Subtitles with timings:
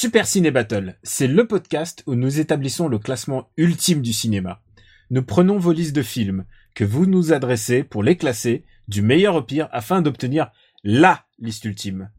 [0.00, 4.62] Super Ciné Battle, c'est le podcast où nous établissons le classement ultime du cinéma.
[5.10, 6.44] Nous prenons vos listes de films
[6.76, 10.52] que vous nous adressez pour les classer du meilleur au pire afin d'obtenir
[10.84, 12.10] LA liste ultime.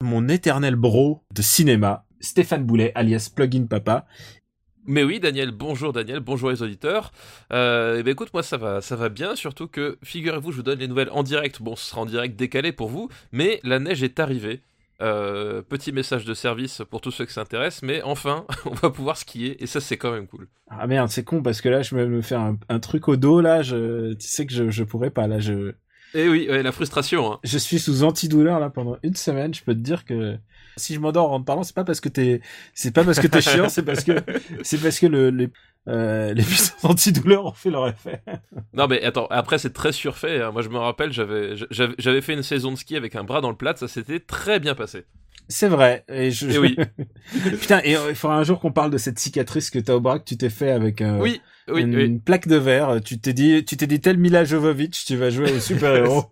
[0.00, 4.06] Mon éternel bro de cinéma, Stéphane Boulet alias Plugin Papa.
[4.86, 7.10] Mais oui, Daniel, bonjour Daniel, bonjour les auditeurs.
[7.52, 10.62] Euh, eh ben écoute, moi ça va, ça va bien, surtout que, figurez-vous, je vous
[10.62, 11.62] donne les nouvelles en direct.
[11.62, 14.62] Bon, ce sera en direct décalé pour vous, mais la neige est arrivée.
[15.02, 19.16] Euh, petit message de service pour tous ceux qui s'intéressent, mais enfin, on va pouvoir
[19.16, 20.46] skier et ça c'est quand même cool.
[20.70, 23.16] Ah merde, c'est con parce que là je vais me faire un, un truc au
[23.16, 25.72] dos là, je, tu sais que je, je pourrais pas là, je.
[26.14, 27.32] Et oui, ouais, la frustration.
[27.32, 27.40] Hein.
[27.42, 29.54] Je suis sous antidouleur là pendant une semaine.
[29.54, 30.36] Je peux te dire que
[30.76, 32.40] si je m'endors en te parlant, c'est pas parce que t'es,
[32.74, 34.12] c'est pas parce que t'es chiant, c'est parce que
[34.62, 35.48] c'est parce que le, les
[35.88, 38.22] euh, les puissances antidouleurs ont fait leur effet.
[38.72, 40.40] Non mais attends, après c'est très surfait.
[40.40, 40.52] hein.
[40.52, 43.40] Moi je me rappelle, j'avais j'avais j'avais fait une saison de ski avec un bras
[43.40, 45.04] dans le plat, ça s'était très bien passé.
[45.48, 46.04] C'est vrai.
[46.08, 46.48] Et, je...
[46.48, 46.76] Et oui.
[47.60, 50.00] Putain, et euh, il faudra un jour qu'on parle de cette cicatrice que t'as au
[50.00, 52.18] bras que tu t'es fait avec euh, Oui, oui, une, oui.
[52.18, 53.00] plaque de verre.
[53.04, 56.24] Tu t'es dit, tu t'es dit tel Mila Jovovich, tu vas jouer au super héros.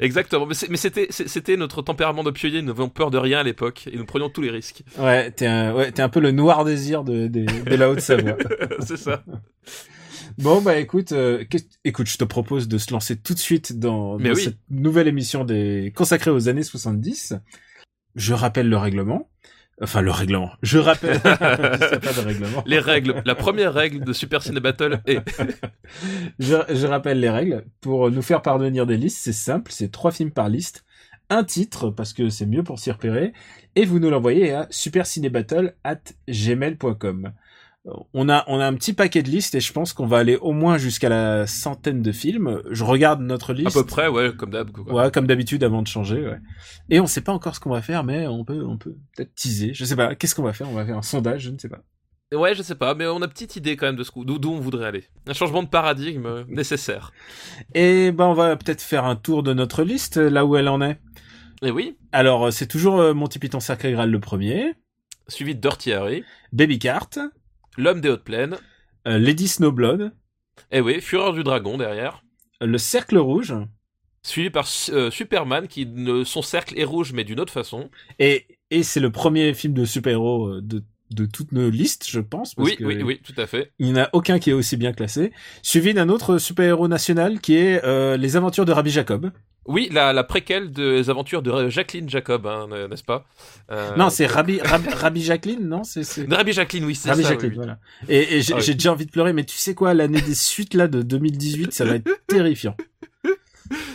[0.00, 0.46] exactement.
[0.46, 2.62] Mais c'était c'était notre tempérament de pionnier.
[2.62, 4.82] Nous n'avions peur de rien à l'époque et nous prenions tous les risques.
[4.98, 8.36] ouais, t'es un, ouais, t'es un peu le noir désir de, de, de la Haute-Savoie.
[8.80, 9.24] c'est ça.
[10.38, 11.44] Bon bah écoute, euh,
[11.84, 14.42] écoute, je te propose de se lancer tout de suite dans, dans oui.
[14.42, 17.34] cette nouvelle émission des consacrée aux années 70.
[18.16, 19.28] Je rappelle le règlement.
[19.82, 20.52] Enfin le règlement.
[20.62, 21.14] Je rappelle.
[21.24, 22.62] je sais pas de règlement.
[22.66, 23.22] Les règles.
[23.24, 25.20] La première règle de Super Ciné Battle est
[26.38, 27.64] Je, je rappelle les règles.
[27.80, 30.84] Pour nous faire parvenir des listes, c'est simple, c'est trois films par liste,
[31.28, 33.32] un titre, parce que c'est mieux pour s'y repérer,
[33.74, 37.32] et vous nous l'envoyez à supercinébattle at gmail.com.
[38.14, 40.36] On a, on a un petit paquet de listes et je pense qu'on va aller
[40.36, 42.62] au moins jusqu'à la centaine de films.
[42.70, 43.74] Je regarde notre à liste.
[43.74, 44.70] peu près, ouais, comme d'hab.
[44.88, 46.38] Ouais, comme d'habitude avant de changer, ouais.
[46.88, 49.34] Et on sait pas encore ce qu'on va faire, mais on peut, on peut peut-être
[49.34, 49.74] teaser.
[49.74, 50.14] Je sais pas.
[50.14, 50.68] Qu'est-ce qu'on va faire?
[50.70, 51.82] On va faire un sondage, je ne sais pas.
[52.32, 54.60] Ouais, je sais pas, mais on a petite idée quand même de ce d'où on
[54.60, 55.04] voudrait aller.
[55.26, 57.12] Un changement de paradigme euh, nécessaire.
[57.74, 60.80] Et ben, on va peut-être faire un tour de notre liste, là où elle en
[60.80, 60.98] est.
[61.62, 64.74] Et oui, Alors, euh, c'est toujours euh, Monty Python Sacré Graal le premier,
[65.28, 67.10] suivi de Dirty Harry, Baby Cart,
[67.76, 68.56] L'homme des hautes plaines,
[69.06, 70.12] euh, Lady Snowblood,
[70.70, 72.22] et oui, Fureur du dragon derrière,
[72.62, 73.54] euh, Le Cercle Rouge,
[74.22, 77.90] suivi par euh, Superman qui ne, son cercle est rouge mais d'une autre façon.
[78.18, 82.54] et, et c'est le premier film de super-héros de, de toutes nos listes, je pense.
[82.54, 83.72] Parce Oui, que oui, oui, tout à fait.
[83.78, 85.32] Il n'y en a aucun qui est aussi bien classé.
[85.62, 89.30] Suivi d'un autre super-héros national qui est euh, Les Aventures de Rabbi Jacob.
[89.66, 93.24] Oui, la, la préquelle des aventures de Jacqueline Jacob, hein, n'est-ce pas?
[93.70, 95.84] Euh, non, c'est Rabbi, Rabbi, Rabbi Jacqueline, non?
[95.84, 97.30] C'est, Rabbi Jacqueline, oui, c'est Rabbi ça.
[97.30, 97.78] Jacqueline, oui, voilà.
[98.08, 98.62] Et, et j'ai, Ah oui.
[98.62, 101.72] j'ai déjà envie de pleurer, mais tu sais quoi, l'année des suites là de 2018,
[101.72, 102.76] ça va être terrifiant.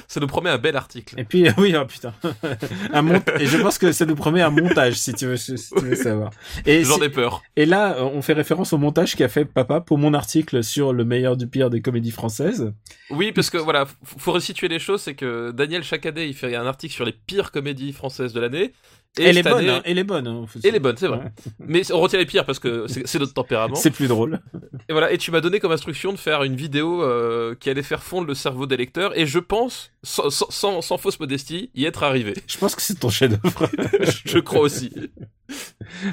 [0.10, 1.20] Ça nous promet un bel article.
[1.20, 2.16] Et puis, oui, oh putain.
[2.94, 3.22] un mont...
[3.40, 5.96] Et je pense que ça nous promet un montage, si tu veux, si tu veux
[5.96, 6.32] savoir.
[6.66, 7.44] Et, J'en ai peur.
[7.56, 10.94] et là, euh, on fait référence au montage qu'a fait papa pour mon article sur
[10.94, 12.74] le meilleur du pire des comédies françaises.
[13.12, 16.56] Oui, parce que voilà, faut resituer les choses, c'est que Daniel chaque année il fait
[16.56, 18.74] un article sur les pires comédies françaises de l'année.
[19.18, 20.28] Et elle est bonne, année- hein, elle est bonne.
[20.28, 21.18] Hein, Elle est bonne, c'est vrai.
[21.18, 21.32] Ouais.
[21.60, 23.76] Mais on retient les pires parce que c'est notre tempérament.
[23.76, 24.40] C'est plus drôle.
[24.88, 27.84] Et voilà, et tu m'as donné comme instruction de faire une vidéo euh, qui allait
[27.84, 31.70] faire fondre le cerveau des lecteurs, et je pense, sans, sans, sans, sans fausse modestie,
[31.76, 32.34] y être arrivé.
[32.48, 33.70] Je pense que c'est ton chef-d'œuvre.
[34.26, 34.92] je crois aussi.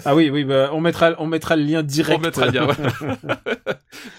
[0.05, 2.19] ah oui, oui, bah, on mettra, on mettra le lien direct.
[2.19, 2.67] On mettra le lien.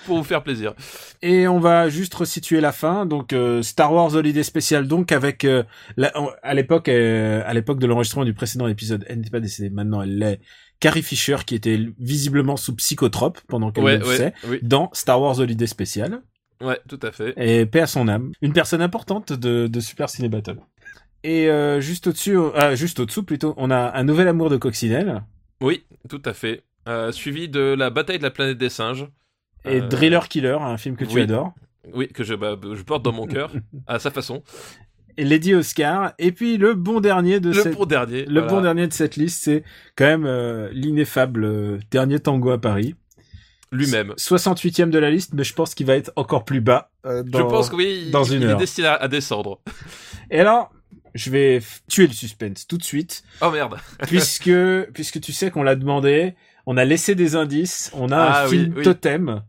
[0.05, 0.73] Pour vous faire plaisir.
[1.21, 3.05] Et on va juste resituer la fin.
[3.05, 5.63] Donc euh, Star Wars Holiday Special, donc avec euh,
[5.97, 6.13] la-
[6.43, 9.69] à l'époque, à l'époque de l'enregistrement du précédent épisode, elle n'était pas décédée.
[9.69, 10.39] Maintenant, elle l'est.
[10.79, 14.59] Carrie Fisher, qui était visiblement sous psychotrope pendant qu'elle Ouais, le ouais, oui.
[14.61, 16.21] dans Star Wars Holiday Special.
[16.61, 17.33] Ouais, tout à fait.
[17.37, 18.31] Et paix à son âme.
[18.41, 20.57] Une personne importante de, de Super Ciné Battle.
[21.23, 25.23] Et euh, juste au-dessus, euh, juste au-dessous plutôt, on a un nouvel amour de Coccinelle
[25.61, 26.63] Oui, tout à fait.
[26.87, 29.07] Euh, suivi de la bataille de la planète des singes.
[29.65, 31.21] et Driller Killer, un film que tu oui.
[31.21, 31.53] adores.
[31.93, 33.51] Oui, que je, bah, je porte dans mon cœur,
[33.87, 34.43] à sa façon.
[35.23, 36.13] Lady Oscar.
[36.19, 38.25] Et puis le bon dernier de Le cette, bon dernier.
[38.25, 38.47] le voilà.
[38.47, 39.63] bon dernier de cette liste, c'est
[39.95, 42.95] quand même euh, l'ineffable euh, dernier tango à Paris.
[43.71, 44.13] Lui-même.
[44.17, 46.89] 68e de la liste, mais je pense qu'il va être encore plus bas.
[47.05, 49.59] euh, Je dans- pense que oui, dans une il est destiné à, à descendre.
[50.31, 50.71] Et alors,
[51.13, 51.59] je vais
[51.89, 53.75] tuer le suspense tout de suite, Oh merde.
[54.07, 54.51] puisque
[54.93, 56.35] puisque tu sais qu'on l'a demandé.
[56.69, 57.91] On a laissé des indices.
[57.93, 58.83] On a Ah un oui, film oui.
[58.83, 59.41] totem.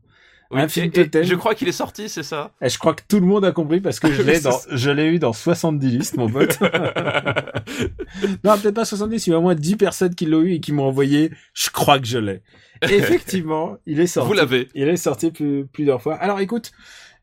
[0.51, 2.53] Oui, Un film et- je crois qu'il est sorti, c'est ça?
[2.63, 4.53] Et je crois que tout le monde a compris parce que je l'ai C'est dans,
[4.53, 4.69] ça.
[4.73, 6.59] je l'ai eu dans 70 listes, mon pote.
[8.45, 10.61] non, peut-être pas 70, il y a au moins 10 personnes qui l'ont eu et
[10.61, 12.43] qui m'ont envoyé, je crois que je l'ai.
[12.83, 14.29] Effectivement, il est sorti.
[14.29, 14.69] Vous l'avez.
[14.75, 16.15] Il est sorti plus, plusieurs fois.
[16.17, 16.73] Alors écoute,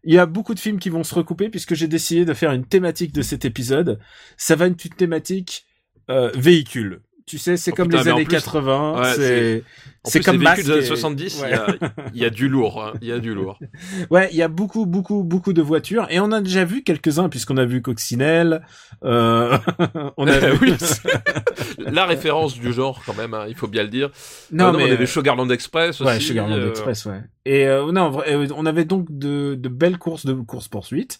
[0.03, 2.51] il y a beaucoup de films qui vont se recouper puisque j'ai décidé de faire
[2.51, 3.99] une thématique de cet épisode.
[4.37, 5.65] Ça va être une thématique
[6.11, 7.01] euh, véhicule.
[7.27, 9.01] Tu sais, c'est Oh, comme putain, les années plus- 80.
[9.01, 9.63] Ouais, c'est
[10.03, 11.47] c'est comme les des années et- 70, Ouais.
[11.49, 11.67] il y a-
[12.13, 12.83] il y, a du lourd.
[12.83, 12.93] hein.
[13.01, 13.57] Il y a du lourd.
[14.11, 17.27] Ouais, il y a beaucoup, beaucoup, beaucoup de voitures et on a déjà vu quelques-uns
[17.29, 18.61] puisqu'on a vu Coccinelle.
[19.03, 19.57] Euh...
[20.17, 20.73] on a vu...
[21.79, 24.11] La référence du genre, quand même, hein, il faut bien le dire.
[24.51, 26.07] non, Euh, mais on avait Sugarland Express aussi.
[26.07, 27.21] ouais, Sugarland euh, Express, ouais.
[27.45, 31.19] Et euh, non, euh, on avait donc de, de belles courses de courses poursuites,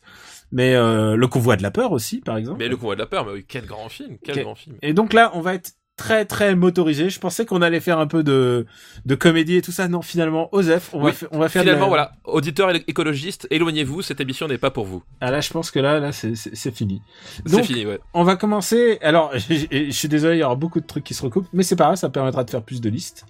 [0.51, 2.59] mais euh, le convoi de la peur aussi, par exemple.
[2.59, 4.43] Mais le convoi de la peur, mais oui, quel grand film, quel Ok.
[4.43, 4.75] grand film.
[4.83, 7.09] Et donc là, on va être très très motorisé.
[7.09, 8.65] Je pensais qu'on allait faire un peu de
[9.05, 9.87] de comédie et tout ça.
[9.87, 12.83] Non, finalement, Osef, on va Oui, fa- on va faire Finalement, la- voilà, auditeurs élo-
[12.87, 15.03] écologistes, éloignez-vous, cette émission n'est pas pour vous.
[15.21, 16.35] Ah là, je pense que là, là, c'est
[16.75, 17.01] fini.
[17.45, 17.99] C'est fini, ouais.
[18.13, 18.97] On va commencer.
[19.01, 21.63] Alors, je, je suis désolé, il y aura beaucoup de trucs qui se recoupent, mais
[21.63, 23.25] c'est pas grave, ça permettra de faire plus de listes.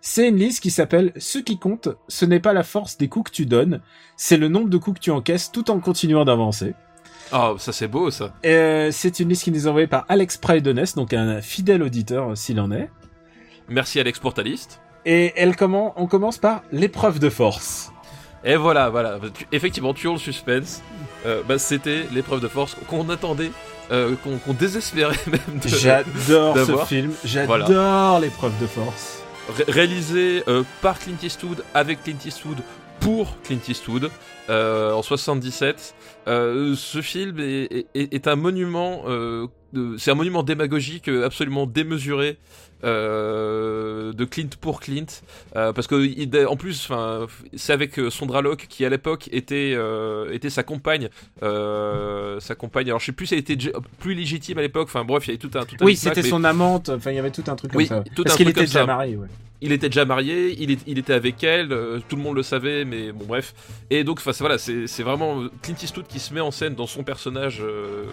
[0.00, 3.30] C'est une liste qui s'appelle Ce qui compte, ce n'est pas la force des coups
[3.30, 3.80] que tu donnes,
[4.16, 6.74] c'est le nombre de coups que tu encaisses tout en continuant d'avancer.
[7.32, 8.32] Oh, ça c'est beau, ça.
[8.44, 12.30] Euh, c'est une liste qui nous est envoyée par Alex Pridenes, donc un fidèle auditeur
[12.30, 12.90] euh, s'il en est.
[13.68, 14.80] Merci Alex pour ta liste.
[15.06, 17.90] Et elle comment On commence par l'épreuve de force.
[18.44, 19.18] Et voilà, voilà.
[19.36, 20.82] Tu- effectivement, tuons le suspense.
[21.26, 23.50] Euh, bah, C'était l'épreuve de force qu'on attendait,
[23.90, 29.22] euh, qu'on désespérait même de J'adore ce film, j'adore l'épreuve de force.
[29.56, 32.58] Ré- réalisé euh, par Clint Eastwood, avec Clint Eastwood,
[33.00, 34.10] pour Clint Eastwood,
[34.50, 35.94] euh, en 77.
[36.26, 39.46] Euh, ce film est, est- est un monument, euh,
[39.98, 42.38] c'est un monument démagogique euh, absolument démesuré.
[42.82, 45.06] euh, de Clint pour Clint
[45.54, 46.90] parce que il- en plus
[47.54, 49.74] c'est avec Sondra Locke qui à l'époque était
[50.32, 51.08] était sa compagne
[51.40, 53.56] sa compagne alors je sais plus si elle était
[54.00, 56.22] plus légitime à l'époque enfin bref il y avait tout un tout un Oui, c'était
[56.22, 58.04] mais- son amante, enfin il y avait tout un truc comme Oui, ça.
[58.14, 59.28] tout Parce qu'il était déjà marié, ouais.
[59.64, 63.12] Il était déjà marié, il, était avec elle, euh, tout le monde le savait, mais
[63.12, 63.54] bon bref.
[63.88, 67.62] Et donc, voilà, c'est vraiment Clint Eastwood qui se met en scène dans son personnage
[67.62, 68.04] euh,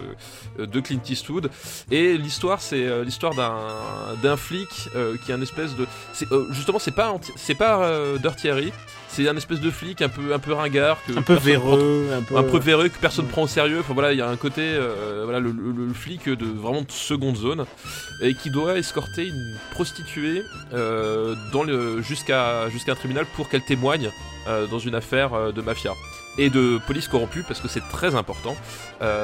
[0.58, 1.50] de Clint Eastwood.
[1.90, 5.86] Et l'histoire, c'est euh, l'histoire d'un flic qui est un espèce de,
[6.52, 8.72] justement, c'est pas c'est pas Dirty Harry,
[9.12, 12.08] c'est un espèce de flic un peu un peu ringard, que Un peu prend- véreux,
[12.18, 12.36] un peu...
[12.36, 13.78] un peu véreux que personne prend au sérieux.
[13.80, 16.80] Enfin voilà, il y a un côté, euh, voilà, le, le- le flic de vraiment
[16.82, 17.64] de seconde zone
[18.22, 20.42] et qui doit escorter une prostituée
[20.72, 24.10] euh, dans le jusqu'à jusqu'à un tribunal pour qu'elle témoigne
[24.48, 25.92] euh, dans une affaire de mafia
[26.38, 28.56] et de police corrompue parce que c'est très important.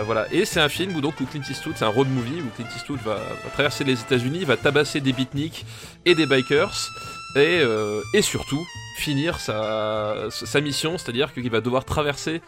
[0.05, 2.49] Voilà, et c'est un film où donc où Clint Eastwood, c'est un road movie où
[2.57, 5.65] Clint Eastwood va, va traverser les États-Unis, va tabasser des beatniks
[6.05, 6.89] et des bikers
[7.37, 7.63] et,
[8.15, 8.67] et surtout
[8.99, 12.41] finir sa, sa mission, c'est-à-dire qu'il va devoir traverser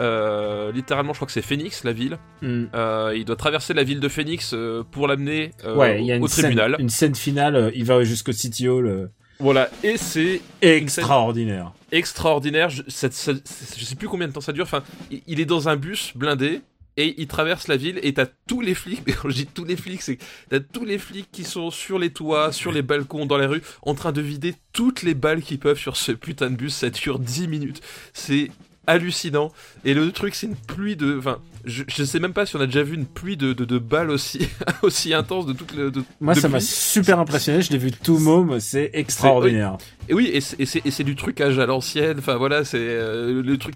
[0.00, 2.18] euh, littéralement, je crois que c'est Phoenix, la ville.
[2.42, 2.64] Hmm.
[2.74, 6.72] Euh, il doit traverser la ville de Phoenix euh, pour l'amener Ouais, au tribunal.
[6.72, 9.10] scène, une scène finale, il va jusqu'au City Hall,
[9.40, 11.72] Voilà, et c'est extraordinaire.
[11.92, 12.70] extraordinaire.
[12.70, 14.64] Je, ça- je sais plus combien de temps ça dure.
[14.64, 14.82] Enfin,
[15.26, 16.60] il est dans un bus blindé.
[16.98, 19.76] Et il traverse la ville et t'as tous les flics, mais quand je tous les
[19.76, 20.18] flics, c'est
[20.50, 23.62] t'as tous les flics qui sont sur les toits, sur les balcons, dans les rues,
[23.82, 26.74] en train de vider toutes les balles qu'ils peuvent sur ce putain de bus.
[26.74, 27.80] Ça dure 10 minutes.
[28.12, 28.50] C'est
[28.88, 29.52] hallucinant.
[29.84, 31.16] Et le truc, c'est une pluie de.
[31.18, 33.64] Enfin, je, je sais même pas si on a déjà vu une pluie de, de,
[33.64, 34.48] de balles aussi,
[34.82, 35.90] aussi intense de toute le.
[35.90, 37.62] de- Moi, ça m'a super impressionné.
[37.62, 38.58] Je l'ai vu tout môme.
[38.60, 39.76] C'est extraordinaire.
[40.08, 42.16] Et oui, et c'est- du trucage à l'ancienne.
[42.18, 43.74] Enfin voilà, c'est euh, le truc,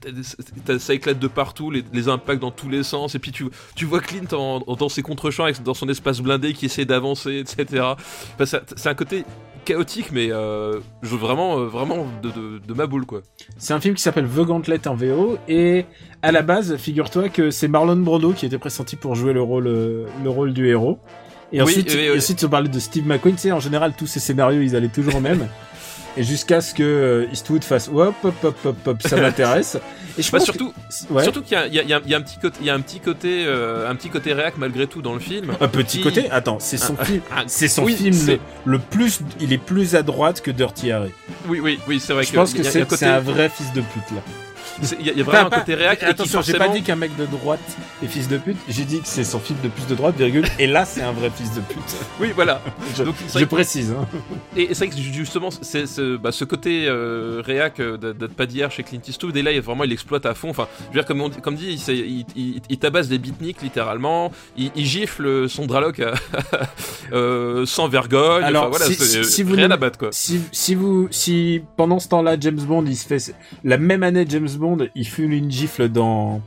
[0.79, 3.15] ça éclate de partout, les, les impacts dans tous les sens.
[3.15, 3.45] Et puis tu,
[3.77, 7.39] tu vois Clint en, en- dans ses contre-champs, dans son espace blindé qui essaie d'avancer,
[7.39, 7.83] etc.
[8.35, 9.25] Enfin, ça- c'est un côté
[9.65, 13.23] chaotique, mais euh, je, vraiment, euh, vraiment de, de, de ma boule quoi.
[13.59, 15.39] C'est un film qui s'appelle The Gauntlet en VO.
[15.49, 15.85] Et
[16.23, 19.67] à la base, figure-toi que c'est Marlon Brando qui était pressenti pour jouer le rôle,
[19.67, 20.99] euh, le rôle du héros.
[21.53, 22.05] Et Oui, ensuite, oui, oui.
[22.15, 23.35] et ensuite, on parlait de Steve McQueen.
[23.35, 25.47] Tu sais, en général, tous ces scénarios, ils allaient toujours au même.
[26.17, 29.79] Et jusqu'à ce que euh, Eastwood fasse hop hop hop hop hop, ça m'intéresse.
[30.19, 30.73] Et je Bah, pense surtout,
[31.09, 31.23] que- ouais.
[31.23, 33.45] surtout qu'il y a, y y un petit côté, il y a un petit côté,
[33.47, 35.53] euh, un petit côté réac malgré tout dans le film.
[35.59, 36.31] un petit qui- côté.
[36.31, 37.23] Attends, c'est son Ah, film.
[37.35, 38.39] ah, C'est son oui, film le,
[38.73, 39.21] le plus.
[39.41, 41.13] Il est plus à droite que Dirty Harry.
[41.49, 43.49] Oui, oui, oui, c'est vrai Je que pense que un c'est côté- c'est un vrai
[43.49, 44.21] fils de pute là.
[45.01, 46.03] Il y, a- il y a vraiment un côté réac.
[46.03, 47.61] Attention, j'ai pas dit qu'un mec de droite
[48.03, 48.57] est fils de pute.
[48.69, 50.45] J'ai dit que c'est son film de plus de droite, virgule.
[50.59, 51.79] Et là, c'est un vrai fils de pute.
[52.21, 52.61] Oui, voilà.
[52.97, 53.91] Je, Donc, c'est je vrai que- précise.
[53.99, 54.07] Hein.
[54.57, 58.47] Et c'est vrai que justement, c'est ce, bah, ce côté euh, réac euh, d'être pas
[58.47, 60.51] d'hier chez Clint Eastwood, et là, il, vraiment, il exploite à fond.
[60.51, 63.63] Enfin, je veux dire, comme, on comme dit, il, il, il- il tabasse des beatniks
[63.63, 66.15] littéralement, il, gifle son Draloc à-
[67.13, 68.45] euh, sans vergogne.
[68.45, 70.09] Alors, enfin, voilà, si- c'est si- si vous rien à battre, quoi.
[70.13, 74.25] Si, si vous, si pendant ce temps-là, James Bond, il se fait la même année,
[74.29, 74.62] James Bond,
[74.95, 76.43] il fule une gifle dans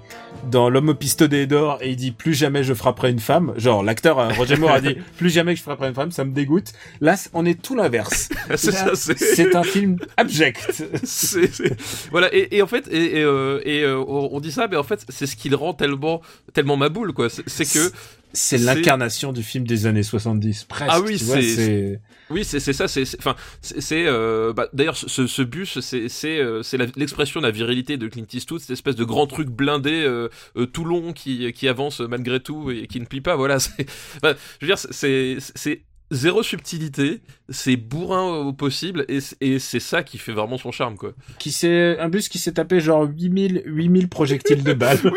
[0.50, 3.54] dans l'homme au pistolet d'or et il dit plus jamais je frapperai une femme.
[3.58, 6.32] Genre l'acteur euh, Roger Moore a dit plus jamais je frapperai une femme, ça me
[6.32, 6.74] dégoûte.
[7.02, 8.30] Là, on est tout l'inverse.
[8.56, 10.84] c'est un film abject.
[12.12, 14.84] voilà et, et en fait et, et, euh, et, euh, on dit ça mais en
[14.84, 16.22] fait c'est ce qui le rend tellement
[16.54, 17.92] tellement ma boule quoi c'est que
[18.34, 20.92] C'est l'incarnation du film des années 70, presque.
[20.94, 21.18] Ah oui,
[21.56, 22.88] c'est- Oui, c'est ça.
[22.88, 26.62] C'est enfin, c'est euh, bah, d'ailleurs ce, ce bus, c'est c'est euh,
[26.96, 30.28] l'expression de la virilité de Clint Eastwood, cette espèce de grand truc blindé euh,
[30.58, 33.36] euh, tout long qui qui avance malgré tout et qui ne plie pas.
[33.36, 33.60] Voilà.
[33.60, 33.86] c'est-
[34.18, 39.60] enfin, je veux dire, c'est c'est zéro subtilité, c'est bourrin au possible et c'est- et
[39.60, 41.14] c'est ça qui fait vraiment son charme quoi.
[41.40, 45.00] qui s'est un bus qui s'est tapé genre 8000 8000 projectiles de balles.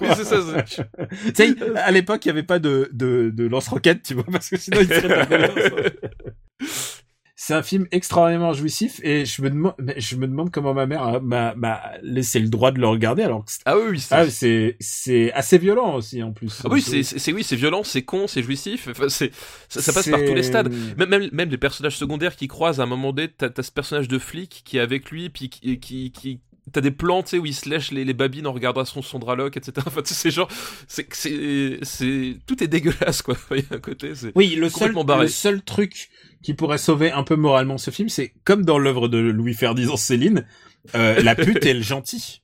[0.00, 0.36] Oui, c'est ça.
[0.66, 0.82] c'est-
[1.32, 4.48] tu sais, à l'époque, il n'y avait pas de, de, de lance-roquettes, tu vois, parce
[4.50, 5.36] que sinon, il serait tapé.
[7.48, 11.22] C'est un film extraordinairement jouissif et je me demande, je me demande comment ma mère
[11.22, 15.32] m'a laissé le droit de le regarder alors que Ah oui, oui, c'est ah, c'est
[15.32, 16.60] assez violent aussi en plus.
[16.62, 18.88] ah oui, c'est c'est c'est- oui, c'est violent, c'est con, c'est jouissif.
[18.90, 19.30] Enfin, c'est
[19.70, 20.70] ça, ça passe par tous les stades.
[20.98, 23.72] Même, même, même les personnages secondaires qui croisent à un moment donné, t'as as ce
[23.72, 26.40] personnage de flic qui est avec lui, puis qui, qui, qui-
[26.72, 29.02] t'as des plans, tu sais, où il se lèche les, les babines en regardant son,
[29.02, 29.72] son draloc, etc.
[29.86, 30.48] Enfin, tu sais, c'est genre,
[30.86, 33.36] c'est, c'est, c'est, tout est dégueulasse, quoi.
[33.50, 34.32] Il y a un côté, c'est.
[34.34, 35.24] Oui, le seul, barré.
[35.24, 36.10] le seul truc
[36.42, 39.96] qui pourrait sauver un peu moralement ce film, c'est comme dans l'œuvre de Louis Ferdinand
[39.96, 40.46] Céline,
[40.94, 42.42] euh, la pute est le gentil.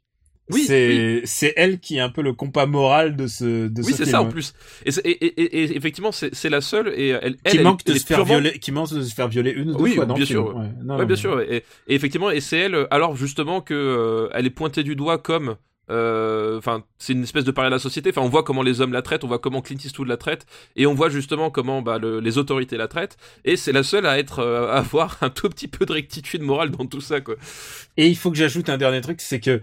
[0.51, 3.93] Oui, c'est c'est elle qui est un peu le compas moral de ce de Oui,
[3.93, 4.53] ce c'est ça en plus.
[4.85, 7.99] Et, et, et, et- effectivement, c'est la seule et elle, Qui elle, manque elle de
[7.99, 10.05] se faire purement- violer, qui manque de se faire violer une ou deux Oui, fois
[10.05, 10.27] bien film.
[10.27, 10.47] sûr.
[10.57, 11.41] Ouais, non, Ouais, non, bien sûr.
[11.41, 15.57] Et, effectivement, et c'est elle, alors justement que euh, elle est pointée du doigt comme,
[15.91, 18.11] euh, enfin, c'est une espèce de paria de la société.
[18.11, 20.45] Enfin, on voit comment les hommes la traitent, on voit comment Clint Eastwood la traite,
[20.77, 23.17] et on voit justement comment bah, le- les autorités la traitent.
[23.47, 26.43] Et c'est la seule à être, euh, à avoir un tout petit peu de rectitude
[26.43, 27.37] morale dans tout ça, quoi.
[27.97, 29.61] Et il faut que j'ajoute un dernier truc, c'est que euh,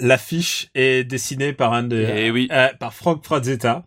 [0.00, 2.48] l'affiche est dessinée par un de, Et oui.
[2.52, 3.84] euh, par Frank Frazetta.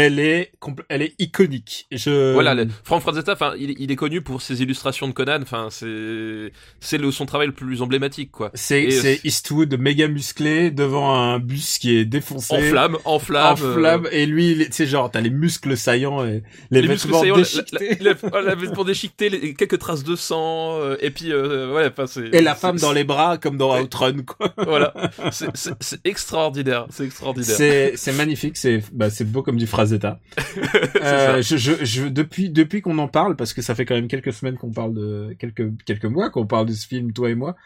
[0.00, 0.52] Elle est,
[0.88, 1.88] elle est iconique.
[1.90, 2.32] Je...
[2.32, 5.40] Voilà, le- Frank Frazetta, enfin, il, il est connu pour ses illustrations de Conan.
[5.42, 8.52] Enfin, c'est, c'est son travail le plus emblématique, quoi.
[8.54, 12.54] C'est, c'est Eastwood méga musclé devant un bus qui est défoncé.
[12.54, 13.52] En flamme, en flamme.
[13.54, 16.80] en flamme, et lui, il est- tu sais, genre, t'as les muscles saillants et les,
[16.82, 17.96] les muscles vêtements saillants, la- déchiquetés.
[18.00, 21.74] la- la- la- la vêtement déchiqueté, les- quelques traces de sang, euh, et puis euh,
[21.74, 22.28] ouais, enfin c'est.
[22.32, 23.76] Et la c'est- femme dans les bras, comme dans.
[23.80, 24.54] Outrun, quoi.
[24.58, 24.94] Voilà,
[25.32, 27.56] c'est- c'est c'est extraordinaire, c'est extraordinaire.
[27.56, 29.87] C'est, c'est magnifique, c'est, bah, c'est beau comme du Frazetta.
[30.36, 33.94] C'est Euh, je, je, je, depuis, depuis qu'on en parle, parce que ça fait quand
[33.94, 37.30] même quelques semaines qu'on parle de, quelques, quelques mois qu'on parle de ce film, toi
[37.30, 37.56] et moi,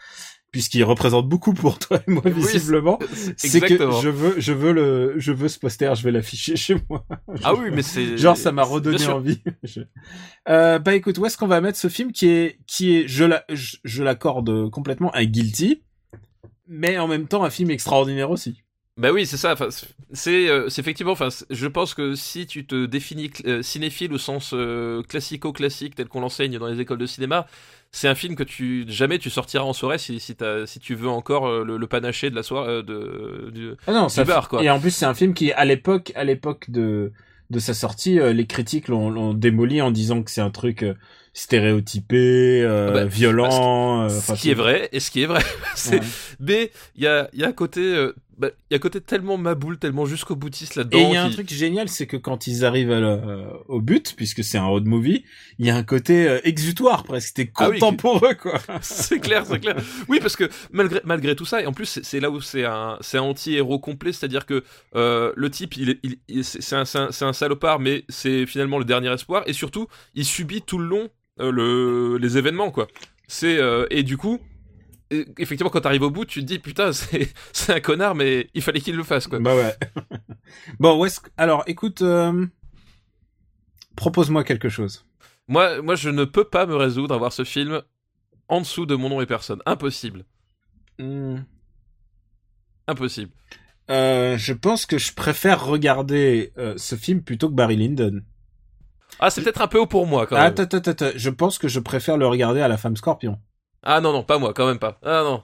[0.51, 2.99] puisqu'il représente beaucoup pour toi et moi, Oui, visiblement.
[3.37, 6.75] c'est que je veux, je veux le, je veux ce poster, je vais l'afficher chez
[6.89, 7.05] moi.
[7.43, 8.17] Ah oui, mais c'est.
[8.23, 9.41] Genre, ça m'a redonné envie.
[10.49, 13.23] Euh, bah écoute, où est-ce qu'on va mettre ce film qui est, qui est, je
[13.23, 15.83] la, je, je l'accorde complètement un guilty,
[16.67, 18.62] mais en même temps un film extraordinaire aussi.
[18.95, 19.53] Bah oui, c'est ça.
[19.53, 19.69] Enfin,
[20.11, 21.13] c'est euh, effectivement.
[21.13, 26.07] Enfin, je pense que si tu te définis euh, cinéphile au sens euh, classico-classique tel
[26.07, 27.47] qu'on l'enseigne dans les écoles de cinéma,
[27.91, 30.93] c'est un film que tu jamais tu sortiras en soirée si si, t'as- si tu
[30.93, 34.23] veux encore euh, le, le panaché de la soirée euh, de du- Ah non, Du
[34.25, 34.63] bar, quoi.
[34.63, 37.11] Et en plus, c'est un film qui, à l'époque, à l'époque de
[37.49, 40.85] de sa sortie, euh, les critiques l'ont démoli en disant que c'est un truc
[41.33, 44.03] stéréotypé, euh, Ah bah, violent.
[44.03, 45.41] euh, ce qui est vrai et ce qui est vrai.
[45.91, 45.99] Ouais.
[46.39, 48.79] mais il y a il y a un côté euh, bah, il y a un
[48.79, 50.97] côté tellement maboule, tellement jusqu'au boutiste là-dedans.
[50.97, 53.05] Et il y a un qui- truc génial, c'est que quand ils arrivent à le-
[53.07, 55.23] euh, au but, puisque c'est un road movie,
[55.59, 57.33] il y a un côté euh, exutoire presque.
[57.35, 58.59] T'es Ah oui, content pour eux, quoi.
[58.81, 59.75] c'est clair, c'est clair.
[60.07, 62.97] Oui, parce que malgré malgré tout ça, et en plus c'est là où c'est un
[63.01, 64.63] c'est un anti-héros complet, c'est-à-dire que
[64.95, 68.79] euh, le type, il est il, il- c'est un un, un salopard, mais c'est finalement
[68.79, 71.09] le dernier espoir, et surtout il subit tout le long
[71.39, 72.87] euh, le les événements quoi.
[73.27, 73.59] C'est
[73.89, 74.39] et du coup.
[75.37, 76.91] Effectivement, quand t'arrives au bout, tu te dis putain,
[77.53, 79.39] c'est un connard, mais il fallait qu'il le fasse quoi.
[79.39, 79.75] Bah ouais.
[80.79, 82.45] bon, où est-ce alors, écoute, euh,
[83.95, 85.05] propose-moi quelque chose.
[85.47, 87.81] Moi, moi, je ne peux pas me résoudre à voir ce film
[88.47, 89.61] en dessous de mon nom et personne.
[89.65, 90.25] Impossible,
[90.99, 91.37] Hmm.
[92.87, 93.31] impossible.
[93.89, 98.21] Euh, je pense que je préfère regarder euh, ce film plutôt que Barry Lyndon.
[99.19, 100.45] Ah, c'est peut-être un peu haut pour moi quand même.
[100.45, 101.11] Attends, attends, attends.
[101.15, 103.39] Je pense que je préfère le regarder à la femme scorpion.
[103.83, 104.99] Ah non, non, pas moi, quand même pas.
[105.03, 105.43] Ah non.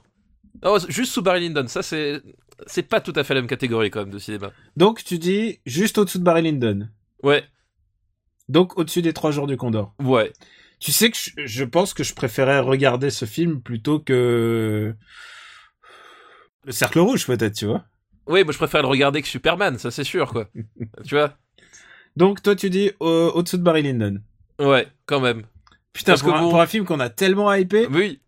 [0.64, 2.20] Oh, juste sous Barry Lyndon, ça c'est
[2.66, 4.52] c'est pas tout à fait la même catégorie quand même de cinéma.
[4.76, 6.88] Donc tu dis juste au-dessous de Barry Lyndon.
[7.22, 7.44] Ouais,
[8.48, 9.94] Donc au-dessus des trois jours du Condor.
[10.00, 10.32] ouais.
[10.80, 14.94] Tu sais que je, je pense que je préférais regarder ce film plutôt que
[16.64, 17.84] le Cercle Rouge peut-être, tu vois.
[18.26, 20.48] Oui, moi je préfère le regarder que Superman, ça c'est sûr quoi.
[21.06, 21.36] tu vois?
[22.16, 24.20] Donc toi tu dis au- au-dessous de Barry Lyndon.
[24.58, 25.42] Ouais, quand même.
[25.92, 27.86] Putain, Parce pour, que un, bon- pour un film qu'on a tellement hypé.
[27.90, 28.20] Oui.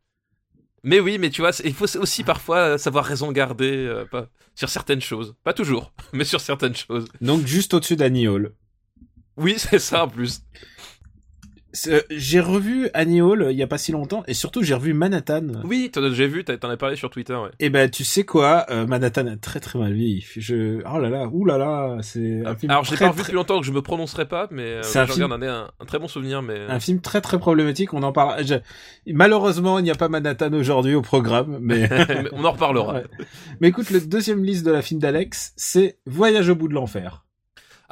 [0.85, 4.69] Mais oui, mais tu vois, il faut aussi parfois savoir raison garder euh, pas, sur
[4.69, 5.35] certaines choses.
[5.45, 7.09] Pas toujours, mais sur certaines choses.
[7.21, 8.53] Donc juste au-dessus d'Annie Hall.
[9.37, 10.43] Oui, c'est ça en plus.
[11.73, 14.93] C'est- J'ai revu Annie Hall il y a pas si longtemps et surtout j'ai revu
[14.95, 15.47] Manhattan.
[15.64, 17.49] Oui, t'en as- j'ai vu, t'en as parlé sur Twitter, ouais.
[17.61, 20.25] Et ben tu sais quoi, euh, Manhattan a très très mal vieilli.
[20.37, 23.23] Je oh là là, ouh là là, c'est un film Alors, très, pas revu très-
[23.25, 25.85] depuis longtemps, donc je me prononcerai pas, mais euh, C'est un film- regarde un, un,
[25.87, 26.61] très bon souvenir, mais...
[26.69, 27.95] un film très très problématique.
[27.95, 28.45] On en parle.
[28.47, 28.55] je-
[29.12, 31.88] Malheureusement, il n'y a pas Manhattan aujourd'hui au programme, mais
[32.33, 32.95] on en reparlera.
[32.95, 33.05] Ouais.
[33.61, 37.25] mais écoute, le deuxième liste de la film d'Alex, c'est Voyage au bout de l'enfer.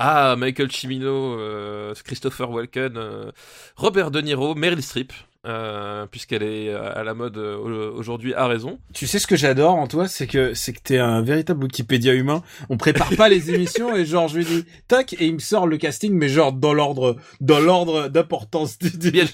[0.02, 3.30] Ah, Michael Cimino, euh, Christopher Walken, euh,
[3.76, 5.12] Robert De Niro, Meryl Streep,
[5.46, 8.78] euh, puisqu'elle est à la mode aujourd'hui à raison.
[8.94, 12.14] Tu sais ce que j'adore en toi, c'est que c'est que t'es un véritable Wikipédia
[12.14, 12.42] humain.
[12.70, 15.66] On prépare pas les émissions et genre je lui dis tac et il me sort
[15.66, 18.78] le casting, mais genre dans l'ordre dans l'ordre d'importance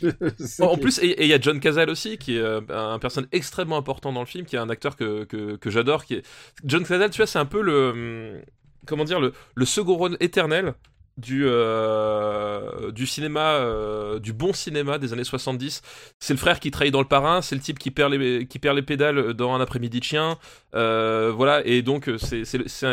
[0.61, 4.13] En plus, et il y a John Cazale aussi, qui est un personnage extrêmement important
[4.13, 6.05] dans le film, qui est un acteur que, que, que j'adore.
[6.05, 6.27] Qui est...
[6.65, 8.43] John Cazale, tu vois, c'est un peu le.
[8.87, 10.75] Comment dire Le, le second rôle éternel
[11.19, 15.81] du, euh, du cinéma, euh, du bon cinéma des années 70.
[16.21, 18.59] C'est le frère qui trahit dans le parrain, c'est le type qui perd les, qui
[18.59, 20.39] perd les pédales dans un après-midi de chien.
[20.75, 22.87] Euh, voilà, et donc c'est c'est- c'est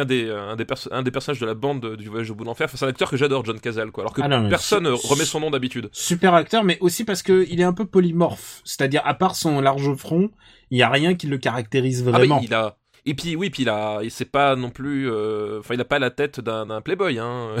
[0.00, 2.42] un, des, un, des un des personnages de la bande de- du Voyage au bout
[2.44, 2.64] de l'enfer.
[2.64, 4.02] Enfin, c'est un acteur que j'adore, John Cazale, quoi.
[4.02, 5.88] Alors que Ah non, personne remet son nom d'habitude.
[5.92, 8.62] Super acteur, mais aussi parce que il est un peu polymorphe.
[8.64, 10.30] C'est-à-dire à part son large front,
[10.72, 12.40] il y a rien qui le caractérise Ah bah, vraiment.
[12.42, 12.76] il a
[13.06, 15.84] et puis oui, puis il a, il c'est pas non plus, euh, enfin il a
[15.84, 17.18] pas la tête d'un playboy.
[17.18, 17.48] Hein.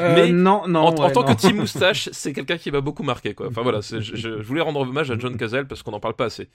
[0.00, 0.86] Euh, mais non, non.
[0.86, 1.28] en, tant non.
[1.28, 3.46] que petit moustache, c'est quelqu'un qui m'a beaucoup marqué quoi.
[3.46, 6.24] Enfin voilà, je, je- voulais rendre hommage à John Cazale parce qu'on n'en parle pas
[6.24, 6.48] assez.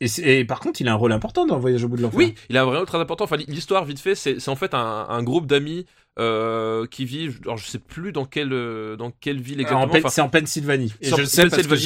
[0.00, 2.16] Et, par contre, il a un rôle important dans Voyage au bout de l'enfer.
[2.16, 3.24] Oui, il a un rôle très important.
[3.24, 5.84] Enfin l'histoire vite fait, c'est c'est en fait un, un groupe d'amis
[6.20, 9.98] euh, qui vit, alors je sais plus dans quelle euh, dans quelle ville En exactement.
[9.98, 10.92] Enfin, c'est en Pennsylvanie.
[11.00, 11.76] Et je le sais parce que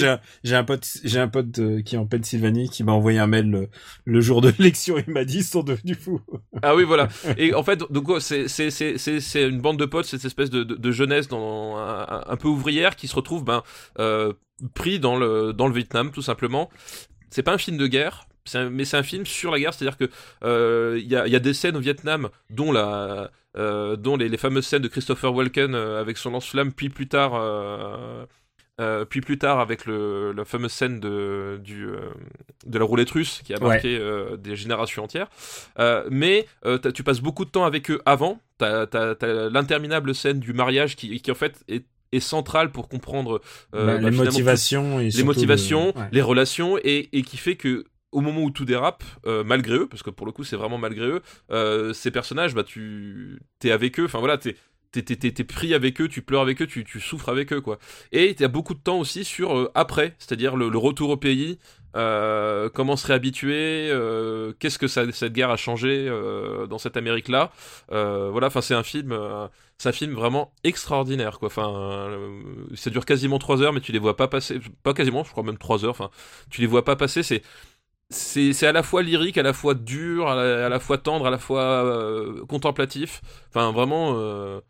[0.42, 3.26] j'ai un, pote, j'ai un pote euh, qui est en Pennsylvanie qui m'a envoyé un
[3.26, 3.68] mail le,
[4.04, 4.96] le jour de l'élection.
[5.06, 6.20] Il m'a dit ils sont devenus fous.
[6.62, 7.08] Ah oui, voilà.
[7.38, 10.64] Et en fait, donc c'est c'est c'est c'est une bande de potes, cette espèce de,
[10.64, 13.62] de, de jeunesse dans un, un peu ouvrière qui se retrouve ben
[13.98, 14.32] euh,
[14.74, 16.70] pris dans le dans le Vietnam tout simplement.
[17.30, 18.26] C'est pas un film de guerre.
[18.54, 20.10] un- mais c'est un film sur la guerre, c'est-à-dire que
[20.44, 24.36] euh, il y, a, y a des scènes au Vietnam, dont la, dont les, les
[24.36, 28.24] fameuses scènes de Christopher Walken euh, avec son lance-flamme, puis plus tard, euh,
[28.80, 31.98] euh, puis plus tard avec le, la fameuse scène de, du, euh,
[32.66, 33.68] de la roulette russe qui a Ouais.
[33.68, 35.28] marqué euh, des générations entières.
[35.78, 38.40] Euh, mais euh, tu passes beaucoup de temps avec eux avant.
[38.58, 39.16] T'as as,
[39.50, 43.40] l'interminable scène du mariage qui, qui en fait est, est centrale pour comprendre
[43.74, 46.08] euh, Bah, bah, les motivations et les motivations, le- ouais.
[46.12, 47.84] les relations, et, et qui fait que
[48.14, 50.78] au moment où tout dérape, euh, malgré eux, parce que pour le coup c'est vraiment
[50.78, 54.56] malgré eux, euh, ces personnages, bah tu t'es avec eux, enfin voilà, t'es
[54.92, 57.80] t'es, pris avec eux, tu pleures avec eux, tu, tu souffres avec eux, quoi.
[58.12, 61.16] Et il y a beaucoup de temps aussi sur euh, après, c'est-à-dire le, retour au
[61.16, 61.58] pays,
[61.92, 63.90] comment se réhabituer,
[64.60, 66.08] qu'est-ce que cette guerre a changé
[66.68, 67.50] dans cette Amérique-là.
[67.88, 69.16] Voilà, enfin c'est un film,
[69.78, 71.46] c'est un film vraiment extraordinaire, quoi.
[71.48, 72.10] Enfin,
[72.74, 75.42] ça dure quasiment 3 heures, mais tu les vois pas passer, pas quasiment, je crois
[75.42, 75.90] même 3 heures.
[75.90, 76.10] Enfin,
[76.50, 77.22] tu les vois pas passer.
[77.22, 77.42] C'est
[78.10, 81.38] c'est à la fois lyrique, à la fois dur, à la, fois tendre, à la
[81.38, 83.22] fois euh, contemplatif.
[83.48, 84.60] Enfin, vraiment, euh,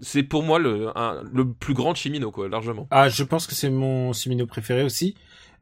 [0.00, 0.90] c'est pour moi le,
[1.32, 2.86] le plus grand Chimino, quoi, largement.
[2.90, 5.14] Ah, je pense que c'est mon Simino préféré aussi.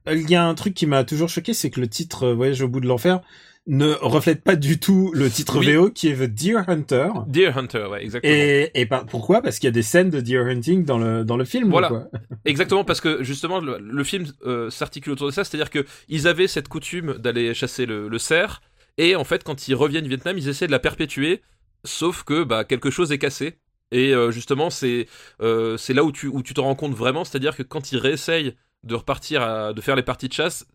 [0.08, 2.62] Euh, Il y a un truc qui m'a toujours choqué, c'est que le titre Voyage
[2.62, 3.20] au bout de l'enfer
[3.68, 5.72] ne reflète pas du tout le titre Oui.
[5.74, 7.08] VO qui est The Deer Hunter.
[7.26, 8.32] Deer Hunter, ouais, exactement.
[8.32, 9.42] Et, et par- pourquoi?
[9.42, 11.70] Parce qu'il y a des scènes de deer hunting dans le dans le film.
[11.70, 11.88] Voilà.
[11.88, 12.04] quoi.
[12.44, 16.28] Exactement, parce que justement, le, le film euh, s'articule autour de ça, c'est-à-dire que ils
[16.28, 18.62] avaient cette coutume d'aller chasser le, le cerf,
[18.98, 21.42] et en fait, quand ils reviennent du Vietnam, ils essaient de la perpétuer,
[21.84, 23.58] sauf que bah, quelque chose est cassé.
[23.90, 25.06] Et euh, justement, c'est
[25.42, 27.98] euh, c'est là où tu, où tu te rends compte vraiment, c'est-à-dire que quand ils
[27.98, 30.66] réessayent de repartir, à- de faire les parties de chasse,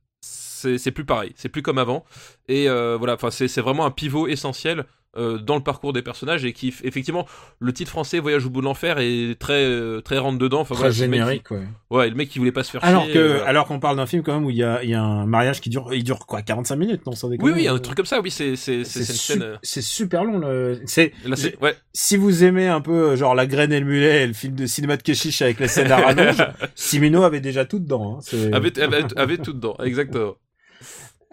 [0.78, 2.06] c'est plus pareil, c'est plus comme avant.
[2.48, 4.86] Et euh, voilà, enfin, c'est vraiment un pivot essentiel
[5.18, 7.26] euh, dans le parcours des personnages et qui, effectivement,
[7.60, 10.62] le titre français Voyage au bout de l'enfer est très, euh, très rentre dedans.
[10.62, 11.68] Enfin, Très voilà, qui- générique, ouais.
[11.90, 13.16] Ouais, le mec qui voulait pas se faire Alors chier.
[13.16, 15.02] que, euh, alors qu'on parle d'un film quand même où il y a, y a
[15.04, 17.52] un mariage qui dure, il dure quoi, 45 minutes, non, sans déconner.
[17.52, 20.40] Oui, oui, un truc comme ça, oui, c'est c'est c'est C'est une super long.
[20.40, 20.80] Le...
[20.86, 21.12] C'est
[21.62, 24.56] ouais, si vous aimez un peu genre La Graine et le Mulet, et le film
[24.56, 26.38] de cinéma de Keshish avec les scènes à rallonge,
[26.76, 28.22] Simino avait déjà tout dedans.
[28.22, 28.38] Hein.
[28.54, 30.36] Avait, avait, avait tout dedans, exactement.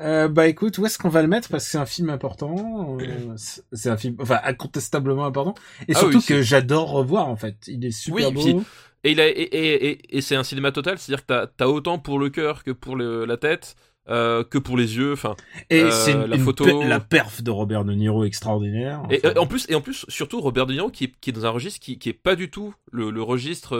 [0.00, 1.48] Euh, bah écoute, où est-ce qu'on va le mettre?
[1.48, 2.96] Parce que c'est un film important.
[3.00, 3.34] euh,
[3.72, 5.54] c'est- un film, enfin incontestablement important.
[5.88, 7.56] Et Ah surtout oui, que j'adore revoir en fait.
[7.66, 8.40] Il est super Oui, beau.
[8.42, 8.56] puis-
[9.04, 11.68] Et, il a, et, et, et, et c'est un cinéma total, c'est-à-dire que t'as as
[11.68, 13.76] autant pour le cœur que pour le- la tête,
[14.08, 15.12] euh, que pour les yeux.
[15.12, 15.37] Enfin,
[15.70, 19.02] Et c'est la photo- pe- la perf de Robert De Niro extraordinaire.
[19.11, 21.46] Et en plus, et en plus, surtout Robert De Niro qui est, qui est dans
[21.46, 23.76] un registre qui, qui est pas du tout le, le registre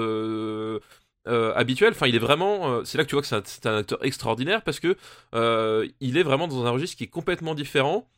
[1.29, 1.91] euh, habituel.
[1.93, 2.71] Enfin, il est vraiment.
[2.73, 4.97] euh, c'est là que tu vois que c'est un, acteur extraordinaire parce que
[5.35, 8.09] euh, il est vraiment dans un registre qui est complètement différent.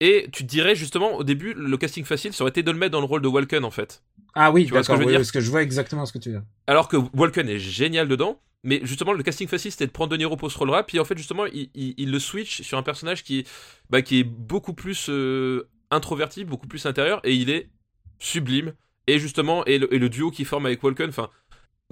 [0.00, 2.78] Et tu te dirais justement au début, le casting facile, ça aurait été de le
[2.78, 4.02] mettre dans le rôle de Walken en fait.
[4.34, 4.96] ah oui, tu vois ce que d'accord.
[4.96, 6.46] je veux oui, dire parce que je vois exactement ce que tu veux dire.
[6.66, 8.40] Alors que Walken est génial dedans.
[8.64, 10.82] Mais justement, le casting facile, c'était de prendre De Niro pour ce rôle-là.
[10.82, 13.48] Puis en fait, justement, il, il- il le switch sur un personnage qui, est-
[13.88, 15.08] bah, qui est beaucoup plus
[15.90, 17.68] introverti, beaucoup plus intérieur, et il est
[18.18, 18.74] sublime.
[19.06, 21.30] Et justement, et le, et le duo qu'il forme avec Walken, enfin,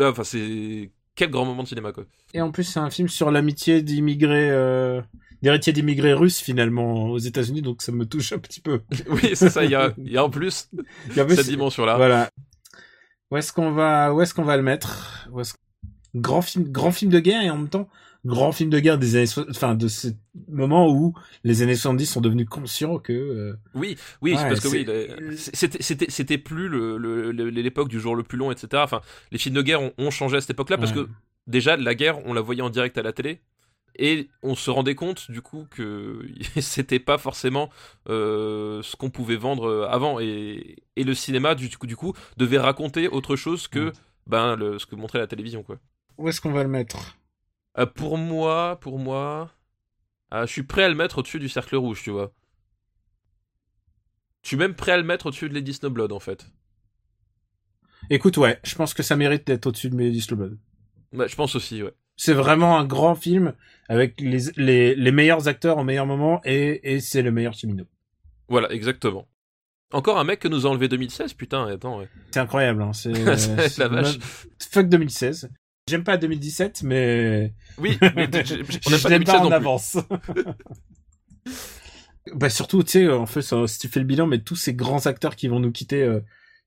[0.01, 2.05] enfin, c'est quel grand moment de cinéma, quoi.
[2.35, 5.01] Et en plus, c'est un film sur l'amitié d'immigrés, euh,
[5.43, 8.83] d'héritiers d'immigrés russes finalement aux États-Unis, donc ça me touche un petit peu.
[9.09, 9.65] Oui, c'est ça.
[9.65, 10.69] Il y a, y a en plus
[11.15, 11.97] cette ce- dimension-là.
[11.97, 12.31] Voilà.
[13.31, 15.29] Où est-ce qu'on va, où est-ce qu'on va le mettre?
[15.33, 15.41] Où
[16.15, 17.89] Grand film, grand film de guerre et en même temps
[18.27, 20.09] grand film de guerre des années, enfin de ce
[20.49, 24.69] moment où les années 70 sont devenus conscients que euh, Oui, oui, Ouais, parce que
[24.69, 24.87] oui,
[25.37, 28.83] c'était, c'était, c'était plus le, le- le- l'époque du jour le plus long, etc.
[28.85, 29.01] Enfin,
[29.33, 31.05] les films de guerre ont, ont changé à cette époque-là parce Ouais.
[31.05, 31.09] que
[31.47, 33.41] déjà la guerre, on la voyait en direct à la télé
[33.99, 36.21] et on se rendait compte du coup que
[36.61, 37.71] c'était pas forcément
[38.11, 42.59] euh, ce qu'on pouvait vendre avant et, et le cinéma du coup, du coup devait
[42.59, 43.93] raconter autre chose que
[44.27, 45.77] ben le, ce que montrait la télévision quoi.
[46.19, 47.17] où est-ce qu'on va le mettre?
[47.79, 49.53] Euh, pour moi, pour moi,
[50.31, 52.33] ah, je suis prêt à le mettre au-dessus du cercle rouge, tu vois.
[54.43, 56.47] Je suis même prêt à le mettre au-dessus de Lady Snowblood en fait.
[58.11, 60.59] Écoute, ouais, je pense que ça mérite d'être au-dessus de Melody Slow Blood.
[61.12, 61.93] Ouais, je pense aussi, ouais.
[62.17, 63.55] C'est vraiment un grand film
[63.89, 67.85] avec les, les, les meilleurs acteurs au meilleur moment et, et c'est le meilleur chemino.
[68.49, 69.29] Voilà, exactement.
[69.93, 72.09] Encore un mec que nous a enlevé 2016, putain, attends, ouais.
[72.31, 72.93] C'est incroyable, hein.
[72.93, 73.12] C'est
[73.79, 74.19] la vache.
[74.71, 75.51] Fuck 2016.
[75.88, 78.27] J'aime pas 2017, mais Oui, mais
[78.87, 79.55] on n'a pas l'aime 2016 pas en non plus.
[79.55, 79.96] avance.
[82.35, 85.07] bah surtout, tu sais, en fait, si tu fais le bilan, mais tous ces grands
[85.07, 86.20] acteurs qui vont nous quitter euh,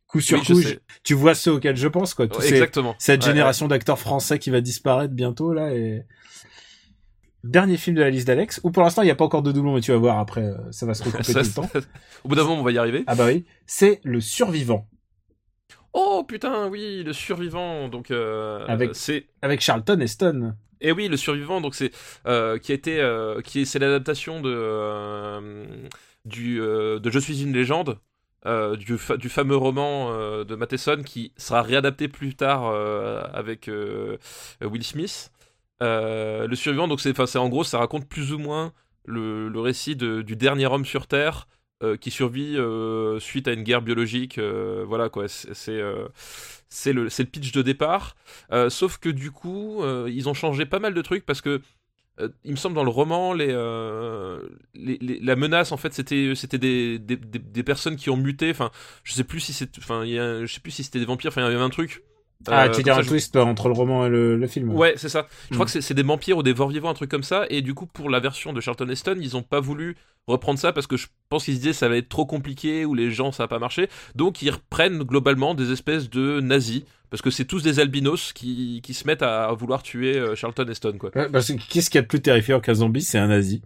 [0.08, 0.62] coup sur Oui, je coup,
[1.04, 2.28] tu vois ceux auxquels je pense, quoi.
[2.30, 2.96] Tous Ouais, ces- exactement.
[2.98, 6.04] cette Ouais, génération d'acteurs français qui va disparaître bientôt là et
[7.44, 9.52] dernier film de la liste d'Alex où pour l'instant il n'y a pas encore de
[9.54, 11.70] doublon mais tu vas voir après euh, ça va se recouper Ça, tout le temps
[12.26, 13.04] Au bout d'un moment, on va y arriver.
[13.08, 14.88] ah bah oui c'est le survivant
[15.94, 17.88] Oh putain, oui, le survivant.
[17.90, 21.92] Donc, euh, Avec- c'est avec Charlton Heston Et oui, le survivant, donc c'est
[22.26, 25.88] euh, qui a été, euh, qui est, c'est l'adaptation de
[26.26, 27.98] du de Je suis une légende,
[28.78, 30.12] du, fa- du fameux roman
[30.44, 32.66] de Matheson qui sera réadapté plus tard
[33.34, 33.70] avec
[34.62, 35.32] Will Smith.
[35.82, 38.74] Le survivant, donc c'est en gros, ça raconte plus ou moins
[39.06, 41.48] le, le récit de- du dernier homme sur Terre.
[41.84, 45.28] Euh, qui survit euh, suite à une guerre biologique, euh, voilà quoi.
[45.28, 48.16] C'est c'est, le le pitch de départ.
[48.70, 51.62] Sauf que du coup, ils ont changé pas mal de trucs parce que
[52.44, 53.48] il me semble dans le roman, les,
[54.74, 58.52] la menace en fait c'était des, des, des- personnes qui ont muté.
[58.52, 58.72] Enfin,
[59.04, 61.30] je sais plus si c'est, enfin, je sais plus si c'était des vampires.
[61.32, 62.04] Enfin, il y avait un truc.
[62.48, 64.70] Ah Euh, tu veux dire un je- twist entre le roman et le, le film
[64.74, 65.28] Ouais, c'est ça.
[65.50, 65.70] Je crois Mm.
[65.72, 67.46] que c'est- des vampires ou des morts vivants, un truc comme ça.
[67.50, 69.96] Et du coup, pour la version de Charlton Heston, ils ont pas voulu
[70.28, 72.94] reprendre ça parce que je pense qu'ils se disaient ça va être trop compliqué ou
[72.94, 73.90] les gens ça va pas marcher.
[74.16, 78.82] Donc ils reprennent globalement des espèces de nazis parce que c'est tous des albinos qui,
[78.84, 81.10] qui se mettent à vouloir tuer euh, Charlton Heston quoi.
[81.16, 83.02] Ouais, parce que qu'est-ce qu'il y a de plus terrifiant qu'un zombie?
[83.02, 83.62] C'est un nazi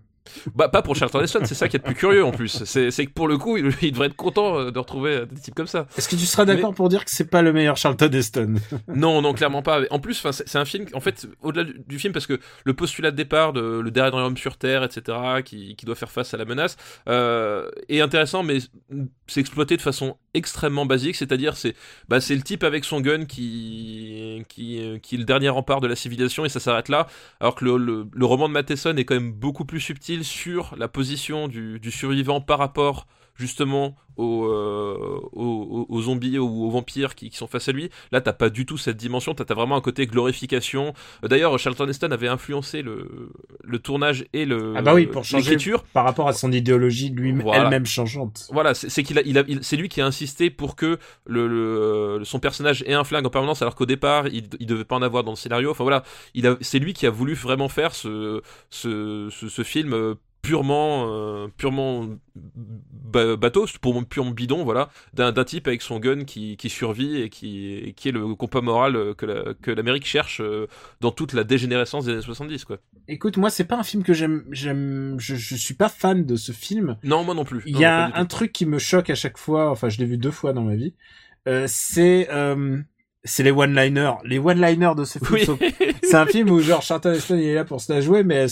[0.56, 2.64] Bah pas pour Charlton Heston, c'est ça qui est le plus curieux en plus.
[2.66, 5.40] C'est que pour le coup, il, il devrait être content euh, de retrouver euh, des
[5.40, 5.88] types comme ça.
[5.98, 8.56] est-ce que tu seras d'accord pour dire que c'est pas le meilleur Charlton Heston?
[8.88, 9.82] Non, non, clairement pas.
[9.90, 13.12] En plus, c'est un film, en fait, au-delà du, du film, parce que le postulat
[13.12, 16.38] de départ de le dernier homme sur Terre, etc., qui, qui doit faire face à
[16.38, 18.60] la menace, euh, est intéressant, mais
[19.28, 21.76] c'est exploité de façon extrêmement basique, c'est-à-dire c'est
[22.10, 26.46] bah, le type avec son gun qui, qui, est le dernier rempart de la civilisation
[26.46, 27.08] et ça s'arrête là,
[27.40, 31.48] alors que le, roman de Matheson est quand même beaucoup plus subtil sur la position
[31.48, 34.96] du survivant par rapport justement aux, euh,
[35.32, 37.90] aux, aux- zombies ou aux vampires qui, qui sont face à lui.
[38.12, 40.94] Là, t'as pas du tout cette dimension, t'as as vraiment un côté glorification.
[41.24, 43.32] Euh, D'ailleurs, Charlton Heston avait influencé le,
[43.64, 45.58] le tournage et le Ah bah oui, pour changer-
[45.94, 47.64] par rapport à son idéologie lui Voilà.
[47.64, 50.76] elle-même changeante Voilà, c'est qu'il a, il a, il- c'est lui qui a insisté pour
[50.76, 54.68] que le, le- son personnage ait un flingue en permanence, alors qu'au départ, il, il
[54.68, 55.72] devait pas en avoir dans le scénario.
[55.72, 56.04] Enfin voilà,
[56.36, 60.14] il a, c'est lui qui a voulu vraiment faire ce, ce, ce, ce film euh,
[60.44, 66.58] purement, euh, purement ba- bateau, pour purement bidon, voilà, d'un type avec son gun qui,
[66.58, 70.42] qui survit et qui, et qui est le compas moral que la- que l'Amérique cherche
[70.42, 70.68] euh,
[71.02, 72.78] dans toute la dégénérescence des années 70, quoi.
[73.08, 76.36] Écoute, moi, c'est pas un film que j'aime, j'aime, je, je suis pas fan de
[76.36, 76.98] ce film.
[77.04, 77.64] Non, moi non plus.
[77.66, 80.18] Il y a un truc qui me choque à chaque fois, enfin, je l'ai vu
[80.18, 80.94] deux fois dans ma vie.
[81.48, 82.80] Euh, c'est, euh,
[83.26, 84.16] c'est les one-liners.
[84.26, 85.46] Les one-liners de ce film Oui.
[85.46, 85.58] sont
[86.04, 88.46] c'est un film où genre Charlton Heston il est là pour se la jouer mais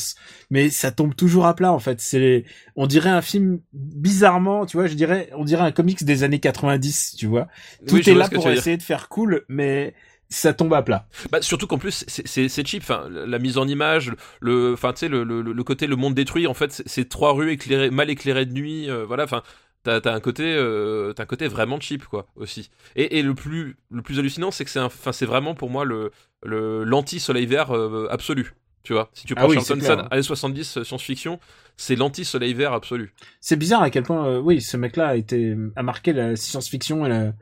[0.50, 2.46] mais ça tombe toujours à plat en fait c'est les...
[2.76, 6.40] on dirait un film bizarrement tu vois je dirais on dirait un comics des années
[6.40, 7.48] 90 tu vois
[7.88, 9.94] tout Oui, est là pour essayer de faire cool mais
[10.30, 12.84] ça tombe à plat Bah, surtout qu'en plus c'est- cheap.
[12.84, 16.14] Enfin, la mise en image, le, enfin tu sais le, le, le côté le monde
[16.14, 16.48] détruit.
[16.48, 18.90] En fait, c'est- c'est trois rues éclairées, mal éclairées de nuit.
[18.90, 19.26] euh, voilà.
[19.26, 19.44] Enfin,
[19.84, 22.70] t'as un côté, euh, un côté vraiment cheap quoi aussi.
[22.96, 25.86] Et, et le plus le plus hallucinant, c'est que c'est enfin c'est vraiment pour moi
[25.86, 26.12] le
[26.44, 28.54] le l'anti soleil vert euh, absolu.
[28.84, 29.78] Tu vois, si tu Ah prends oui, Charlton.
[29.80, 31.40] Heston, années 70 euh, science-fiction,
[31.78, 33.14] c'est l'anti soleil vert absolu.
[33.40, 36.36] c'est bizarre à quel point euh, oui ce mec là a été a marqué la
[36.36, 37.34] science-fiction et la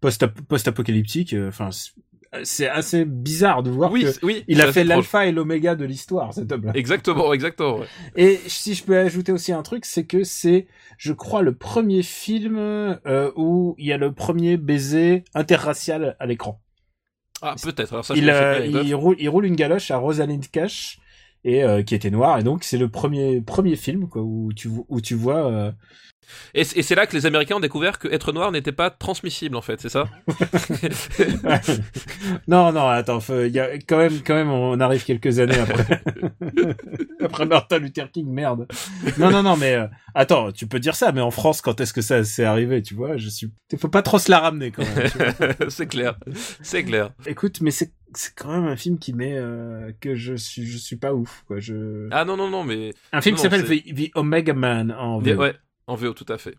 [0.00, 1.68] post post-apocalyptique enfin
[2.44, 4.44] c'est- assez bizarre de voir Oui, que oui.
[4.48, 7.78] il a fait l'alpha et l'oméga de l'histoire cet homme là Exactement, exactement.
[7.78, 7.86] ouais.
[8.16, 10.66] Et si je peux ajouter aussi un truc, c'est que c'est,
[10.98, 16.26] je crois, le premier film euh, où il y a le premier baiser interracial à
[16.26, 16.60] l'écran.
[17.42, 18.00] Ah peut-être.
[18.14, 20.98] Il, euh, il, roule, il roule une galoche à Rosalind Cash
[21.46, 24.68] et euh, qui était noire et donc c'est le premier premier film quoi où tu
[24.88, 25.70] où tu vois euh,
[26.54, 29.62] Et, c'est là que les Américains ont découvert que être noir n'était pas transmissible en
[29.62, 30.08] fait, c'est ça
[32.48, 36.02] non non attends y a quand même quand même on arrive quelques années après.
[37.22, 38.66] Après Martin Luther King merde.
[39.18, 41.92] Non non non mais euh, attends tu peux dire ça mais en France quand est-ce
[41.92, 44.84] que ça s'est arrivé tu vois je suis faut pas trop se la ramener quand
[44.84, 46.18] même c'est clair,
[46.60, 47.10] c'est clair.
[47.26, 50.78] écoute mais c'est c'est quand même un film qui met euh, que je suis je
[50.78, 53.64] suis pas ouf quoi je Ah non non non mais un film non, qui s'appelle
[53.64, 55.34] The, The Omega Man en VO.
[55.36, 55.54] ouais,
[55.86, 56.56] en VO tout à fait.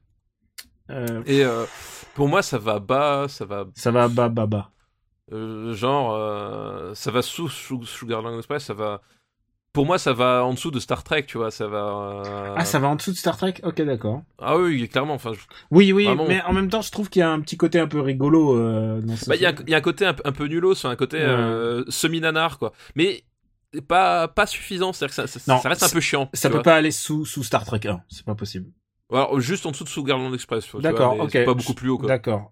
[0.90, 1.66] Euh, Et euh,
[2.16, 4.72] pour moi, ça va bas, ça va ça va bas bas bas
[5.30, 9.02] genre, ça va sous Sug- Sugarland Express, ça va.
[9.78, 12.24] Pour moi, ça va en dessous de Star Trek, tu vois, ça va.
[12.26, 13.54] euh, ah ça va en dessous de Star Trek?
[13.62, 15.14] Ok d'accord Ah oui, clairement.
[15.14, 16.26] Enfin, je- oui oui Vraiment.
[16.28, 18.58] mais en même temps je trouve qu'il y a un petit côté un peu rigolo
[18.58, 19.66] euh, dans ce bah, il y, a un- film.
[19.68, 21.24] il y a un côté un, un peu nulos, un côté Ouais.
[21.26, 22.74] euh, semi-nanar, quoi.
[22.96, 23.24] Mais
[23.88, 26.28] pas pas suffisant, c'est-à-dire que ça, ça, Non, ça reste un peu chiant.
[26.34, 26.64] ça peut vois.
[26.64, 28.72] pas aller sous sous Star Trek 1 c'est pas possible
[29.14, 30.66] Alors, juste en dessous de Sugarland Express.
[30.66, 31.46] tu vois, D'accord, ok.
[31.46, 32.08] Pas beaucoup plus haut, quoi.
[32.08, 32.52] d'accord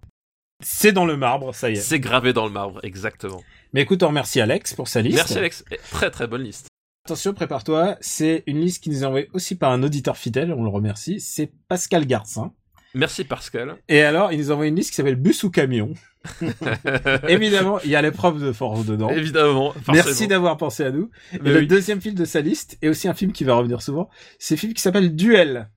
[0.64, 3.42] c'est dans le marbre ça y est C'est gravé dans le marbre, exactement.
[3.74, 5.66] mais écoute on remercie Alex pour sa liste Merci Alex.
[5.90, 6.68] Très très bonne liste.
[7.06, 10.64] Attention, prépare-toi, c'est une liste qui nous est envoyée aussi par un auditeur fidèle, on
[10.64, 12.52] le remercie, c'est Pascal Garcin.
[12.96, 13.76] Merci Pascal.
[13.88, 15.94] Et alors, il nous a envoyé une liste qui s'appelle Bus ou Camion.
[17.28, 19.10] Évidemment, il y a l'épreuve de force dedans.
[19.10, 19.76] Évidemment.
[19.88, 20.30] Merci forcément.
[20.30, 21.12] d'avoir pensé à nous.
[21.34, 24.10] Et le deuxième film de sa liste, et aussi un film qui va revenir souvent,
[24.40, 25.70] c'est un film qui s'appelle Duel.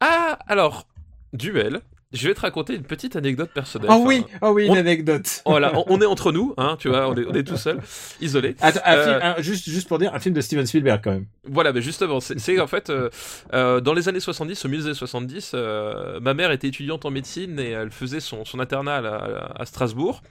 [0.00, 0.88] Ah, alors,
[1.32, 1.80] duel.
[2.12, 3.90] Je vais te raconter une petite anecdote personnelle.
[3.90, 5.42] Oh Enfin, oui, oh oui, une on- anecdote.
[5.44, 7.80] Voilà, on, on est entre nous, hein, tu vois, on est, on est tout seul,
[8.20, 8.54] isolé.
[8.60, 11.10] Attends, un Euh, film- un- juste, juste pour dire, un film de Steven Spielberg quand
[11.10, 11.26] même.
[11.44, 13.10] Voilà, mais justement, c'est en fait, euh,
[13.54, 17.04] euh, dans les années 70, au milieu des années 70, euh, ma mère était étudiante
[17.04, 20.22] en médecine et elle faisait son, son internat à, Strasbourg.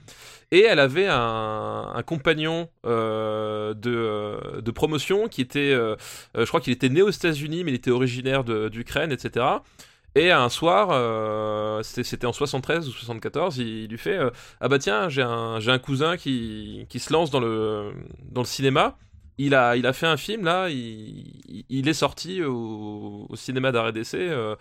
[0.52, 5.96] Et elle avait un, un compagnon euh, de, de promotion qui était, euh,
[6.36, 9.44] je crois qu'il était né aux États-Unis, mais il était originaire d'Ukraine, etc.
[10.16, 14.30] Et un soir, euh, c'était en 73 ou 74, il, lui fait euh,
[14.62, 17.92] Ah bah tiens, j'ai un, cousin qui, se lance dans le,
[18.44, 18.96] cinéma.
[19.36, 24.30] Il a, fait un film là, il, est sorti au, au cinéma d'arrêt d'essai.
[24.30, 24.56] euh,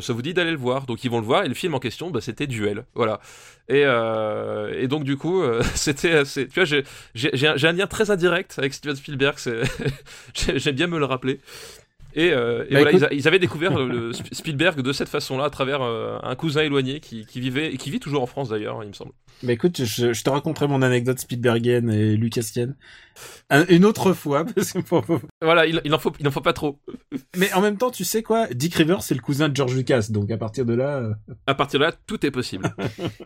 [0.00, 1.80] ça vous dit d'aller le voir Donc ils vont le voir et le film en
[1.80, 2.86] question, bah, c'était Duel.
[2.94, 3.20] Voilà.
[3.68, 5.42] Et, et donc du coup,
[5.74, 9.36] c'était, c'est- tu vois, j'ai, un, lien très indirect avec Steven Spielberg.
[10.34, 11.40] J'aime bien me le rappeler.
[12.16, 14.80] Et, euh, et Bah, voilà, écoute- ils, a- ils avaient découvert le, le Sp- Spielberg
[14.82, 17.98] de cette façon-là à travers euh, un cousin éloigné qui, qui vivait et qui vit
[18.00, 19.12] toujours en France d'ailleurs, il me semble.
[19.42, 22.76] Mais écoute, je, je te raconterai mon anecdote Spielbergienne et Lucasienne
[23.50, 25.04] Un- une autre fois, parce que pour-
[25.42, 26.80] Voilà, il, il en faut, il en faut pas trop.
[27.36, 28.46] Mais en même temps, tu sais quoi?
[28.48, 31.14] Dick Rivers, c'est le cousin de George Lucas, donc à partir de là, euh,
[31.46, 32.74] À partir de là, tout est possible.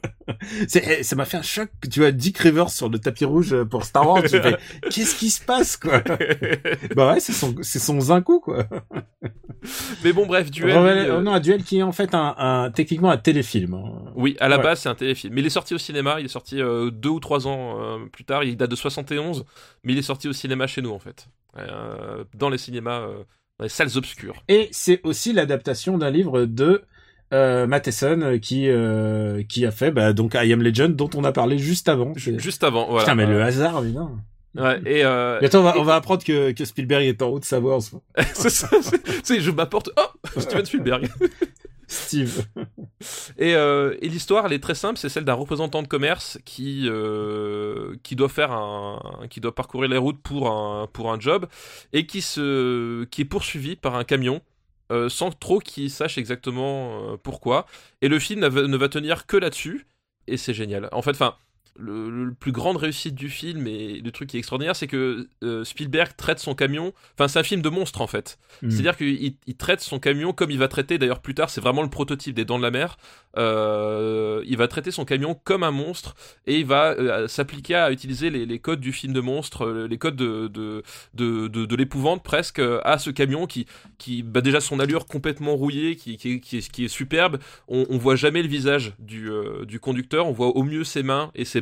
[0.69, 1.69] c'est, eh, ça m'a fait un choc.
[1.91, 4.23] Tu vois Dick Rivers sur le tapis rouge euh, pour Star Wars.
[4.91, 6.03] Qu'est-ce qui se passe, quoi?
[6.97, 8.67] Bah ouais, c'est son, c'est son zinco, quoi.
[10.05, 10.77] Mais bon, bref, Duel.
[10.77, 13.75] Euh, oh non, un duel qui est en fait un, un techniquement un téléfilm.
[13.75, 14.13] hein.
[14.15, 14.63] Oui, à la Ouais.
[14.63, 15.35] base, c'est un téléfilm.
[15.35, 17.99] Mais il est sorti au cinéma, il est sorti euh, deux ou trois ans euh,
[18.13, 18.45] plus tard.
[18.45, 19.45] Il date de 71,
[19.85, 21.29] mais il est sorti au cinéma chez nous, en fait.
[21.59, 23.23] Euh, dans les cinémas, euh,
[23.59, 24.43] dans les salles obscures.
[24.49, 26.83] Et c'est aussi l'adaptation d'un livre de
[27.35, 31.25] euh, Matheson euh, qui euh, qui a fait bah, donc I Am Legend dont on
[31.25, 32.13] a parlé juste avant.
[32.17, 33.05] Juste avant, voilà.
[33.05, 34.19] Putain, mais le hasard, évidemment.
[34.57, 37.21] Ouais, et, euh, Mais attends, on va, et- on va apprendre que, que Spielberg est
[37.23, 38.05] en haut de sa voix en ce moment.
[39.23, 39.91] c'est je m'apporte.
[39.97, 41.09] Oh, Steven Spielberg.
[41.89, 42.47] Steve.
[43.39, 46.87] Et, euh, et l'histoire, elle est très simple, c'est celle d'un représentant de commerce qui
[46.89, 51.47] euh, qui doit faire un, qui doit parcourir les routes pour un pour un job
[51.93, 54.43] et qui se qui est poursuivi par un camion.
[54.93, 57.67] euh, sans trop qu'il sache exactement pourquoi.
[58.03, 59.87] Et le film ne va tenir que là-dessus.
[60.27, 60.89] Et c'est génial.
[60.93, 61.37] En fait, enfin,
[61.79, 65.29] le, le plus grande réussite du film et le truc qui est extraordinaire, c'est que
[65.45, 66.93] euh, Spielberg traite son camion.
[67.15, 68.39] Enfin, c'est un film de monstre en fait.
[68.63, 68.71] Hmm.
[68.71, 71.83] C'est-à-dire qu'il il traite son camion comme il va traiter, d'ailleurs plus tard, c'est vraiment
[71.83, 72.99] le prototype des Dents de la Mer.
[73.37, 77.93] Euh, il va traiter son camion comme un monstre et il va euh, s'appliquer à
[77.93, 80.83] utiliser les, les codes du film de monstre, les codes de, de,
[81.15, 83.67] de, de, de l'épouvante presque à ce camion qui,
[83.99, 87.39] qui bah déjà son allure complètement rouillée, qui, qui, qui, est, qui est superbe.
[87.69, 89.31] On, on voit jamais le visage du,
[89.67, 91.61] du conducteur, on voit au mieux ses mains et ses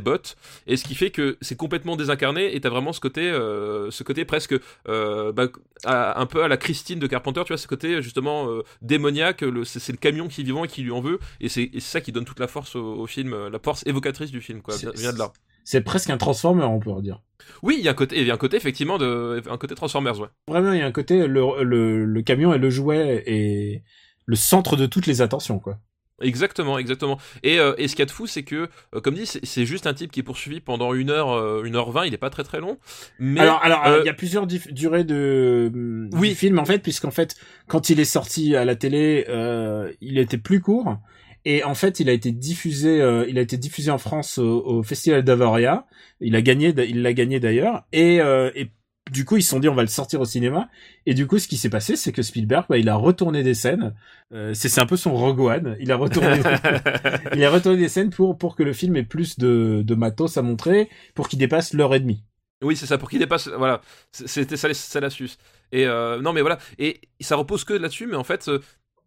[0.66, 4.03] et ce qui fait que c'est complètement désincarné et t'as vraiment ce côté, euh, ce
[4.03, 4.55] côté presque
[4.88, 5.49] euh, bah,
[5.85, 9.45] à- un peu à la Christine de Carpenter, tu vois, ce côté justement euh, démoniaque,
[9.64, 12.12] c'est, le camion qui est vivant et qui lui en veut, et c'est, ça qui
[12.12, 15.12] donne toute la force au, au film, la force évocatrice du film, quoi, C'est- vient,
[15.12, 15.33] de là.
[15.64, 17.21] C'est presque un Transformer, on peut dire.
[17.62, 19.75] Oui, il y a un côté, il y a un côté effectivement de, un côté
[19.75, 20.29] Transformers, ouais.
[20.49, 23.83] Vraiment, il y a un côté, le, le, le camion et le jouet et
[24.27, 25.79] le centre de toutes les attentions, quoi.
[26.22, 27.18] Exactement, exactement.
[27.42, 29.66] Et, euh, et ce qu'il y a de fou, c'est que, euh, comme dit, c'est,
[29.66, 32.07] juste un type qui est poursuivi pendant une heure, euh, une heure vingt.
[32.07, 32.79] Il est pas très très long.
[33.18, 36.31] Mais alors, alors, euh, il y a plusieurs durées de hum, Oui.
[36.31, 40.18] du film en fait, puisqu'en fait, quand il est sorti à la télé, euh, il
[40.18, 40.96] était plus court.
[41.44, 44.64] Et en fait, il a été diffusé, euh, il a été diffusé en France au,
[44.66, 45.87] au Festival d'Avoria.
[46.20, 47.85] Il a gagné, il l'a gagné d'ailleurs.
[47.92, 48.70] Et, euh, et
[49.11, 50.69] du coup, ils se sont dit, on va le sortir au cinéma.
[51.07, 53.55] Et du coup, ce qui s'est passé, c'est que Spielberg, bah, il a retourné des
[53.55, 53.95] scènes.
[54.33, 55.77] Euh, c'est un peu son Rogue One.
[55.81, 56.40] Il a retourné,
[57.35, 60.37] il a retourné des scènes pour pour que le film ait plus de, de matos
[60.37, 62.25] à montrer, pour qu'il dépasse l'heure et demie.
[62.62, 63.49] Oui, c'est ça, pour qu'il dépasse.
[63.49, 63.81] Voilà,
[64.12, 65.38] c'était ça, ça l'astuce.
[65.73, 68.61] Et euh, non, mais voilà, et ça repose que là-dessus, mais en fait, euh,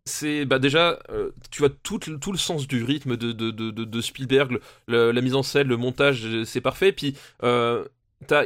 [0.05, 3.51] c'est bah déjà, euh, tu vois tout, le- tout le sens du rythme de, de,
[3.51, 6.91] de, de- Spielberg, le- la mise en scène, le montage, c'est parfait.
[6.91, 7.15] Puis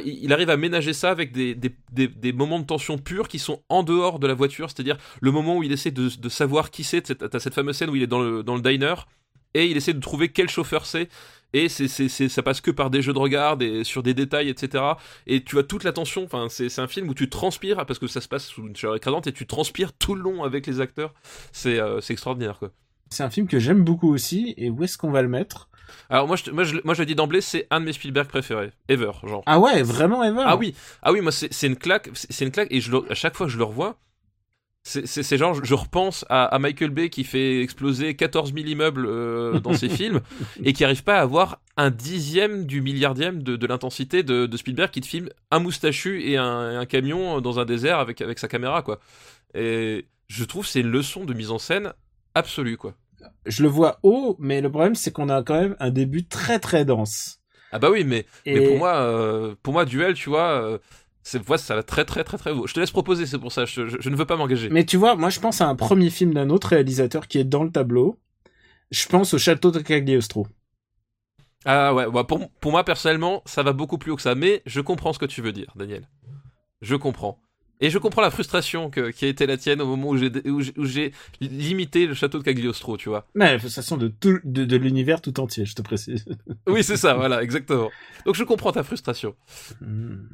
[0.04, 1.74] il arrive à ménager ça avec des, des,
[2.08, 5.56] des, moments de tension pure qui sont en dehors de la voiture, c'est-à-dire le moment
[5.56, 7.02] où il essaie de, de savoir qui c'est.
[7.02, 8.94] T'as cette fameuse scène où il est dans le, dans le diner
[9.54, 11.08] et il essaie de trouver quel chauffeur c'est.
[11.52, 14.82] Et c'est, ça passe que par des jeux de regard, des, sur des détails, etc.
[15.28, 16.24] Et tu as toute l'attention.
[16.24, 18.96] Enfin, c'est, un film où tu transpires parce que ça se passe sous une chaleur
[18.96, 21.14] écrasante et tu transpires tout le long avec les acteurs.
[21.52, 22.58] C'est, euh, c'est extraordinaire.
[23.10, 24.54] C'est un film que j'aime beaucoup aussi.
[24.56, 25.68] Et où est-ce qu'on va le mettre?
[26.10, 28.28] Alors moi, je, moi, je, moi, je le dis d'emblée, c'est un de mes Spielberg
[28.28, 29.42] préférés ever, genre.
[29.46, 30.42] Ah ouais, vraiment Ever?
[30.46, 33.14] Ah oui, ah oui, moi c'est une claque, c'est une claque et je le- à
[33.14, 33.98] chaque fois que je le revois,
[34.86, 39.06] c'est genre je, je repense à, à Michael Bay qui fait exploser 14 000 immeubles
[39.06, 40.20] euh, dans ses films
[40.62, 44.56] et qui arrive pas à avoir un dixième du milliardième de, de l'intensité de, de
[44.58, 48.38] Spielberg qui te filme un moustachu et un, un camion dans un désert avec avec
[48.38, 49.00] sa caméra quoi.
[49.54, 51.94] Et je trouve c'est une leçon de mise en scène
[52.34, 52.94] absolue quoi.
[53.46, 56.58] Je le vois haut, mais le problème c'est qu'on a quand même un début très
[56.58, 57.40] très dense.
[57.72, 60.78] Ah bah oui, mais Et Mais pour moi, euh, pour moi, duel, tu vois, euh,
[61.22, 62.66] c'est ouais, ça va très très très très beau.
[62.66, 63.64] Je te laisse proposer, c'est pour ça.
[63.64, 64.68] Je, je- je ne veux pas m'engager.
[64.70, 67.44] Mais tu vois, moi je pense à un premier film d'un autre réalisateur qui est
[67.44, 68.18] dans le tableau.
[68.90, 70.46] Je pense au Château de Cagliostro.
[71.64, 74.34] Ah ouais, bah, pour, pour moi personnellement, ça va beaucoup plus haut que ça.
[74.34, 76.08] Mais je comprends ce que tu veux dire, Daniel.
[76.82, 77.38] Je comprends.
[77.80, 80.30] Et je comprends la frustration que, qui a été la tienne au moment où j'ai
[80.46, 80.60] où
[81.40, 83.26] limité le château de Cagliostro, tu vois.
[83.34, 86.24] Mais la frustration de tout, de, de l'univers tout entier, je te précise.
[86.68, 87.90] Oui, c'est ça, voilà, exactement.
[88.24, 89.34] Donc je comprends ta frustration.
[89.80, 90.26] Hmm.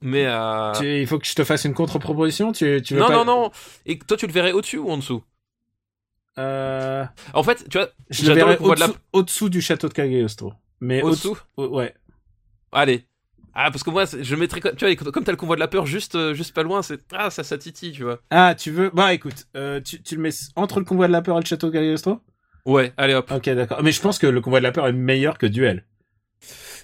[0.00, 0.72] Mais euh...
[0.72, 2.52] Tu- il faut que je te fasse une contre-proposition.
[2.52, 3.50] Tu, tu veux non, pas- non, non.
[3.86, 5.22] Et toi, tu le verrais au-dessus ou en dessous?
[6.38, 9.48] Euh, En fait, tu vois, je le j'adore verrai le convoi de la au-dessous, au-dessous
[9.48, 10.52] du Château de Cagliostro.
[10.80, 11.38] Mais au-dessous.
[11.56, 11.94] au- ouais.
[12.72, 13.06] Allez.
[13.54, 14.60] Ah, parce que moi, je mettrais.
[14.76, 17.00] Tu vois, comme t'as le convoi de la peur juste, euh, juste pas loin, c'est.
[17.12, 18.18] Ah, ça, ça titille, tu vois.
[18.30, 21.22] Ah, tu veux Bah écoute, euh, tu, tu le mets entre le convoi de la
[21.22, 22.20] peur et le Château de Cagliostro?
[22.66, 23.30] Ouais, allez hop.
[23.30, 23.82] Ok, d'accord.
[23.82, 25.84] Mais je pense que le convoi de la peur est meilleur que Duel.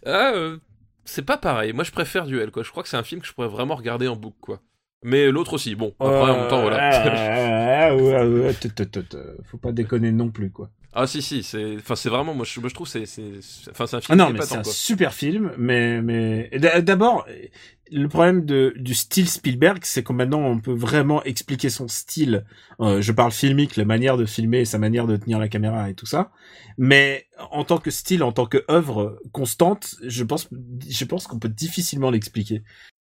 [0.07, 0.59] Ah, euh,
[1.05, 1.73] c'est pas pareil.
[1.73, 2.63] Moi, je préfère Duel, quoi.
[2.63, 4.61] Je crois que c'est un film que je pourrais vraiment regarder en boucle, quoi.
[5.03, 5.75] Mais l'autre aussi.
[5.75, 6.91] Bon, après, en même temps, voilà.
[7.81, 8.53] Ah, ah, ouais,
[9.45, 10.71] Faut pas déconner non plus, quoi.
[10.93, 11.43] ah, si, si.
[11.43, 11.77] C'est.
[11.77, 12.35] Enfin, c'est vraiment.
[12.35, 13.07] Moi, je, moi, je trouve c'est.
[13.07, 13.41] c'est-
[13.71, 14.73] Enfin, c'est un Ah film non, mais c'est tant, un quoi.
[14.73, 16.51] super film, mais mais
[16.83, 17.27] d'abord
[17.93, 22.45] le problème de du style Spielberg, c'est que maintenant on peut vraiment expliquer son style.
[22.81, 25.95] Euh, je parle filmique, la manière de filmer, sa manière de tenir la caméra et
[25.95, 26.31] tout ça.
[26.79, 30.49] Mais en tant que style, en tant que œuvre constante, je pense
[30.89, 32.63] je pense qu'on peut difficilement l'expliquer.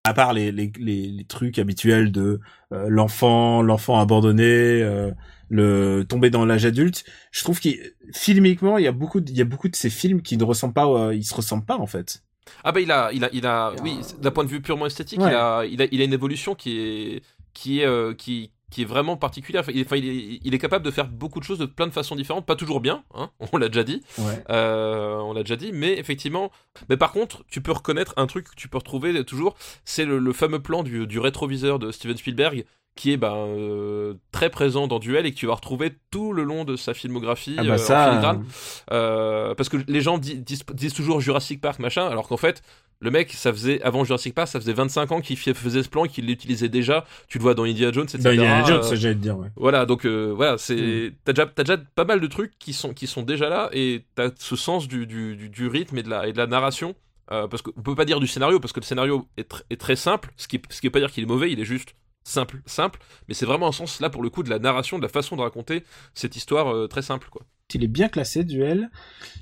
[0.07, 2.41] À part les les les, les trucs habituels de
[2.73, 4.45] euh, l'enfant l'enfant abandonné.
[4.83, 5.11] euh,
[5.49, 7.79] le tomber dans l'âge adulte, je trouve qu'il
[8.13, 10.43] filmiquement il y a beaucoup de, il y a beaucoup de ces films qui ne
[10.43, 12.25] ressemblent pas euh, ils se ressemblent pas en fait.
[12.65, 15.21] Ah bah il a, il a, il a, oui, d'un point de vue purement esthétique,
[15.21, 15.31] Ouais.
[15.31, 17.23] il, a, il, a, il a une évolution qui est,
[17.55, 19.61] qui est, euh, qui, qui est vraiment particulière.
[19.63, 21.87] Enfin, il, enfin, il est, il est capable de faire beaucoup de choses de plein
[21.87, 24.43] de façons différentes, pas toujours bien, hein, on l'a déjà dit, Ouais.
[24.51, 26.51] euh, on l'a déjà dit, mais effectivement,
[26.89, 29.55] mais par contre, tu peux reconnaître un truc que tu peux retrouver toujours,
[29.85, 32.65] c'est le, le fameux plan du, du rétroviseur de Steven Spielberg
[32.97, 36.45] qui est ben, euh, très présent dans Duel et que tu vas retrouver tout le
[36.45, 38.09] long de sa filmographie Ah euh, bah en ça.
[38.09, 38.45] filigrane.
[38.91, 42.63] Euh, parce que les gens di- disent, disent toujours Jurassic Park, machin, alors qu'en fait,
[43.01, 46.05] le mec, ça faisait, avant Jurassic Park, ça faisait 25 ans qu'il faisait ce plan
[46.05, 47.05] qu'il l'utilisait déjà.
[47.29, 48.21] Tu le vois dans Indiana Jones, etc.
[48.25, 49.49] Bah, il y a un Jones, ça j'allais te dire, ouais.
[49.57, 51.13] voilà, donc euh, voilà, c'est Mm.
[51.25, 54.05] t'as déjà t'as déjà pas mal de trucs qui sont qui sont déjà là et
[54.15, 56.95] t'as ce sens du, du, du, du rythme et de la et de la narration
[57.33, 59.81] euh, parce qu'on peut pas dire du scénario parce que le scénario est, tr- est
[59.81, 61.95] très simple, ce qui ce qui veut pas dire qu'il est mauvais, il est juste
[62.25, 65.03] simple simple, mais c'est vraiment un sens là pour le coup de la narration, de
[65.03, 65.85] la façon de raconter
[66.15, 67.43] cette histoire euh, très simple quoi.
[67.75, 68.91] Il est bien classé, Duel.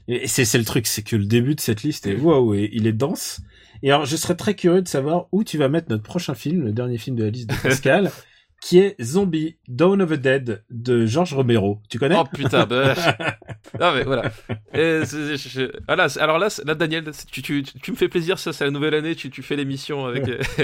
[0.09, 2.87] Et c'est le truc, c'est que le début de cette liste est waouh, et il
[2.87, 3.41] est dense.
[3.83, 6.63] Et alors, je serais très curieux de savoir où tu vas mettre notre prochain film,
[6.63, 8.11] le dernier film de la liste de Pascal,
[8.67, 11.81] qui est Zombie, Dawn of the Dead de George Romero.
[11.91, 12.17] Tu connais?
[12.19, 12.95] Oh putain, bah...
[13.79, 14.33] non mais voilà.
[14.73, 18.09] Et c'est- je- je- ah là, alors là, là Daniel, tu, tu, tu me fais
[18.09, 20.25] plaisir, ça c'est la nouvelle année, tu, tu fais l'émission avec...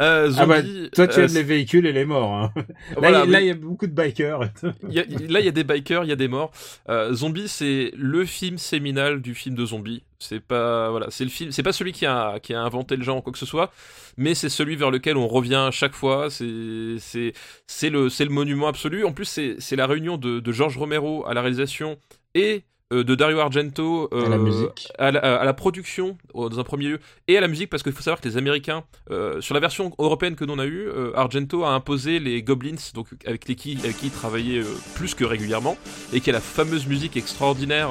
[0.00, 2.34] euh, Ah bah, Zombie, Toi, tu euh, aimes les véhicules et les morts.
[2.34, 2.52] hein.
[2.56, 4.40] Là, voilà, il- y a beaucoup de bikers.
[4.88, 6.52] Il y a- là, il y a des bikers, il y a des morts.
[6.90, 10.02] Euh, Zombie, c'est le film séminal du film de zombies.
[10.22, 13.02] C'est pas voilà, c'est le film, c'est pas celui qui a qui a inventé le
[13.02, 13.72] genre ou quoi que ce soit,
[14.16, 16.30] mais c'est celui vers lequel on revient à chaque fois.
[16.30, 17.32] C'est
[17.66, 19.04] c'est le c'est le monument absolu.
[19.04, 21.98] En plus, c'est c'est la réunion de, de George Romero à la réalisation
[22.34, 24.88] et euh, de Dario Argento À la euh, musique.
[24.98, 27.92] à la, à la production dans un premier lieu et à la musique parce qu'il
[27.92, 31.10] faut savoir que les Américains euh, sur la version européenne que l'on a eue euh,
[31.16, 34.62] Argento a imposé les Goblins donc avec, les qui, avec qui il travaillait
[34.94, 35.76] plus que régulièrement
[36.12, 37.90] et qui a la fameuse musique extraordinaire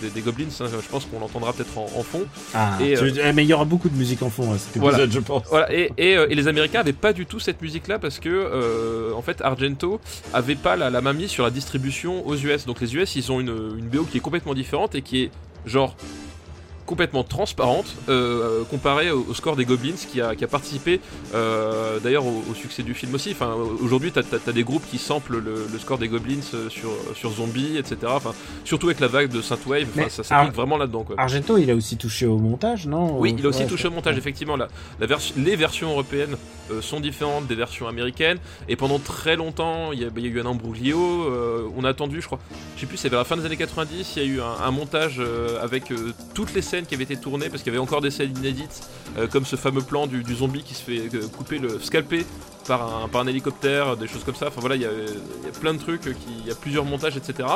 [0.00, 2.24] des, des Goblins hein, je pense qu'on l'entendra peut-être en, en fond
[2.54, 4.76] Ah, Et, tu eh, mais il y aura beaucoup de musique en fond à cet
[4.76, 5.10] épisode, Voilà.
[5.10, 5.42] je pense.
[5.48, 9.12] voilà et, et, et les Américains avaient pas du tout cette musique là parce que
[9.14, 10.00] en fait Argento
[10.32, 13.30] avait pas la, la main mise sur la distribution aux US donc les US ils
[13.32, 15.30] ont une, une BO qui est complètement différente et qui est
[15.66, 15.96] genre
[16.86, 21.00] complètement transparente euh, comparée au, au score des Goblins qui a, qui a participé
[21.34, 23.30] euh, d'ailleurs au, au succès du film aussi.
[23.32, 26.90] Enfin, aujourd'hui, t'as as, des groupes qui samplent le, le score des Goblins euh, sur,
[27.14, 27.96] sur Zombie, etc.
[28.08, 28.32] Enfin,
[28.64, 31.06] surtout avec la vague de Synthwave, enfin, ça s'applique vraiment là-dedans.
[31.16, 33.90] Argento, il a aussi touché au montage, non Oui, il a aussi Ouais, touché au
[33.90, 34.56] montage, effectivement.
[34.56, 34.68] La,
[35.00, 36.36] la version- les versions européennes
[36.70, 38.38] euh, sont différentes des versions américaines.
[38.68, 40.98] Et pendant très longtemps, il y a, il y a eu un embrouillio.
[41.30, 42.38] euh, on a attendu, je crois,
[42.76, 44.64] je sais plus, c'est vers la fin des années 90, il y a eu un,
[44.66, 45.20] un montage
[45.62, 45.84] avec
[46.34, 48.82] toutes les scènes qui avaient été tournées, parce qu'il y avait encore des scènes inédites,
[49.18, 52.26] euh, comme ce fameux plan du, zombie qui se fait euh, couper, le scalper
[52.66, 54.48] par un, par un hélicoptère, des choses comme ça.
[54.48, 54.90] Enfin voilà, il y a,
[55.60, 57.48] plein de trucs, euh, il y a plusieurs montages, etc.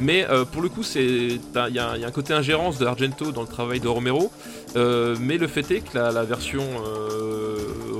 [0.00, 3.80] Mais pour le coup, il y, a un- côté ingérence de Argento dans le travail
[3.80, 4.30] de Romero.
[4.74, 6.62] Mais le fait est que la, la version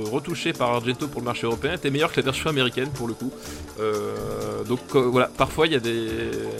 [0.09, 3.13] retouchée par Argento pour le marché européen était meilleure que la version américaine pour le
[3.13, 3.31] coup.
[3.79, 6.07] Euh, donc euh, voilà, parfois il y a des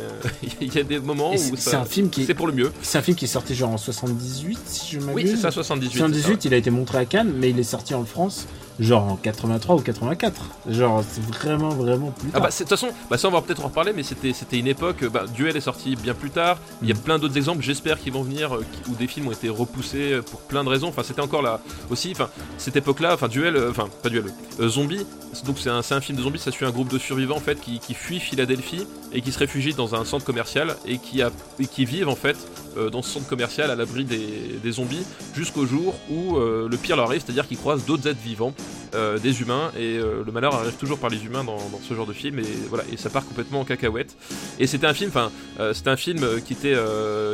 [0.61, 2.71] il y a des moments Et où c'est un film qui c'est pour le mieux.
[2.81, 5.15] c'est un film qui est sorti genre en 78 si je m'abuse.
[5.15, 5.91] Oui, c'est ça 78.
[5.91, 8.47] c'est ça, 78, il a été montré à Cannes, mais il est sorti en France
[8.79, 10.41] genre en 83 ou 84.
[10.69, 12.41] Genre c'est vraiment vraiment plus Ah tard.
[12.43, 14.57] bah c'est- de toute façon, bah ça on va peut-être en reparler, mais c'était c'était
[14.59, 15.03] une époque.
[15.11, 16.57] Bah, Duel est sorti bien plus tard.
[16.81, 16.99] Il y a Mm.
[16.99, 17.63] plein d'autres exemples.
[17.63, 20.63] J'espère qu'ils vont venir euh, qui- où des films ont été repoussés euh, pour plein
[20.63, 20.89] de raisons.
[20.89, 21.59] Enfin c'était encore là
[21.89, 22.11] aussi.
[22.11, 24.25] Enfin cette époque-là, enfin Duel, euh, enfin pas Duel,
[24.59, 25.05] euh, Zombie.
[25.45, 26.39] Donc c'est un, un film de zombies.
[26.39, 29.39] Ça suit un groupe de survivants en fait qui, qui fuit Philadelphie et qui se
[29.39, 32.37] réfugient dans un centre commercial et qui a et qui vivent en fait
[32.77, 35.05] euh, dans ce centre commercial à l'abri des, zombies
[35.35, 38.53] jusqu'au jour où euh, le pire leur arrive, c'est-à-dire qu'ils croisent d'autres êtres vivants,
[38.95, 41.57] euh, des humains, et le malheur arrive toujours par les humains dans,
[41.87, 44.15] ce genre de film, et voilà, et ça part complètement en cacahuète.
[44.59, 46.75] Et c'était un film, enfin, un film qui était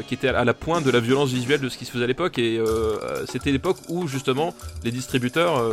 [0.08, 2.38] qui à la pointe de la violence visuelle de ce qui se faisait à l'époque,
[2.38, 2.62] et
[3.28, 5.64] c'était l'époque où justement les distributeurs,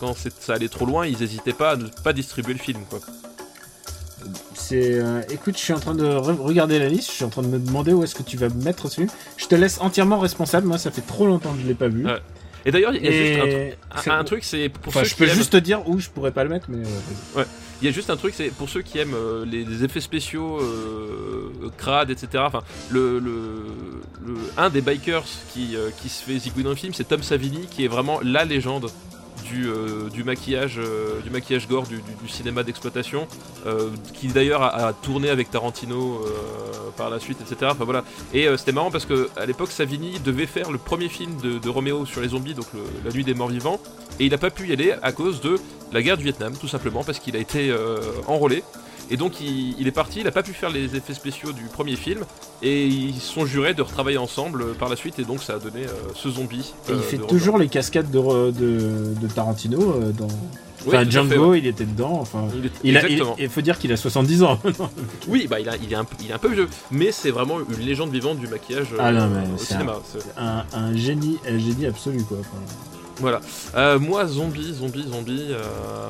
[0.00, 2.78] quand ça allait trop loin, ils n'hésitaient pas à ne pas distribuer le film.
[4.68, 7.28] C'est euh, écoute, je suis en train de re- regarder la liste, je suis en
[7.28, 9.08] train de me demander où est-ce que tu vas mettre ce film.
[9.36, 12.04] Je te laisse entièrement responsable, moi ça fait trop longtemps que je l'ai pas vu.
[12.04, 12.18] Ouais.
[12.64, 15.28] Et d'ailleurs, il y a juste un, truc, c'est pour Enfin, ceux je qui peux
[15.28, 16.84] aiment- juste te dire où je pourrais pas le mettre, mais
[17.36, 17.44] euh.
[17.80, 20.00] Il y a juste un truc, c'est pour ceux qui aiment euh, les, les effets
[20.00, 22.42] spéciaux, euh, crades, etc.
[22.46, 23.66] Enfin, le, le-
[24.26, 27.22] le- un des bikers qui, euh, qui se fait zigouiller dans le film, c'est Tom
[27.22, 28.88] Savini, qui est vraiment la légende
[29.50, 33.26] du, euh, du maquillage, euh, du maquillage gore du, cinéma d'exploitation,
[33.66, 36.20] euh, qui d'ailleurs a, tourné avec Tarantino
[36.96, 37.72] par la suite, etc.
[37.78, 38.04] Voilà.
[38.32, 41.68] Et c'était marrant parce que à l'époque, Savini devait faire le premier film de, de
[41.68, 42.66] Roméo sur les zombies, donc
[43.04, 43.80] La Nuit des Morts Vivants,
[44.18, 45.58] et il n'a pas pu y aller à cause de
[45.92, 47.74] la guerre du Vietnam, tout simplement, parce qu'il a été
[48.26, 48.62] enrôlé.
[49.10, 51.62] Et donc il, il est parti, il a pas pu faire les effets spéciaux du
[51.64, 52.24] premier film,
[52.62, 55.58] et ils sont jurés de retravailler ensemble euh, par la suite, et donc ça a
[55.58, 56.74] donné euh, ce zombie.
[56.88, 60.28] Et il euh, fait toujours les cascades de, re- de, de Tarantino dans.
[60.88, 61.58] Enfin, Django, fait, ouais.
[61.58, 62.18] il était dedans.
[62.20, 64.60] Enfin, Il est- il a, il, faut dire qu'il a 70 ans.
[65.28, 67.32] Oui, bah il, a, il, est un, peu- il est un peu vieux, mais c'est
[67.32, 70.00] vraiment une légende vivante du maquillage Ah non, mais au cinéma.
[70.36, 72.36] un, un génie, un génie absolu quoi.
[72.38, 72.58] Enfin,
[73.18, 73.40] Voilà.
[73.76, 75.46] Euh, moi, zombie, zombie, zombie.
[75.50, 76.08] euh,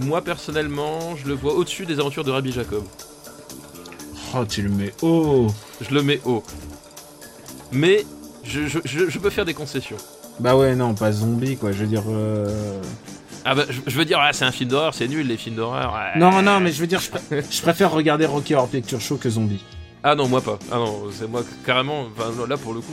[0.00, 2.84] Moi, personnellement, je le vois au-dessus des aventures de Rabbi Jacob.
[4.34, 5.46] Oh, tu le mets haut.
[5.80, 6.42] Je le mets haut.
[7.72, 8.04] Mais
[8.44, 9.96] je, je, je, je peux faire des concessions.
[10.40, 11.72] Bah ouais, non, pas zombie quoi.
[11.72, 12.04] Je veux dire.
[12.08, 12.80] euh,
[13.44, 15.56] Ah bah, je, je veux dire, ah, c'est un film d'horreur, c'est nul les films
[15.56, 15.98] d'horreur.
[16.16, 19.16] Non, non, mais je veux dire, je, pré- je préfère regarder Rocky Horror Picture Show
[19.16, 19.64] que zombie.
[20.04, 20.58] Ah non, moi pas.
[20.70, 22.06] Ah non, c'est moi carrément.
[22.16, 22.92] Enfin, là pour le coup,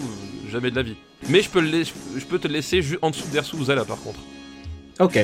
[0.52, 0.96] jamais de la vie.
[1.30, 4.20] Mais je peux, le je peux te laisser ju- en dessous d'Ersu Zala par contre.
[5.00, 5.20] Ok.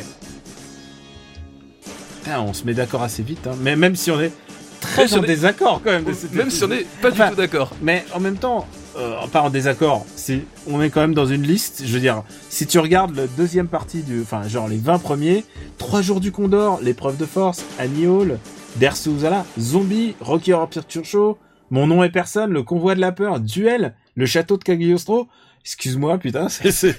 [2.29, 3.55] Ah, on se met d'accord assez vite, hein.
[3.61, 4.31] mais même si on est
[4.79, 6.03] très en est- désaccord quand même.
[6.03, 7.71] de cet Même si on est pas Enfin, du tout d'accord.
[7.81, 8.67] Mais en même temps,
[8.97, 11.83] euh, pas en désaccord, c'est, on est quand même dans une liste.
[11.85, 15.45] Je veux dire, si tu regardes la deuxième partie du, enfin, genre les 20 premiers,
[15.77, 18.37] Trois jours du Condor, l'épreuve de force, Annie Hall,
[18.79, 21.37] Uzala, Zombie, Rocky Horror Picture Show,
[21.71, 25.27] Mon nom est personne, Le convoi de la peur, Duel, Le château de Cagliostro.
[25.63, 26.91] Excuse-moi, putain, c'est, Ça a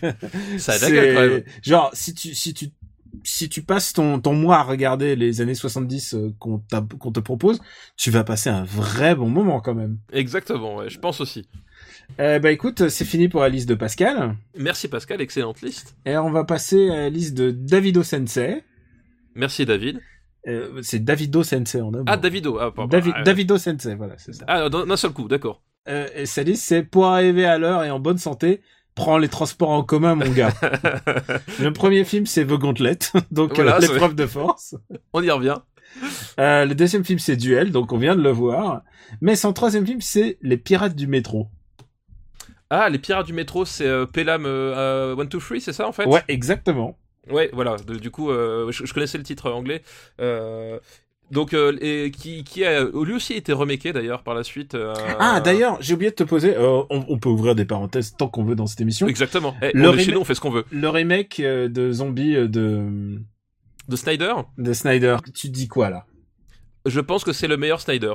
[0.58, 1.42] c'est- la gueule, quand même.
[1.62, 2.70] genre, si tu, si tu,
[3.24, 7.60] si tu passes ton, ton mois à regarder les années 70 euh, qu'on, te propose,
[7.96, 9.98] tu vas passer un vrai bon moment quand même.
[10.12, 11.48] Exactement, ouais, je pense aussi.
[12.20, 14.36] Euh, bah écoute, c'est fini pour la liste de Pascal.
[14.58, 15.96] Merci Pascal, excellente liste.
[16.04, 18.64] Et on va passer à la liste de Davido Sensei.
[19.34, 20.00] Merci David.
[20.48, 22.16] Euh, c'est Davido Sensei en un Ah.
[22.16, 22.58] Davido.
[22.58, 22.96] Ah, pardon.
[22.96, 24.44] Davi- Ah, Davido Sensei, voilà, c'est ça.
[24.48, 25.62] Ah, d'un d'un seul coup, d'accord.
[25.88, 28.60] Euh, et sa liste, c'est pour arriver à l'heure et en bonne santé,
[28.94, 30.52] prends les transports en commun, mon gars.
[31.60, 32.98] le premier film, c'est The Gauntlet,
[33.30, 34.74] donc Voilà, euh, l'épreuve de force.
[35.12, 35.58] On y revient.
[36.40, 38.82] Euh, le deuxième film, c'est Duel, donc on vient de le voir.
[39.20, 41.48] Mais son troisième film, c'est Les Pirates du métro.
[42.70, 46.06] Ah, les pirates du métro, c'est euh, Pelham 1, 2, 3, c'est ça en fait?
[46.06, 46.96] Ouais, exactement.
[47.30, 47.76] Ouais, voilà.
[47.76, 49.82] de- du coup, euh, je, je connaissais le titre anglais.
[50.22, 50.78] Euh,
[51.30, 54.74] donc, euh, et qui, qui a lui aussi été remaké d'ailleurs par la suite.
[54.74, 58.14] euh, Ah, d'ailleurs, j'ai oublié de te poser, euh, on, on peut ouvrir des parenthèses
[58.18, 59.06] tant qu'on veut dans cette émission.
[59.06, 59.54] Exactement.
[59.62, 60.64] Eh, Le on est chez remake- nous, on fait ce qu'on veut.
[60.70, 63.18] Le remake euh, de Zombie euh, de,
[63.88, 66.04] De Snyder, de Snyder, tu dis quoi là?
[66.86, 68.14] Je pense que c'est le meilleur Snyder.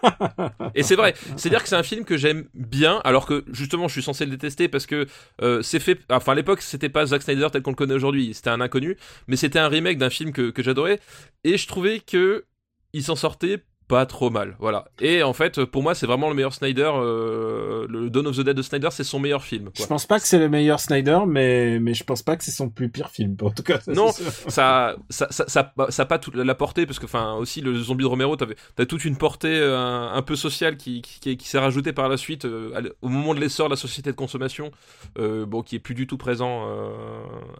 [0.74, 1.14] Et c'est vrai.
[1.36, 4.30] C'est-à-dire que c'est un film que j'aime bien, alors que justement, je suis censé le
[4.30, 5.06] détester parce que
[5.40, 6.00] euh, c'est fait.
[6.10, 8.34] Enfin, à l'époque, c'était pas Zack Snyder tel qu'on le connaît aujourd'hui.
[8.34, 8.96] C'était un inconnu,
[9.28, 10.98] mais c'était un remake d'un film que, que j'adorais.
[11.44, 12.44] Et je trouvais que
[12.92, 14.56] il s'en sortait pas trop mal.
[14.58, 14.86] Voilà.
[15.00, 16.90] Et en fait, pour moi, c'est vraiment le meilleur Snyder.
[16.94, 19.70] euh, le Dawn of the Dead de Snyder, c'est son meilleur film.
[19.74, 22.50] Je pense pas que c'est le meilleur Snyder, mais, mais je pense pas que c'est
[22.52, 23.80] son plus pire film, en tout cas.
[23.80, 27.34] ça, Non, ça, ça, ça, ça, ça a pas toute la portée parce que, enfin,
[27.34, 29.76] aussi le zombie de Romero, t'as toute une portée euh,
[30.12, 33.34] un, peu sociale qui, qui, qui- qui s'est rajoutée par la suite euh, au moment
[33.34, 34.70] de l'essor de la société de consommation,
[35.18, 36.66] bon, qui est plus du tout présent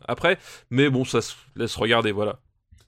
[0.06, 0.38] après,
[0.70, 2.38] mais bon, ça se laisse regarder, voilà.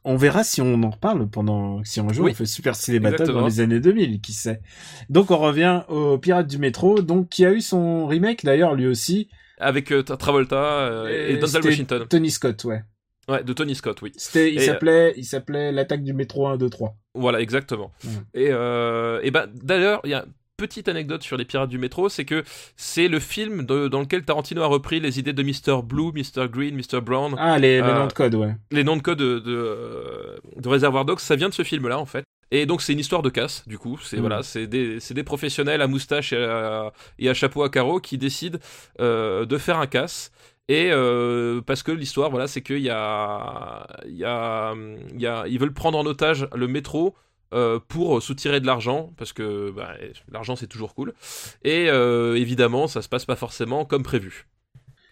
[0.04, 2.32] On verra si on en reparle pendant, si un jour Oui.
[2.32, 4.60] on fait Super Ciné Battle dans les années 2000, qui sait.
[5.08, 8.86] Donc on revient au Pirate du métro, donc qui a eu son remake d'ailleurs lui
[8.86, 9.28] aussi.
[9.58, 12.82] Avec euh, Tra- Travolta euh, et, Et Denzel Washington, Tony Scott, ouais.
[13.28, 14.12] ouais, de Tony Scott, oui.
[14.16, 16.96] C'était, il euh, s'appelait, il s'appelait l'attaque du métro 1, 2, 3.
[17.14, 17.92] Voilà, exactement.
[18.04, 18.10] Ouais.
[18.34, 20.26] Et, euh, et ben, d'ailleurs, il y a
[20.56, 22.44] petite anecdote sur les pirates du métro, c'est que
[22.76, 25.82] c'est le film de- dans lequel Tarantino a repris les idées de Mr.
[25.82, 26.48] Blue, Mr.
[26.48, 27.00] Green, Mr.
[27.00, 28.54] Brown, Ah, les, les Euh, noms de code, ouais.
[28.70, 31.98] les noms de code de, de, euh, de Reservoir Dogs, ça vient de ce film-là
[31.98, 32.24] en fait.
[32.50, 33.98] Et donc c'est une histoire de casse, du coup.
[34.02, 34.20] C'est Mm.
[34.20, 38.58] voilà, c'est des, professionnels à moustache et à, et à chapeau à carreaux qui décident
[39.00, 40.30] euh, de faire un casse.
[40.68, 44.72] Et euh, parce que l'histoire, voilà, c'est qu'il y a, y a,
[45.18, 47.14] y a, ils veulent prendre en otage le métro
[47.54, 49.94] euh, pour soutirer de l'argent, parce que bah,
[50.30, 51.14] l'argent c'est toujours cool.
[51.62, 54.46] Et euh, évidemment, ça se passe pas forcément comme prévu.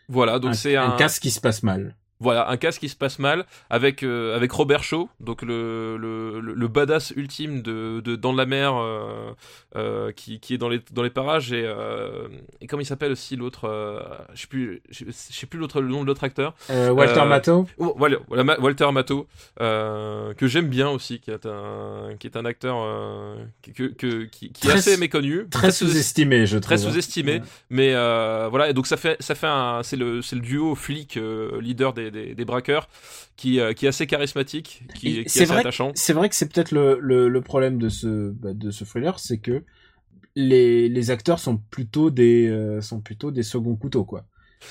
[0.09, 1.97] Voilà, donc c'est un, un casse qui se passe mal.
[2.23, 6.41] Voilà, un casque qui se passe mal avec, euh, avec Robert Shaw, donc le, le,
[6.41, 9.33] le, badass ultime de, de Dans la mer euh,
[9.77, 11.53] euh, qui, qui est dans les, dans les parages.
[11.53, 11.69] Et,
[12.61, 13.69] et comment il s'appelle aussi l'autre
[14.35, 16.55] Je sais plus, je sais plus l'autre, le nom de l'autre acteur.
[16.71, 17.67] Walter Matthau.
[17.79, 18.19] Oh, voilà,
[18.61, 19.27] Walter Matthau,
[19.61, 22.77] euh, que j'aime bien aussi, qui est un, qui est un acteur
[23.63, 25.47] qui, que, que- qui, qui est assez méconnu.
[25.51, 26.63] Très sous-estimé, je trouve.
[26.63, 27.33] Très sous-estimé.
[27.35, 27.43] Ouais.
[27.71, 27.93] Mais
[28.49, 31.19] voilà, et donc ça fait, ça fait un, c'est le, c'est le duo flic
[31.61, 32.89] leader des, des, des braqueurs
[33.37, 35.93] qui, euh, qui est assez charismatique, qui, Et qui c'est est assez attachant.
[35.97, 39.19] C'est vrai que c'est peut-être le, le, le problème de ce, bah, de ce thriller,
[39.19, 39.65] c'est que
[40.37, 44.25] les, les acteurs sont plutôt des, euh, sont plutôt des seconds couteaux, quoi.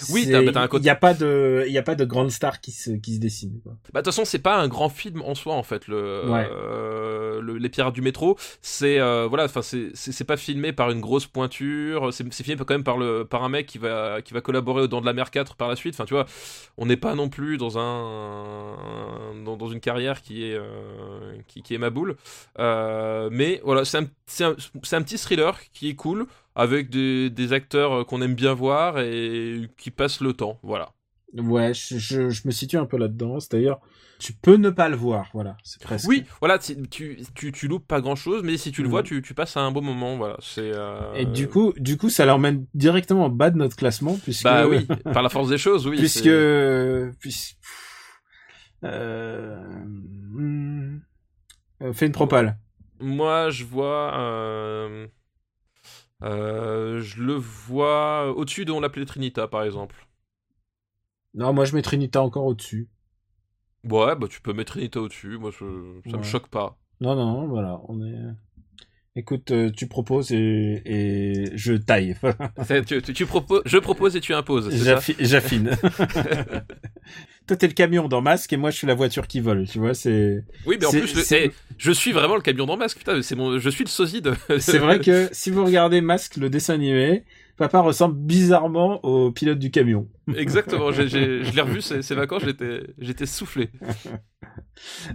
[0.10, 1.84] Oui, C'est- t'as- bah, t'as un côté- Il n'y a pas de, il y a
[1.84, 3.60] pas de grande star qui se, qui se dessine.
[3.64, 3.74] Quoi.
[3.94, 5.88] Bah, de toute façon, c'est pas un grand film en soi, en fait.
[5.88, 6.48] Le, Ouais.
[6.52, 11.02] euh, le- les pirates du métro, c'est euh, voilà, enfin, c'est pas filmé par une
[11.02, 12.14] grosse pointure.
[12.14, 14.88] C'est filmé quand même par le par un mec qui va qui va collaborer au
[14.88, 15.94] Dents de la Mer 4 par la suite.
[15.96, 16.26] Enfin, tu vois,
[16.78, 18.76] on n'est pas non plus dans un
[19.46, 20.64] dans, dans une carrière qui est euh,
[21.48, 22.16] qui, qui est ma boule.
[22.60, 26.26] Euh, mais voilà, c'est un c'est un, c'est un petit thriller qui est cool
[26.56, 30.60] avec des, des acteurs qu'on aime bien voir et qui passent le temps.
[30.64, 30.92] Voilà.
[31.34, 33.40] Ouais, je, je, je me situe un peu là-dedans.
[33.40, 33.78] C'est-à-dire,
[34.20, 35.30] tu peux ne pas le voir.
[35.34, 36.08] Voilà, c'est presque.
[36.10, 39.02] Oui, voilà, tu, tu, tu, tu loupes pas grand chose, mais si tu le vois,
[39.02, 40.36] tu, tu passes un bon moment, voilà.
[40.42, 40.72] C'est.
[40.74, 44.44] euh, Et du coup, du coup, ça l'emmène directement en bas de notre classement, puisque.
[44.44, 45.98] Bah oui, par la force des choses, oui.
[45.98, 46.30] puisque,
[47.20, 47.58] puisque,
[48.84, 49.58] euh,
[51.82, 52.60] euh, fais une propale.
[53.00, 54.14] Moi, je vois.
[54.20, 55.08] euh, euh,
[56.22, 60.08] je le vois au-dessus de On l'appelait Trinita, par exemple.
[61.34, 62.90] Non, moi je mets Trinita encore au-dessus.
[63.84, 66.78] Ouais, bah tu peux mettre Trinita au-dessus, moi je- ça me choque pas.
[67.00, 68.36] Non, non, voilà, on est.
[69.18, 72.16] Écoute, euh, tu proposes et, et je taille.
[72.88, 74.70] Tu, tu, tu proposes, je propose et tu imposes,
[75.20, 75.72] J'affine.
[77.48, 79.68] Toi, t'es le camion dans Masque et moi, je suis la voiture qui vole.
[79.68, 80.46] Tu vois, c'est.
[80.66, 83.60] Oui, mais en plus, le- je suis vraiment le camion dans masque, putain, c'est mon,
[83.60, 84.34] je suis le sosie de.
[84.60, 87.26] C'est vrai que si vous regardez Masque, le dessin animé,
[87.62, 90.08] papa ressemble bizarrement au pilote du camion.
[90.36, 93.70] Exactement, je l'ai revu ces, ces vacances, j'étais, j'étais soufflé.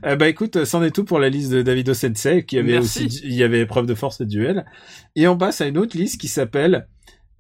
[0.05, 3.07] Euh, bah écoute, c'en est tout pour la liste de Davido Sensei, qui avait Merci.
[3.07, 4.65] aussi, il y avait épreuve de force et duel.
[5.17, 6.87] Et on passe à une autre liste qui s'appelle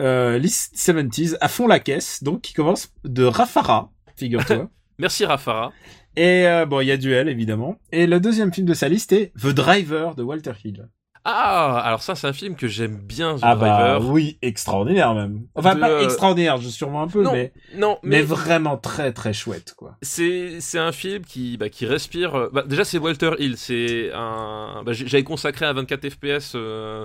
[0.02, 4.68] euh, liste 70s à fond la caisse, donc qui commence de Rafara, figure-toi.
[4.98, 5.72] Merci Rafara.
[6.16, 7.78] et euh, bon, il y a duel évidemment.
[7.92, 10.88] Et le deuxième film de sa liste est The Driver de Walter Hill.
[11.28, 15.42] Ah, alors ça, c'est un film que j'aime bien, The Ah bah oui, extraordinaire même.
[15.56, 18.76] Enfin De, pas euh, extraordinaire, je sûrement un peu, Non, mais, Non, mais mais, vraiment
[18.76, 19.96] très très chouette quoi.
[20.02, 22.34] c'est c'est un film qui bah, qui respire.
[22.36, 23.56] euh, Bah, déjà, c'est Walter Hill.
[23.56, 24.82] C'est un.
[24.86, 27.04] Bah, J'avais consacré un 24 FPS euh,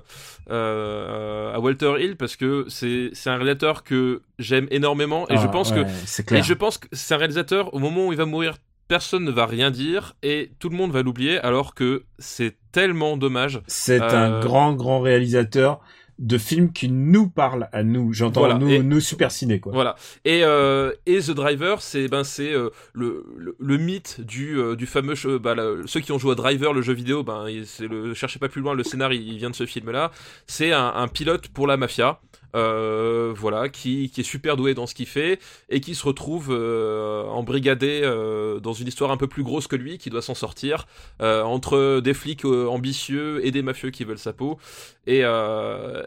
[0.51, 5.45] euh, à Walter Hill parce que c'est c'est un réalisateur que j'aime énormément et je
[5.45, 5.85] Ah, pense ouais,
[6.25, 8.55] que et je pense que c'est un réalisateur au moment où il va mourir.
[8.91, 13.15] Personne ne va rien dire et tout le monde va l'oublier alors que c'est tellement
[13.15, 13.61] dommage.
[13.65, 15.79] C'est Euh, un grand, grand réalisateur
[16.19, 18.11] de films qui nous parle à nous.
[18.11, 19.71] J'entends Voilà, nous, et- nous super ciné quoi.
[19.71, 19.95] Voilà.
[20.25, 24.75] Et, euh, et The Driver, c'est ben c'est euh, le, le, le mythe du, euh,
[24.75, 27.87] du fameux bah, le- ceux qui ont joué à Driver, le jeu vidéo, ben c'est
[27.87, 30.11] le cherchez pas plus loin, le scénario il vient de ce film-là.
[30.47, 32.19] C'est un, un pilote pour la mafia.
[32.55, 35.39] Euh, voilà, qui, qui est super doué dans ce qu'il fait
[35.69, 39.75] et qui se retrouve euh, embrigadé euh, dans une histoire un peu plus grosse que
[39.75, 40.87] lui, qui doit s'en sortir
[41.21, 44.57] euh, entre des flics euh, ambitieux et des mafieux qui veulent sa peau.
[45.07, 45.23] Et,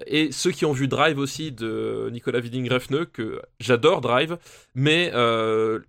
[0.07, 4.39] et ceux qui ont vu Drive aussi de Nicolas Winding Refn, que j'adore Drive,
[4.77, 5.11] mais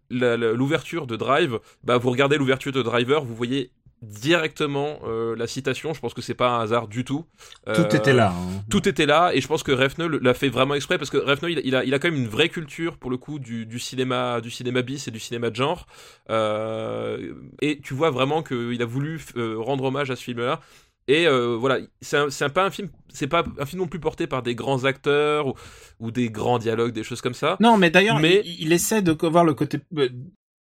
[0.10, 3.70] l'ouverture de Drive, bah vous regardez l'ouverture de Driver, vous voyez
[4.02, 5.94] directement euh, la citation.
[5.94, 7.26] Je pense que c'est pas un hasard du tout.
[7.66, 8.34] Tout Euh, était là.
[8.36, 8.64] hein.
[8.70, 11.48] tout était là et je pense que Refn l'a fait vraiment exprès parce que Refn
[11.50, 13.80] il, il a, il a quand même une vraie culture pour le coup du, du
[13.80, 15.88] cinéma du cinéma bis et du cinéma de genre
[16.30, 20.60] Euh, et tu vois vraiment qu'il a voulu euh, rendre hommage à ce film là
[21.08, 24.42] et euh, voilà c'est pas un film c'est pas un film non plus porté par
[24.44, 25.54] des grands acteurs ou,
[26.00, 29.02] ou des grands dialogues des choses comme ça Non, mais d'ailleurs, Mais- il, il essaie
[29.02, 29.80] de voir le côté.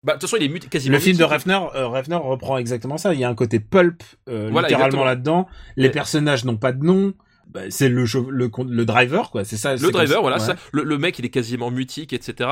[0.05, 1.23] Bah de toute façon il est mut- quasiment Le film de.
[1.25, 3.13] Refner, euh, Refner reprend exactement ça.
[3.13, 5.47] Il y a un côté pulp, euh, Voilà, littéralement là-dedans.
[5.75, 7.13] Les personnages n'ont pas de nom.
[7.47, 9.45] Bah, c'est le, le driver quoi.
[9.45, 9.75] C'est ça.
[9.75, 10.43] Le driver, voilà, ouais.
[10.43, 12.49] ça, le, le mec il est quasiment mutique, etc.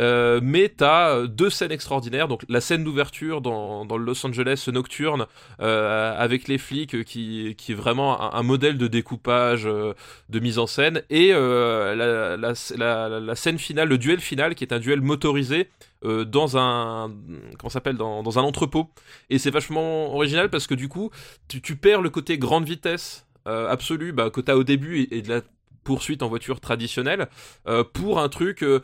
[0.00, 2.26] Euh, mais t'as euh, deux scènes extraordinaires.
[2.26, 5.26] Donc la scène d'ouverture dans, dans le Los Angeles nocturne
[5.60, 9.92] euh, avec les flics euh, qui, qui est vraiment un, un modèle de découpage, euh,
[10.28, 14.64] de mise en scène, et la, la, la, la scène finale, le duel final qui
[14.64, 15.68] est un duel motorisé.
[16.04, 17.12] euh, dans un
[17.58, 18.88] comment s'appelle dans, dans un entrepôt
[19.28, 21.10] et c'est vachement original parce que du coup
[21.48, 25.28] tu, tu perds le côté grande vitesse euh, absolue bah, que au début et, de
[25.28, 25.40] la
[25.82, 27.28] poursuite en voiture traditionnelle
[27.66, 28.80] euh, pour un truc euh,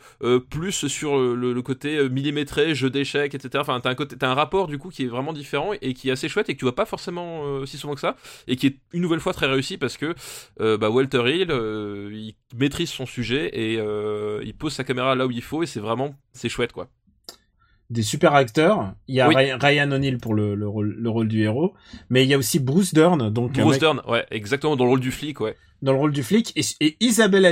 [0.49, 3.59] plus sur le, côté millimétré, jeu d'échecs, etc.
[3.61, 6.11] Enfin, t'as un, t'as un rapport du coup qui est vraiment différent et qui est
[6.11, 8.15] assez chouette et que tu vois pas forcément si souvent que ça
[8.47, 10.15] et qui est une nouvelle fois très réussi parce que
[10.59, 13.73] bah, Walter Hill il maîtrise son sujet et
[14.43, 16.89] il pose sa caméra là où il faut et c'est vraiment c'est chouette quoi.
[17.89, 18.93] Des super acteurs.
[19.07, 19.35] Il y a Oui.
[19.53, 21.73] Ryan O'Neill pour le, le rôle, le rôle du héros,
[22.09, 24.83] mais il y a aussi Bruce Dern, donc un Bruce mec Dern, ouais, exactement dans
[24.83, 25.55] le rôle du flic, ouais.
[25.81, 27.47] dans le rôle du flic, et, et Et dans, Isabelle le,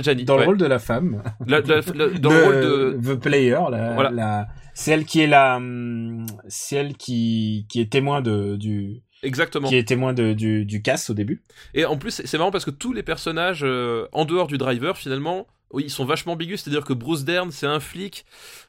[0.00, 0.46] Adjani, dans le ouais.
[0.46, 1.22] rôle de la femme.
[1.46, 4.10] La- la- la- dans le rôle de The Player, la, Voilà.
[4.10, 9.00] la- c'est elle qui est la, hum, c'est elle qui, qui est témoin de, du,
[9.22, 9.66] exactement.
[9.68, 11.42] qui est témoin de, du, du casse au début.
[11.72, 14.98] Et en plus, c'est marrant parce que tous les personnages euh, en dehors du driver,
[14.98, 15.46] finalement,
[15.78, 18.24] ils sont vachement ambigus, c'est-à-dire que Bruce Dern, c'est un flic,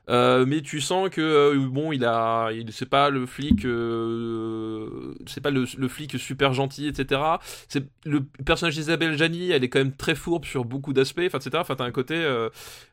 [0.10, 5.16] euh, mais tu sens que euh, bon, il a, il c'est pas le flic, euh,
[5.26, 7.22] c'est pas le, flic super gentil, etc.
[7.68, 11.50] C'est le personnage d'Isabelle Jani, elle est quand même très fourbe sur beaucoup d'aspects, etc.
[11.56, 12.24] Enfin, t'as un côté,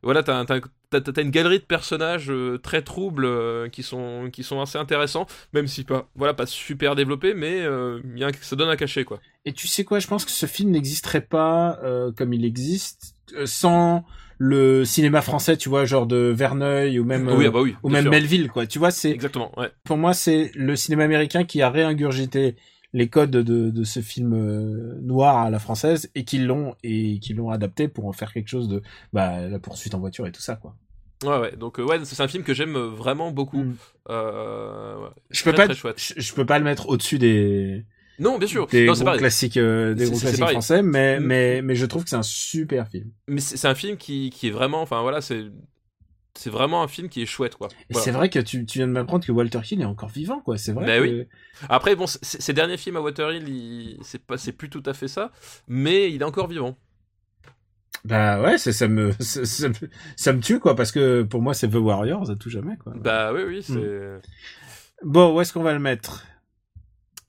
[0.02, 0.60] voilà, t'as, t'as,
[1.00, 3.28] t'as, une galerie de personnages euh, très troubles
[3.70, 8.24] qui sont, qui sont assez intéressants, même si pas, voilà, pas super développés, mais y
[8.24, 9.20] a un, ça donne un cachet, quoi.
[9.44, 11.80] Et tu sais quoi, je pense que ce film n'existerait pas
[12.16, 14.04] comme il existe sans
[14.38, 17.88] le cinéma français, tu vois, genre de Verneuil ou même oui, ah bah oui, ou
[17.88, 18.10] même sûr.
[18.10, 18.66] Melville, quoi.
[18.66, 19.52] Tu vois, c'est exactement.
[19.56, 19.70] Ouais.
[19.84, 22.56] Pour moi, c'est le cinéma américain qui a réingurgité
[22.92, 27.20] les codes de, de ce film euh, noir à la française et qui l'ont et
[27.20, 28.82] qui l'ont adapté pour en faire quelque chose de
[29.12, 30.74] bah la poursuite en voiture et tout ça, quoi.
[31.22, 33.62] Ouais, ouais, donc euh, ouais, c'est un film que j'aime vraiment beaucoup.
[33.64, 33.76] Mm.
[34.10, 35.10] Euh, ouais.
[35.30, 36.00] Je peux très, pas, très chouette.
[36.00, 37.84] Je, je peux pas le mettre au-dessus des
[38.18, 38.66] non, bien sûr.
[38.66, 41.24] Des non, gros classiques, euh, des gros classiques français, mais, Mm.
[41.24, 43.10] mais, mais je trouve que c'est un super film.
[43.26, 45.46] Mais c'est un film qui, qui est vraiment, enfin voilà, c'est
[46.34, 47.68] c'est vraiment un film qui est chouette, quoi.
[47.90, 48.04] Et Voilà.
[48.04, 50.56] c'est vrai que tu, tu viens de m'apprendre que Walter Hill est encore vivant, quoi.
[50.56, 50.86] C'est vrai.
[50.86, 51.02] Que...
[51.02, 51.24] oui.
[51.68, 53.98] Après, bon, ces derniers films à il...
[54.02, 55.30] c'est pas, c'est plus tout à fait ça,
[55.68, 56.78] mais il est encore vivant.
[58.04, 59.68] Bah ouais, ça me, ça, ça
[60.16, 62.92] ça me tue, quoi, parce que pour moi, c'est The Warriors à tout jamais, quoi.
[62.96, 64.20] Bah oui, oui, c'est.
[65.02, 66.26] Bon, où est-ce qu'on va le mettre?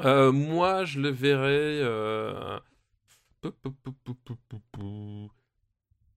[0.04, 1.80] Euh, moi, je le verrais.
[1.82, 2.60] euh.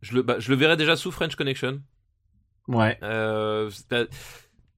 [0.00, 1.82] Je le, bah, je le verrais déjà sous French Connection.
[2.68, 2.98] Ouais.
[3.02, 3.70] Euh,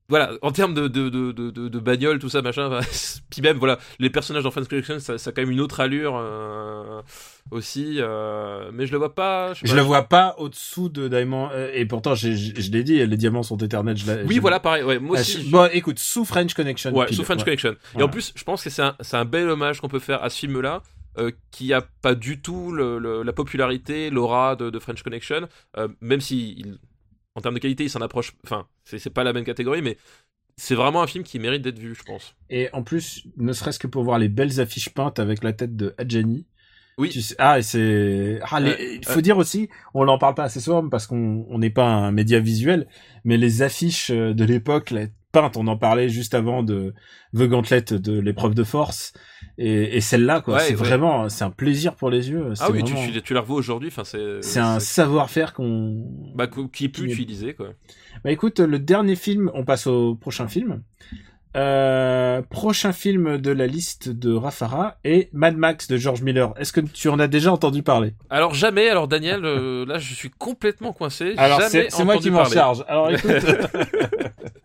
[0.08, 2.68] voilà, en termes de, de, de, de, bagnole, tout ça, machin.
[2.70, 2.80] bah,
[3.30, 5.80] Puis même, voilà, les personnages dans French Connection, ça, ça a quand même une autre
[5.80, 7.02] allure euh,
[7.50, 7.96] aussi.
[7.98, 9.54] euh, mais je le vois pas.
[9.54, 12.84] sais Je pas, le vois pas au-dessous de Diamond, euh, et pourtant, je je l'ai
[12.84, 13.96] dit, les diamants sont éternels.
[13.98, 14.82] Je Oui, je- voilà, pareil.
[14.82, 15.40] Ouais, moi Ah, aussi.
[15.42, 16.94] je- je- Bon, écoute, sous French Connection.
[16.94, 17.44] Ouais, pile, sous French ouais.
[17.44, 17.76] Connection.
[17.98, 20.30] Et en plus, je pense que c'est un, un bel hommage qu'on peut faire à
[20.30, 20.82] ce film-là,
[21.18, 25.48] euh, qui a pas du tout le- le- la popularité, l'aura de, de French Connection,
[25.76, 26.78] euh, même si, il-
[27.38, 28.34] en termes de qualité, il s'en approche.
[28.44, 29.96] Enfin, c'est pas la même catégorie, mais
[30.56, 32.34] c'est vraiment un film qui mérite d'être vu, je pense.
[32.50, 35.76] Et en plus, ne serait-ce que pour voir les belles affiches peintes avec la tête
[35.76, 36.46] de Adjani.
[36.98, 37.10] Oui.
[37.10, 38.40] Tu sais- ah, c'est.
[38.50, 39.22] Ah, les- il faut ouais.
[39.22, 42.40] dire aussi, on n'en parle pas assez souvent parce qu'on on n'est pas un média
[42.40, 42.88] visuel,
[43.24, 44.92] mais les affiches euh, de l'époque,
[45.32, 46.94] peintes, on en parlait juste avant de
[47.36, 49.12] The Gauntlet de l'épreuve de force,
[49.58, 50.74] et, et celle-là, quoi, Ouais, c'est ouais.
[50.76, 52.52] vraiment, c'est un plaisir pour les yeux.
[52.60, 54.42] Ah oui, tu, vraiment- tu, tu la revois aujourd'hui, enfin, c'est.
[54.42, 56.04] C'est un savoir-faire qu'on.
[56.34, 57.68] Bah, qu- qui est plus qui utilisé, quoi.
[58.24, 60.82] Bah écoute, le dernier film, on passe au prochain film.
[61.56, 66.52] Euh, prochain film de la liste de Rafara est Mad Max de George Miller.
[66.58, 68.14] Est-ce que tu en as déjà entendu parler?
[68.28, 71.34] Alors, jamais, alors Daniel, euh, là, je suis complètement coincé.
[71.38, 72.84] Alors c'est moi qui m'en charge.
[72.86, 73.32] Alors écoute,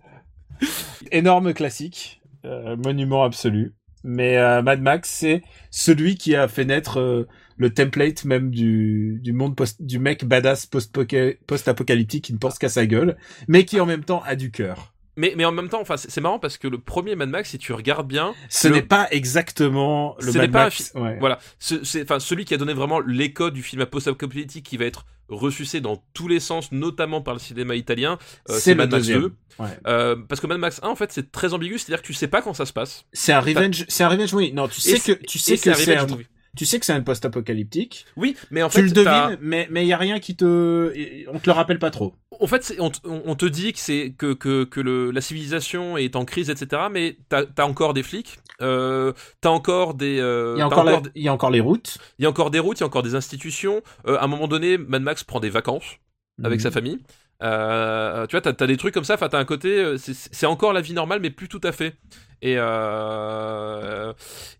[1.12, 3.74] énorme classique, euh, monument absolu.
[4.04, 9.20] Mais euh, Mad Max, c'est celui qui a fait naître euh, le template même du,
[9.24, 13.16] du monde post, du mec badass post-apocalyptique qui ne pense qu'à sa gueule,
[13.48, 14.93] mais qui en même temps a du cœur.
[15.16, 17.58] Mais, mais en même temps, enfin, c'est marrant parce que le premier Mad Max, si
[17.60, 20.92] tu regardes bien, Ce Le- n'est pas exactement le Ce Mad pas Max.
[20.96, 21.18] Ouais.
[21.20, 24.78] Voilà, Ce- c'est enfin celui qui a donné vraiment les codes du film post-apocalyptique qui
[24.78, 28.18] va être ressucé dans tous les sens, notamment par le cinéma italien.
[28.50, 29.22] euh, c'est Mad Max deuxième.
[29.22, 29.34] 2.
[29.60, 29.68] Ouais.
[29.88, 32.28] Euh, parce que Mad Max 1, en fait, c'est très ambigu, c'est-à-dire que tu sais
[32.28, 33.06] pas quand ça se passe.
[33.14, 34.52] C'est un revenge, c'est un revenge movie.
[34.54, 36.28] Non, tu sais que c'est- tu sais que un c'est revenge un, movie.
[36.58, 38.06] Tu sais que c'est un post-apocalyptique.
[38.16, 40.36] Oui, mais en tu fait, le t'as- devines, mais mais il y a rien qui
[40.36, 40.94] te,
[41.32, 42.14] on te le rappelle pas trop.
[42.40, 45.22] En fait, on, te- on- on te dit que c'est que, que, que le, la
[45.22, 46.84] civilisation est en crise, etc.
[46.92, 50.76] Mais t'as as encore des flics, euh, t'as encore des, euh, Il y a t'as
[50.76, 51.98] encore, la- des- il y a encore les routes.
[52.20, 53.82] il y a encore des routes, il y a encore des institutions.
[54.08, 55.98] Euh, à un moment donné, Mad Max prend des vacances.
[56.44, 56.64] avec Mhm.
[56.64, 56.98] sa famille.
[57.44, 60.46] Euh, tu vois, t'as as des trucs comme ça, enfin, t'as un côté, euh, c'est-
[60.46, 61.96] encore la vie normale, mais plus tout à fait.
[62.42, 64.14] Et, euh,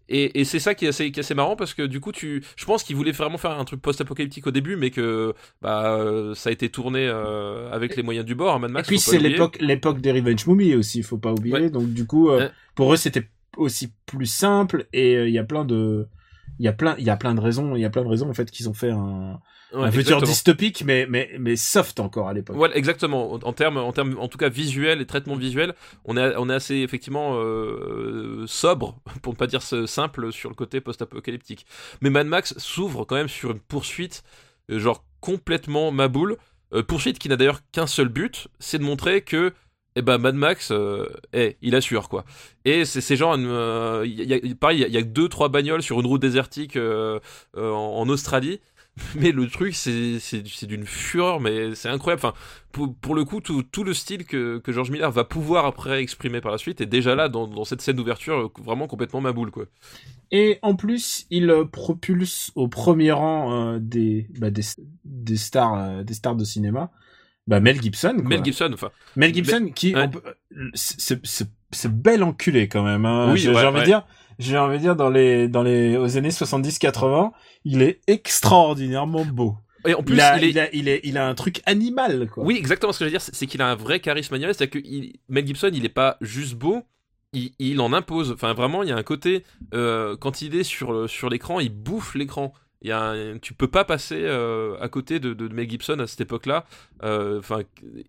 [0.10, 2.12] et, et c'est ça qui est, assez, qui est assez marrant parce que du coup,
[2.12, 6.00] tu, je pense qu'il voulait vraiment faire un truc post-apocalyptique au début, mais que bah,
[6.36, 8.56] ça a été tourné euh, avec les moyens du bord.
[8.56, 11.18] hein, Mad Et Max, puis faut pas c'est l'époque, des revenge movies aussi, il faut
[11.18, 11.54] pas oublier.
[11.56, 11.70] Ouais.
[11.70, 12.30] Donc du coup,
[12.76, 13.28] pour eux c'était
[13.58, 16.08] aussi plus simple et il y a plein de,
[16.60, 18.10] il y a plein, il y a plein de raisons, il y a plein de
[18.10, 19.40] raisons en fait qu'ils ont fait un,
[19.74, 22.56] Ouais, un futur dystopique, mais mais mais soft encore à l'époque.
[22.56, 23.34] Voilà, exactement.
[23.34, 25.74] En- termes, en termes, en tout cas visuel et traitement visuel,
[26.06, 30.56] on est, on est assez effectivement euh, sobre, pour ne pas dire simple, sur le
[30.56, 31.66] côté post-apocalyptique.
[32.02, 34.24] Mais Mad Max s'ouvre quand même sur une poursuite,
[34.70, 36.38] euh, genre complètement maboule.
[36.74, 39.54] Euh, poursuite qui n'a d'ailleurs qu'un seul but, c'est de montrer que,
[39.96, 42.26] eh ben, Mad Max, euh, eh, il assure quoi.
[42.66, 45.84] Et c'est euh, y a- pareil, il y a- il y, a deux trois bagnoles
[45.84, 47.20] sur une route désertique euh,
[47.58, 48.60] euh, en, Australie.
[49.16, 52.22] mais le truc c'est d'une fureur, mais c'est incroyable.
[52.24, 52.36] Enfin,
[53.02, 56.42] pour, le coup, tout, tout le style que, que George Miller va pouvoir après exprimer
[56.42, 59.50] par la suite est déjà là dans, cette scène d'ouverture, euh, vraiment complètement ma boule
[59.50, 59.66] quoi.
[60.32, 64.64] Et en plus, il euh, propulse au premier rang euh, des, bah, des
[65.06, 66.92] des stars euh, des stars de cinéma.
[67.48, 68.14] Bah Mel Gibson.
[68.16, 68.24] Quoi.
[68.30, 70.10] Mel Gibson, enfin, Mel Gibson qui Ouais.
[70.76, 73.32] c'est bel enculé quand même hein.
[73.32, 73.82] Oui, j'ai ouais, envie ouais.
[73.82, 74.06] de dire
[74.40, 77.32] j'ai envie de dire dans les dans les aux années 70 80
[77.66, 81.02] il est extraordinairement beau et en plus il a, il est il a il est
[81.04, 83.62] il a un truc animal quoi Oui, exactement ce que je veux dire, c'est qu'il
[83.62, 86.84] a un vrai charisme manuel, c'est que il- Mel Gibson, il est pas juste beau,
[87.34, 88.32] il, il en impose.
[88.32, 91.70] Enfin, vraiment, il y a un côté, euh, quand il est sur, sur l'écran, il
[91.70, 92.54] bouffe l'écran.
[92.84, 96.22] Y a tu peux pas passer euh, à côté de, de Mel Gibson à cette
[96.22, 96.66] époque-là.
[97.04, 97.62] Euh, Enfin,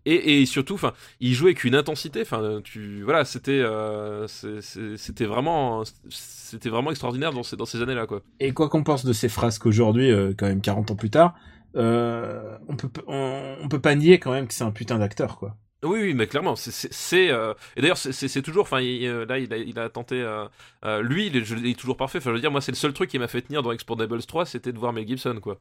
[0.05, 2.21] et, et surtout, enfin, il jouait avec une intensité.
[2.21, 8.05] Enfin, tu, voilà, c'était, euh, c'était vraiment, c'était vraiment extraordinaire dans ces, dans ces années-là,
[8.07, 8.21] quoi.
[8.39, 11.35] et quoi qu'on pense de ces frasques aujourd'hui euh, quand même 40 ans plus tard
[11.75, 15.99] on peut on peut pas nier quand même que c'est un putain d'acteur quoi Oui,
[16.01, 19.79] oui, mais clairement, c'est- euh, et d'ailleurs c'est- toujours, enfin euh, là il a, il
[19.79, 22.17] a tenté, euh, lui il est, je- il est toujours parfait.
[22.17, 24.23] Enfin je veux dire, moi c'est le seul truc qui m'a fait tenir dans Expandables
[24.23, 25.59] 3, c'était de voir Mel Gibson quoi.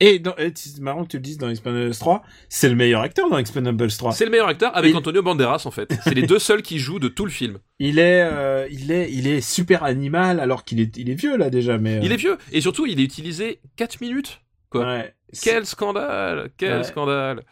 [0.00, 0.20] et,
[0.54, 3.88] c'est marrant que tu le dises dans Expendables 3 c'est le meilleur acteur dans Expendables
[3.90, 5.92] 3 C'est le meilleur acteur avec Il- Antonio Banderas en fait.
[6.04, 7.58] C'est les deux seuls qui jouent de tout le film.
[7.78, 11.36] il est euh, il est il est super animal alors qu'il est il est vieux
[11.36, 14.40] là déjà mais euh, Il est vieux et surtout il est utilisé 4 minutes.
[14.70, 14.84] quoi.
[14.86, 15.14] ouais.
[15.42, 16.84] Quel scandale, quel Ouais.
[16.84, 17.42] scandale.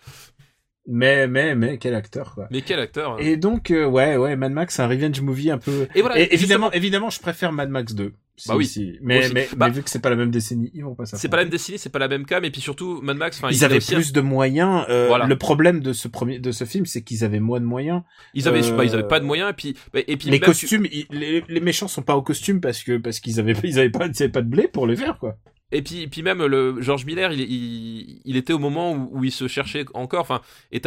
[0.88, 3.12] Mais mais mais quel acteur quoi Mais quel acteur.
[3.12, 3.16] hein.
[3.20, 5.86] Et donc, euh, ouais, ouais, Mad Max, un revenge movie un peu.
[5.94, 6.18] Et voilà.
[6.20, 8.12] Et évidemment, évidemment, je préfère Mad Max 2.
[8.38, 8.98] Si- Bah oui, si.
[9.00, 9.32] Mais, aussi.
[9.32, 11.16] mais, Bah- mais vu que c'est pas la même décennie, ils vont pas ça.
[11.16, 13.38] c'est pas la même décennie, c'est pas la même cam et puis surtout Mad Max.
[13.38, 14.84] Enfin, Ils avaient aussi plus de moyens.
[14.90, 15.24] euh, Voilà.
[15.26, 18.02] Le problème de ce premier, de ce film, c'est qu'ils avaient moins de moyens.
[18.34, 20.38] Ils avaient, euh, bah, ils avaient pas de moyens et puis, bah, et puis les
[20.38, 23.54] tu- costumes, ils- les, les méchants sont pas au costume parce que parce qu'ils avaient
[23.64, 25.36] ils avaient pas ils avaient pas de blé pour les faire quoi.
[25.76, 29.24] Et puis, puis même le George Miller, il, il, il était au moment où, où
[29.24, 30.20] il se cherchait encore.
[30.22, 30.40] Enfin,
[30.72, 30.80] et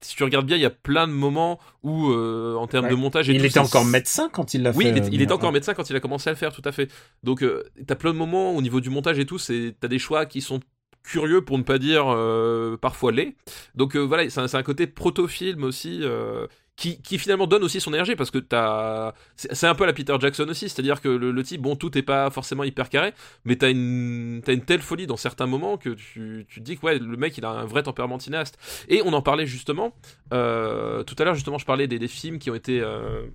[0.00, 2.90] si tu regardes bien, il y a plein de moments où, euh, en termes Ouais.
[2.90, 4.90] de montage, et Il tout, était encore médecin quand il l'a Oui, fait.
[4.90, 5.32] euh, il était Miller.
[5.36, 6.90] encore médecin quand il a commencé à le faire, tout à fait.
[7.22, 9.38] Donc, euh, t'as plein de moments au niveau du montage et tout.
[9.38, 10.58] C'est, t'as des choix qui sont
[11.04, 13.36] curieux pour ne pas dire euh, parfois laids.
[13.76, 16.00] Donc euh, voilà, c'est un, côté proto-film aussi.
[16.02, 19.94] euh, qui, finalement donne aussi son énergie parce que t'as c'est c'est un peu la
[19.94, 23.14] Peter Jackson aussi c'est-à-dire que le, type bon tout est pas forcément hyper carré
[23.44, 27.16] mais t'as une telle folie dans certains moments que tu, te dis que ouais le
[27.16, 28.58] mec il a un vrai tempérament cinéaste.
[28.88, 29.94] Et on en parlait justement
[30.32, 33.26] euh, tout à l'heure justement je parlais des, films qui ont été euh,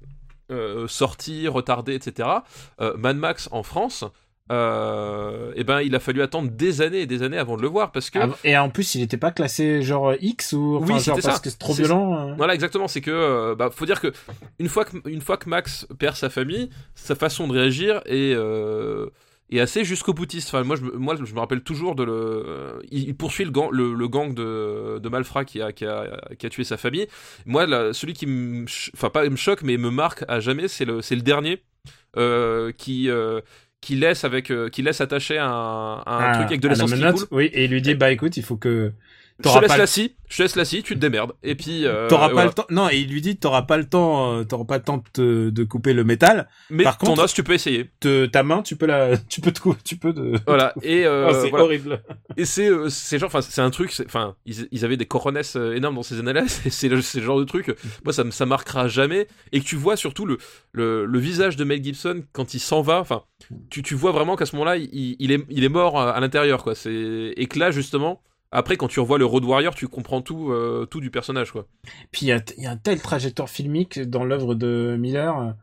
[0.51, 2.29] euh, sortis retardés etc
[2.79, 4.05] Mad Max en France
[4.51, 7.67] euh, et ben il a fallu attendre des années et des années avant de le
[7.69, 10.99] voir parce que Et en plus, il était pas classé genre X ou enfin, Oui,
[10.99, 11.41] genre parce ça.
[11.41, 12.29] que c'est trop violent.
[12.29, 12.33] euh.
[12.35, 12.87] Voilà, exactement.
[12.87, 14.11] C'est que, euh, bah, faut dire que
[14.59, 18.33] une fois que une fois que Max perd sa famille, sa façon de réagir est
[18.35, 19.07] euh,
[19.53, 20.47] est assez jusqu'au boutiste.
[20.49, 22.81] Enfin, moi, je, me- moi, je me rappelle toujours de le.
[22.91, 26.45] il, poursuit le gang, le, le gang de, de malfrats qui a, qui a qui
[26.45, 27.07] a tué sa famille.
[27.45, 28.63] Moi, là, celui qui me,
[28.95, 31.61] enfin pas me choque, mais me marque à jamais, c'est le c'est le dernier
[32.17, 33.41] euh, qui euh,
[33.81, 37.07] qui laisse avec euh, qui laisse attacher un, un Ah, truc avec de l'essence qui
[37.07, 37.27] coule.
[37.31, 38.93] Oui, et il lui dit bah écoute, il faut que
[39.43, 41.33] Je te laisse la scie, je te laisse la scie, tu te démerdes.
[41.43, 42.47] Et puis euh, T'auras pas voilà.
[42.49, 42.65] le temps.
[42.69, 44.33] Non, et il lui dit t'auras pas le temps.
[44.39, 46.47] euh, T'auras pas le temps de, couper le métal.
[46.69, 47.89] Mais Par ton contre- os, tu peux essayer.
[47.99, 50.33] Te- ta main, tu peux la, tu peux te, tu peux de.
[50.47, 50.73] Voilà.
[50.83, 51.65] Et euh, Oh, c'est voilà.
[51.65, 52.01] horrible.
[52.37, 53.93] Et c'est euh, c'est genre, enfin, c'est un truc.
[54.05, 56.43] Enfin, ils, ils avaient des coronesses euh, énormes dans ces années-là.
[56.69, 57.75] C'est le, genre de truc.
[58.03, 59.27] Moi, ça me ça marquera jamais.
[59.51, 60.37] Et que tu vois surtout le
[60.71, 62.99] le, le visage de Mel Gibson quand il s'en va.
[62.99, 63.23] Enfin,
[63.69, 66.63] tu, tu vois vraiment qu'à ce moment-là, il, il est il est mort à l'intérieur,
[66.63, 66.75] quoi.
[66.75, 68.21] C'est et que là, justement.
[68.51, 71.67] Après, quand tu revois le Road Warrior, tu comprends tout, euh, tout du personnage, quoi.
[72.11, 75.55] Puis il y a, il y a un tel trajectoire filmique dans l'œuvre de Miller.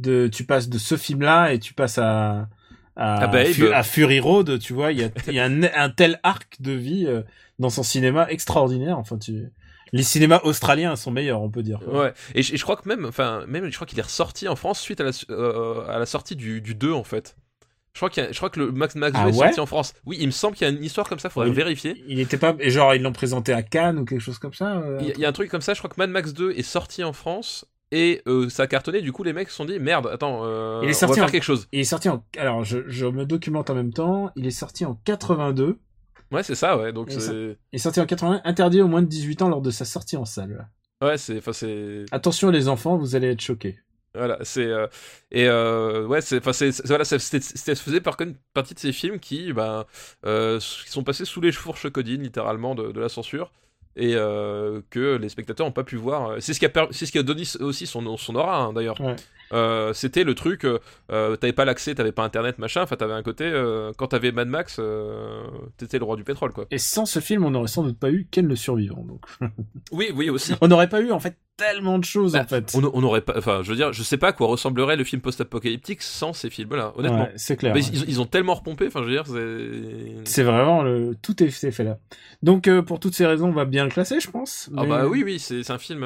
[0.00, 2.48] De, tu passes de ce film-là et tu passes à
[2.96, 3.20] à.
[3.54, 4.58] Fu- à Fury Road.
[4.58, 7.22] Tu vois, il y a, il y a un, un tel arc de vie euh,
[7.58, 8.98] dans son cinéma extraordinaire.
[8.98, 9.50] Enfin, tu.
[9.92, 11.80] Les cinémas australiens sont meilleurs, on peut dire.
[11.86, 12.12] Ouais.
[12.34, 14.56] Et je, et je crois que même, enfin, même, je crois qu'il est ressorti en
[14.56, 17.36] France suite à la, euh, à la sortie du, du 2, en fait.
[17.94, 19.38] Je crois, qu'il y a- je crois que le Max Max 2 Ah est ouais
[19.46, 19.94] sorti en France.
[20.04, 22.02] Oui, il me semble qu'il y a une histoire comme ça, faudrait vérifier.
[22.08, 24.78] Il était pas, et genre ils l'ont présenté à Cannes ou quelque chose comme ça.
[24.78, 26.10] euh, Il y, a- il y a un truc comme ça, je crois que Mad
[26.10, 29.00] Max 2 est sorti en France et euh, ça a cartonné.
[29.00, 31.22] Du coup, les mecs se sont dit merde, attends, euh, Il est on sorti va
[31.22, 31.68] en- faire quelque chose.
[31.70, 34.30] Il est sorti en, alors je, je me documente en même temps.
[34.34, 35.78] Il est sorti en 82.
[36.32, 36.92] Ouais, c'est ça, ouais.
[36.92, 39.70] Donc c'est, Il est sorti en 80, interdit aux moins de 18 ans lors de
[39.70, 40.68] sa sortie en salle.
[41.00, 43.78] ouais, c'est, enfin c'est, Attention les enfants, vous allez être choqués.
[44.14, 44.86] Voilà, c'est euh,
[45.32, 46.38] et euh, ouais, c'est,
[46.86, 49.84] voilà, c'était, faisait par contre partie de ces films qui, ben,
[50.24, 53.52] euh, qui sont passés sous les fourches codines littéralement de, de la censure.
[53.96, 56.40] et euh, que les spectateurs n'ont pas pu voir.
[56.40, 59.00] C'est ce qui a, c'est ce qui a donné aussi son, son aura hein, d'ailleurs.
[59.00, 59.16] Ouais.
[59.52, 60.78] Euh, c'était le truc, euh,
[61.12, 64.32] euh, t'avais pas l'accès, t'avais pas internet, machin, enfin t'avais un côté, euh, quand t'avais
[64.32, 65.42] Mad Max, euh,
[65.76, 66.64] t'étais le roi du pétrole quoi.
[66.70, 69.04] Et sans ce film, on n'aurait sans doute pas eu Ken le survivant.
[69.04, 69.20] Donc,
[69.92, 70.54] Oui, oui aussi.
[70.60, 72.72] on n'aurait pas eu en fait tellement de choses Bah, en fait.
[72.74, 75.04] On on n'aurait pas, enfin je veux dire, je sais pas à quoi ressemblerait le
[75.04, 77.24] film post-apocalyptique sans ces films-là, honnêtement.
[77.24, 77.74] Ouais, c'est clair.
[77.74, 77.90] Mais ouais.
[77.92, 80.24] ils, ils ont tellement repompé, enfin je veux dire, c'est.
[80.24, 81.98] C'est vraiment le tout est c'est fait là.
[82.42, 84.70] Donc euh, pour toutes ces raisons, on va bien le classer, je pense.
[84.76, 86.04] Ah bah oui, oui, c'est c'est un film.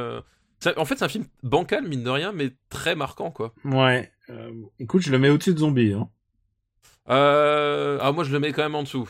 [0.76, 3.54] En fait, c'est un film bancal, mine de rien, mais très marquant, quoi.
[3.64, 4.10] Ouais.
[4.30, 4.50] Euh,
[4.80, 5.92] écoute, je le mets au-dessus de Zombie.
[5.92, 6.08] Hein.
[7.08, 7.98] Euh...
[8.00, 9.08] Ah, moi, je le mets quand même en dessous.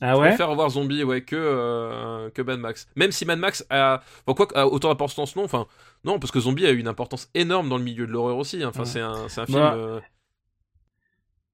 [0.00, 0.28] Ah Je ouais?
[0.28, 2.88] préfère voir Zombie, ouais, que, euh, que Mad Max.
[2.94, 4.02] Même si Mad Max a.
[4.26, 5.44] Enfin, quoi, a autant d'importance, non.
[5.44, 5.66] Enfin,
[6.04, 8.62] non, parce que Zombie a eu une importance énorme dans le milieu de l'horreur aussi.
[8.62, 8.68] hein.
[8.68, 8.86] Enfin, Ouais.
[8.86, 9.58] c'est un, c'est un film.
[9.58, 9.74] Bah.
[9.76, 10.00] euh,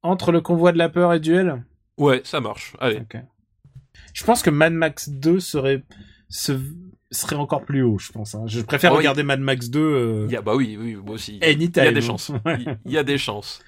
[0.03, 1.65] Entre le convoi de la peur et Duel?
[1.97, 2.75] Ouais, ça marche.
[2.81, 2.99] Allez.
[3.01, 3.17] Ok.
[4.13, 5.83] Je pense que Mad Max 2 serait
[6.35, 6.53] se-
[7.11, 8.35] serait encore plus haut, je pense.
[8.35, 8.45] hein.
[8.47, 10.43] Je préfère Oh, regarder Mad Max 2 euh, Il y a...
[10.43, 11.39] Bah oui, oui, moi aussi.
[11.43, 11.83] anytime.
[11.83, 12.33] Il y a des chances.
[12.87, 13.61] Il y a des chances.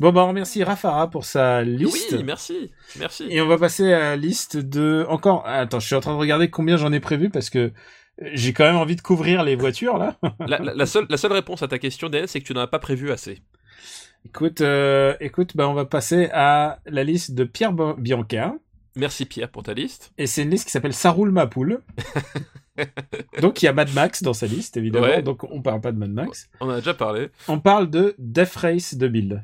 [0.00, 2.12] Bon bah on remercie Rafara pour sa liste.
[2.12, 2.72] Oui, merci.
[2.98, 3.26] Merci.
[3.28, 5.42] Et on va passer à la liste de encore.
[5.46, 7.72] Attends, je suis en train de regarder combien j'en ai prévu parce que
[8.32, 10.16] j'ai quand même envie de couvrir les voitures là.
[10.46, 12.60] La, la- la seule, la seule réponse à ta question, Dan, c'est que tu n'en
[12.62, 13.42] as pas prévu assez.
[14.24, 18.54] Écoute, euh, écoute, bah on va passer à la liste de Pierre Bianca.
[18.96, 20.12] Merci Pierre pour ta liste.
[20.18, 21.82] Et c'est une liste qui s'appelle Ça roule ma poule.
[23.40, 25.06] Donc il y a Mad Max dans sa liste évidemment.
[25.06, 25.22] Ouais.
[25.22, 26.50] Donc on parle pas de Mad Max.
[26.60, 27.30] On en a déjà parlé.
[27.48, 29.42] On parle de Death Race de Build.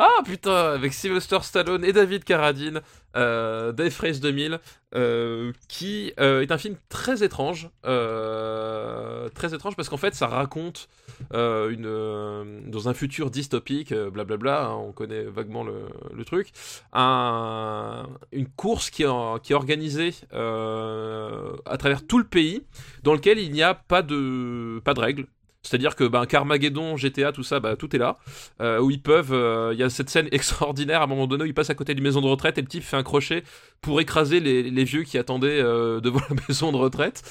[0.00, 2.82] Ah putain, avec Sylvester Stallone et David Carradine,
[3.16, 4.60] euh, Death Race 2000,
[4.94, 10.28] euh, qui euh, est un film très étrange, euh, très étrange parce qu'en fait ça
[10.28, 10.88] raconte
[11.32, 16.52] dans un futur dystopique, blablabla, hein, on connaît vaguement le, le truc,
[16.92, 22.62] un, une course qui est, qui est organisée à travers tout le pays,
[23.02, 25.26] dans lequel il n'y a pas de pas de règles.
[25.62, 28.18] C'est-à-dire que ben, Carmageddon, GTA, tout ça, bah, tout est là
[28.60, 29.32] euh, où ils peuvent.
[29.32, 31.74] euh, Il y a cette scène extraordinaire à un moment donné où ils passent à
[31.74, 33.42] côté d'une maison de retraite et le type fait un crochet
[33.80, 37.22] pour écraser les, vieux qui attendaient euh, devant la maison de retraite.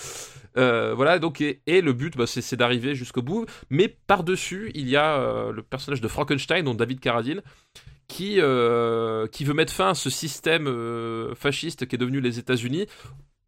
[0.56, 3.46] Voilà, donc, et, le but, bah, c'est d'arriver jusqu'au bout.
[3.70, 7.44] Mais par-dessus, il y a le personnage de Frankenstein, donc David Carradine,
[8.08, 8.40] qui,
[9.32, 10.66] qui veut mettre fin à ce système
[11.36, 12.88] fasciste qui est devenu les États-Unis.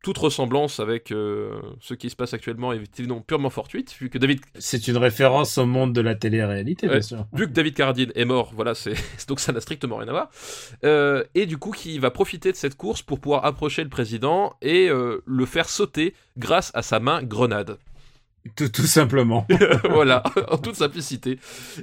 [0.01, 4.17] Toute ressemblance avec euh, ce qui se passe actuellement est évidemment purement fortuite, vu que
[4.17, 7.01] David C'est une référence au monde de la télé-réalité, bien Ouais.
[7.01, 7.25] sûr.
[7.33, 8.93] vu que David Carradine est mort, voilà, c'est
[9.27, 10.29] donc ça n'a strictement rien à voir.
[10.85, 14.53] Euh, et du coup, qui va profiter de cette course pour pouvoir approcher le président
[14.61, 17.77] et euh, le faire sauter grâce à sa main grenade.
[18.55, 19.45] Tout, tout simplement.
[19.89, 21.39] voilà, en toute simplicité.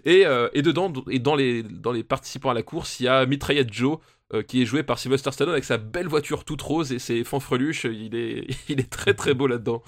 [0.06, 3.08] Et, euh, et dedans, et dans les dans les participants à la course, il y
[3.08, 3.98] a Mitraillette Joe.
[4.34, 7.24] Euh, qui est joué par Sylvester Stallone avec sa belle voiture toute rose et ses
[7.24, 9.82] fanfreluches, il est, il est très très beau là-dedans.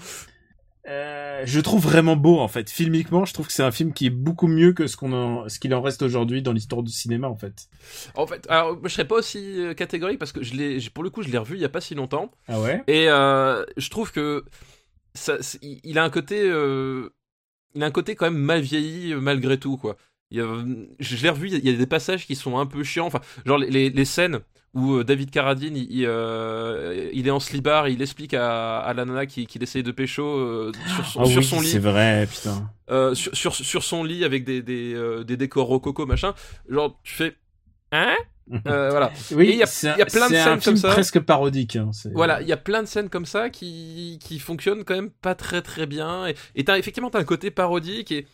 [0.87, 2.69] Euh, je trouve vraiment beau en fait.
[2.69, 5.47] Filmiquement, je trouve que c'est un film qui est beaucoup mieux que ce qu'on en,
[5.47, 7.67] ce qu'il en reste aujourd'hui dans l'histoire du cinéma en fait.
[8.15, 11.09] En fait, alors, je serais pas aussi euh, catégorique parce que je l'ai, pour le
[11.09, 12.31] coup, je l'ai revu il y a pas si longtemps.
[12.47, 12.81] Ah ouais?
[12.87, 14.45] Et euh, je trouve que
[15.13, 19.77] ça, il a un côté, il a un côté quand même mal vieilli malgré tout
[19.77, 19.97] quoi.
[20.31, 20.63] Il y a-
[20.99, 23.07] je l'ai revu, il y a des passages qui sont un peu chiants.
[23.07, 24.39] Enfin, genre les, les- les scènes
[24.75, 28.93] où euh, David Carradine, il, il, euh, il est en slibard, il explique à, à
[28.93, 31.79] la nana qu'il essaye de pécho euh, sur son, Ah sur oui, son lit c'est
[31.79, 32.69] vrai, putain.
[32.91, 36.35] euh, sur, sur, sur son lit avec des, des, euh, des décors rococo machin.
[36.69, 37.35] Genre, tu fais.
[37.91, 38.13] Hein?
[38.67, 39.11] Euh, Voilà.
[39.31, 40.75] Oui, Et il y a- un- y a plein de c'est un scènes film comme
[40.77, 40.89] ça.
[40.89, 41.75] presque parodique.
[41.75, 45.09] hein, Voilà, il y a plein de scènes comme ça qui, qui fonctionnent quand même
[45.09, 46.27] pas très très bien.
[46.27, 48.27] Et, et t'as, effectivement, t'as un côté parodique et.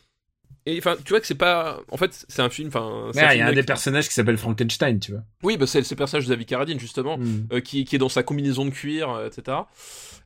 [0.68, 1.80] Et enfin, tu vois que c'est pas.
[1.92, 2.70] En fait, c'est un film.
[2.70, 5.22] Enfin, Ouais, il y a un des personnages qui s'appelle Frankenstein, tu vois.
[5.44, 7.48] Oui, bah, c'est le personnage de David Carradine, justement, Mm.
[7.54, 9.58] euh, qui, qui est dans sa combinaison de cuir, euh, etc.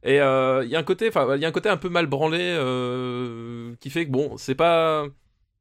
[0.03, 1.89] Et euh, il y a un côté, enfin, il y a un côté un peu
[1.89, 5.05] mal branlé euh, qui fait que bon, c'est pas,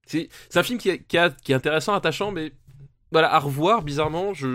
[0.06, 2.52] c'est c'est un film qui est, qui, a- qui est intéressant, attachant, mais
[3.10, 4.46] voilà, à revoir, bizarrement, je,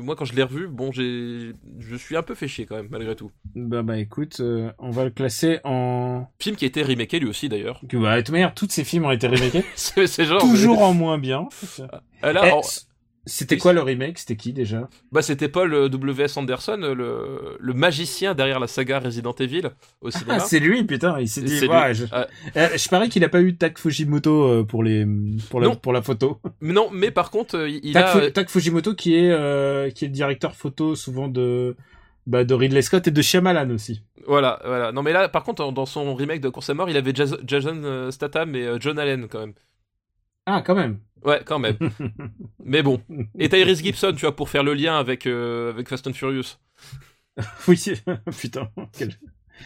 [0.00, 2.88] moi quand je l'ai revu, bon, j'ai, je suis un peu fait chier quand même,
[2.90, 3.30] malgré tout.
[3.54, 6.26] Bah bah écoute, euh, on va le classer en.
[6.40, 7.80] Film qui a été remaké lui aussi d'ailleurs.
[7.92, 9.64] Bah, de toute manière, tous ces films ont été remakés.
[9.76, 10.40] c'est genre.
[10.40, 11.48] Toujours en moins bien.
[12.24, 12.60] Euh, là, Eh, en-
[13.24, 14.18] C'était quoi le remake?
[14.18, 14.88] C'était qui déjà?
[15.12, 16.36] Bah, c'était Paul euh, W.S.
[16.36, 19.62] Anderson, euh, le, le magicien derrière la saga Resident Evil
[20.00, 20.34] au cinéma.
[20.36, 21.20] Ah, c'est lui, putain.
[21.20, 21.64] Il s'est dit.
[21.66, 22.06] Ouais, je...
[22.10, 22.26] Ah.
[22.56, 25.06] Euh, je parie qu'il a pas eu Tak Fujimoto pour les
[25.50, 25.76] pour la Non.
[25.76, 26.40] pour la photo.
[26.60, 28.20] Non, mais par contre, il Tak, a.
[28.20, 31.76] Fu- Tak Fujimoto qui est euh, qui est le directeur photo souvent de
[32.26, 34.02] bah, de Ridley Scott et de Shyamalan aussi.
[34.26, 34.90] Voilà, voilà.
[34.92, 37.38] Non, mais là, par contre, dans son remake de Course à mort, il avait Jas-
[37.46, 39.54] Jason Statham et John Allen quand même.
[40.46, 40.98] Ah, quand même.
[41.24, 41.76] Ouais, quand même.
[42.64, 43.00] mais bon.
[43.38, 46.56] Et Tyrese Gibson, tu vois, pour faire le lien avec, euh, avec Fast and Furious.
[47.68, 47.80] oui,
[48.40, 48.68] putain.
[48.92, 49.14] quel-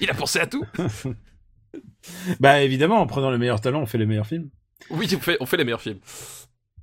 [0.01, 0.65] Il a pensé à tout.
[2.41, 4.49] Bah évidemment, en prenant les meilleurs talents, on fait les meilleurs films.
[4.91, 5.99] Oui, on fait, on fait les meilleurs films.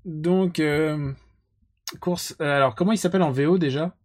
[0.05, 1.11] Donc, euh,
[1.99, 2.35] course.
[2.41, 3.95] euh, Alors, comment il s'appelle en VO déjà?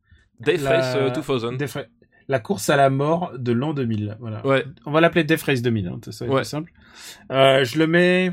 [0.40, 1.58] Death La- Race euh, 2000.
[1.58, 1.82] Death Ra-
[2.28, 4.16] La course à la mort de l'an 2000.
[4.20, 4.46] Voilà.
[4.46, 4.64] Ouais.
[4.86, 5.88] On va l'appeler Death Race 2000.
[5.88, 6.40] Hein, ça va être Ouais.
[6.42, 6.72] plus simple.
[7.32, 8.32] Euh, je le mets,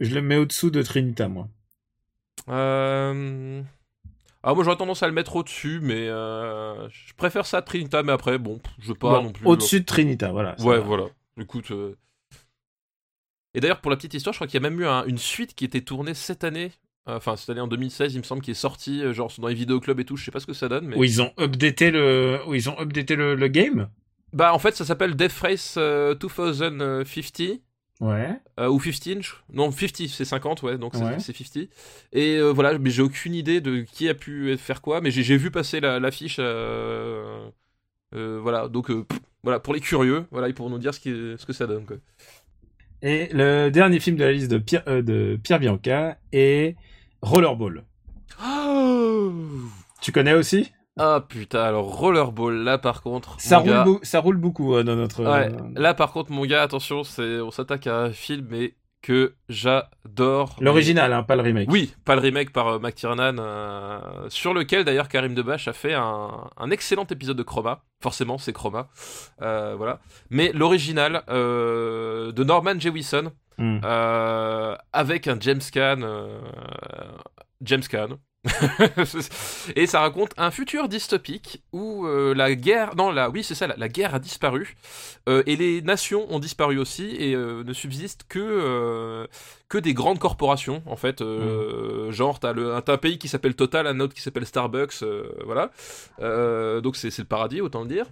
[0.00, 1.48] je le mets au-dessous de Trinita, moi.
[2.48, 3.62] Euh...
[4.42, 8.02] Ah, moi j'aurais tendance à le mettre au-dessus, mais euh, je préfère ça à Trinita,
[8.02, 9.46] mais après, bon, je veux pas Bon, non plus.
[9.46, 10.54] Au-dessus de Trinita, voilà.
[10.60, 10.84] Ouais, va.
[10.84, 11.04] voilà.
[11.40, 11.70] Écoute.
[11.72, 11.94] euh,
[13.54, 15.18] Et d'ailleurs, pour la petite histoire, je crois qu'il y a même eu un- une
[15.18, 16.72] suite qui était tournée cette année.
[17.08, 19.54] Euh, Enfin, cette année en 2016, il me semble, qui est sortie, genre dans les
[19.54, 20.16] vidéoclubs et tout.
[20.16, 20.96] Je sais pas ce que ça donne, mais.
[20.96, 23.88] Où ils ont updaté le, où ils ont updaté le, le game?
[24.32, 27.60] Bah, en fait, ça s'appelle Death Race euh, 2050.
[28.00, 28.30] Ouais.
[28.60, 31.18] Euh, ou 15, je- non 50 c'est 50 ouais donc c'est Ouais.
[31.18, 31.68] c'est 50
[32.12, 35.36] et euh, voilà mais j'ai aucune idée de qui a pu faire quoi mais j'ai
[35.36, 37.48] vu passer la- l'affiche euh,
[38.14, 41.10] euh, voilà donc pff, voilà pour les curieux voilà ils pourront nous dire ce, qui,
[41.10, 41.96] ce que ça donne quoi.
[43.02, 46.74] Et le dernier film de la liste de Pierre, de Pierre Bianca est
[47.22, 47.84] Rollerball.
[50.00, 50.72] Tu connais aussi?
[50.98, 54.82] Ah putain alors Rollerball là par contre ça roule, gars, beau- ça roule beaucoup euh,
[54.82, 55.22] dans notre.
[55.24, 59.34] ouais, euh, là par contre mon gars attention on s'attaque à un film mais que
[59.48, 61.68] j'adore L'original, hein, pas le remake.
[61.70, 65.94] Oui, pas le remake par euh, McTiernan, euh, sur lequel d'ailleurs Karim Debache a fait
[65.94, 67.82] un, un excellent épisode de Chroma.
[68.02, 68.88] Forcément, c'est Chroma.
[69.38, 70.00] Voilà.
[70.30, 73.78] Mais l'original de Norman Jewison, Hmm.
[74.92, 76.00] avec un James Caan.
[77.62, 78.18] James Caan.
[79.76, 83.66] Et ça raconte un futur dystopique où euh, la guerre, non, la, oui c'est ça,
[83.66, 84.76] la, la guerre a disparu
[85.28, 89.26] euh, et les nations ont disparu aussi et euh, ne subsistent que
[89.68, 91.20] que des grandes corporations en fait.
[91.20, 95.02] euh, Genre t'as le un pays qui s'appelle Total, un autre qui s'appelle Starbucks,
[95.44, 95.70] voilà.
[96.80, 98.06] Donc c'est c'est le paradis autant le dire.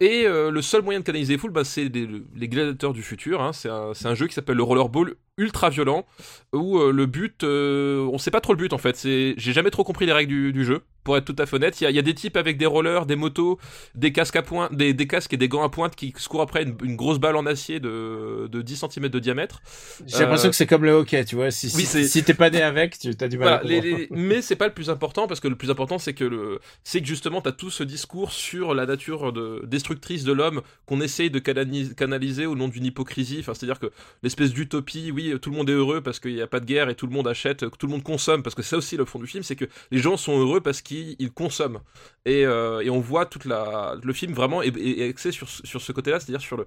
[0.00, 3.42] Et euh, le seul moyen de canaliser les foules, bah, c'est les gladiateurs du futur.
[3.42, 3.52] hein.
[3.52, 6.06] C'est un, jeu qui s'appelle le Rollerball, ultra violent,
[6.52, 8.96] où euh, le but, euh, on sait pas trop le but en fait.
[9.02, 10.82] J'ai jamais trop compris les règles du jeu.
[11.08, 12.58] Pour être tout à fait honnête, il y a, il y a des types avec
[12.58, 13.58] des rollers, des motos,
[13.94, 16.42] des casques à pointe, des, des casques et des gants à pointe qui se courent
[16.42, 19.62] après une, une grosse balle en acier de, de 10 cm de diamètre.
[20.06, 21.50] J'ai l'impression Euh, que c'est comme le hockey, tu vois.
[21.50, 23.62] Si, oui, si, c'est- si t'es pas né avec, tu as du mal Voilà, à
[23.64, 26.58] les- mais c'est pas le plus important parce que le plus important c'est que le
[26.84, 31.00] c'est que justement t'as tout ce discours sur la nature de, destructrice de l'homme qu'on
[31.00, 33.38] essaye de canali- canaliser au nom d'une hypocrisie.
[33.40, 33.90] Enfin, c'est-à-dire que
[34.22, 36.90] l'espèce d'utopie, oui, tout le monde est heureux parce qu'il n'y a pas de guerre
[36.90, 39.18] et tout le monde achète, tout le monde consomme parce que c'est aussi le fond
[39.18, 41.80] du film, c'est que les gens sont heureux parce qu'ils ils consomment
[42.24, 45.80] et, euh, et on voit toute la le film vraiment est, axé sur, ce- sur
[45.82, 46.66] ce côté-là, c'est-à-dire sur le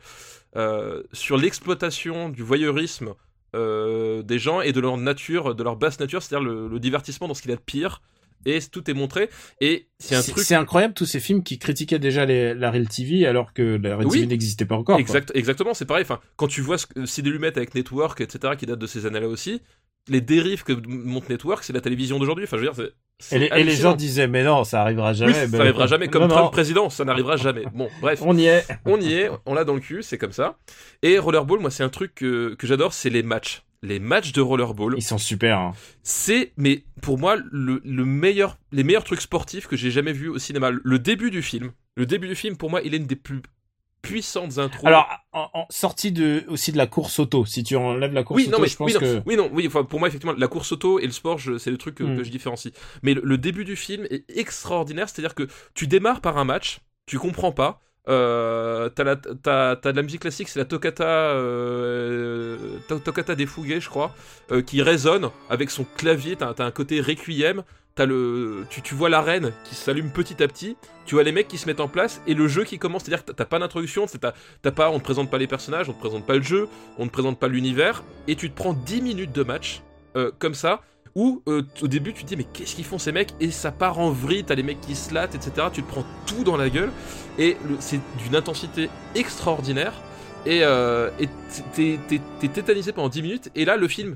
[0.56, 3.14] euh, sur l'exploitation du voyeurisme
[3.56, 7.28] euh, des gens et de leur nature, de leur basse nature, c'est-à-dire le, le divertissement
[7.28, 8.02] dans ce qu'il a de pire.
[8.44, 9.30] Et tout est montré.
[9.60, 10.44] Et c'est un C'est truc.
[10.44, 13.96] c'est incroyable tous ces films qui critiquaient déjà les- la Real TV alors que la
[13.96, 14.14] Real Oui.
[14.22, 14.98] TV n'existait pas encore.
[15.06, 15.20] quoi.
[15.36, 16.02] Exactement, c'est pareil.
[16.04, 19.62] Enfin, quand tu vois ce Lumet avec Network, etc., qui date de ces années-là aussi,
[20.10, 22.46] les dérives que monte Network, c'est la télévision d'aujourd'hui.
[22.46, 22.76] Enfin, je veux dire,
[23.20, 23.92] c'est- Et les, et les hallucinant.
[23.92, 25.34] gens disaient mais non, ça arrivera Oui, jamais.
[25.34, 26.08] ça n'arrivera jamais.
[26.08, 27.64] Comme non, Trump non, président, ça n'arrivera jamais.
[27.74, 28.20] Bon, bref.
[28.24, 28.66] on y est.
[28.86, 30.58] on y est, on l'a dans le cul, c'est comme ça.
[31.04, 33.62] Et Rollerball, moi, c'est un truc que, que j'adore, c'est les matchs.
[33.84, 35.58] Les matchs de Rollerball, Ils sont super.
[35.58, 35.74] hein.
[36.04, 40.28] c'est, mais pour moi, le, le meilleur, les meilleurs trucs sportifs que j'ai jamais vus
[40.30, 40.70] au cinéma.
[40.72, 43.42] Le début du film, le début du film, pour moi, il est une des plus
[44.02, 44.86] puissantes intros.
[44.86, 48.38] Alors, en, en- sortie de, aussi de la course auto, si tu enlèves la course
[48.38, 49.22] oui, auto, non, mais je pense oui, non, que...
[49.26, 51.78] oui, non, oui, enfin, pour moi, effectivement, la course auto et le sport, c'est le
[51.78, 52.18] truc que, Mm.
[52.18, 52.74] que je différencie.
[53.04, 56.80] Mais le, le début du film est extraordinaire, c'est-à-dire que tu démarres par un match,
[57.06, 57.80] tu comprends pas.
[58.10, 63.90] Euh, t'as, la, de la musique classique, c'est la toccata, euh, to- toccata des je
[63.90, 64.16] crois,
[64.52, 66.36] euh, qui résonne avec son clavier.
[66.36, 67.64] T'as, un côté requiem.
[67.94, 70.78] T'as le, tu, tu vois l'arène qui s'allume petit à petit.
[71.06, 73.04] Tu vois les mecs qui se mettent en place et le jeu qui commence.
[73.04, 74.34] C'est-à-dire que t'as- pas d'introduction, c'est t'as,
[74.90, 77.38] on te présente pas les personnages, on te présente pas le jeu, on ne présente
[77.40, 79.82] pas l'univers et tu te prends 10 minutes de match
[80.40, 80.82] comme ça
[81.16, 83.34] où euh, au début tu te dis mais qu'est-ce qu'ils font ces mecs?
[83.40, 85.68] Et ça part en vrille, t'as les mecs qui se lattent, etc.
[85.74, 86.92] Tu te prends tout dans la gueule
[87.38, 89.94] et c'est d'une intensité extraordinaire
[90.46, 91.10] et euh,
[91.74, 92.00] t'es,
[92.40, 94.16] tétanisé pendant 10 minutes et là le film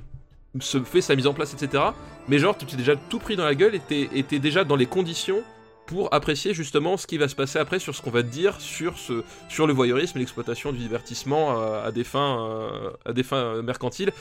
[0.60, 1.84] se fait sa mise en place, etc.
[2.28, 4.86] Mais genre tu t'es déjà tout pris dans la gueule et t'es, déjà dans les
[4.86, 5.44] conditions
[5.86, 8.60] pour apprécier justement ce qui va se passer après sur ce qu'on va te dire
[8.60, 12.70] sur, le voyeurisme et l'exploitation du divertissement euh, à des fins,
[13.06, 14.12] à des fins mercantiles.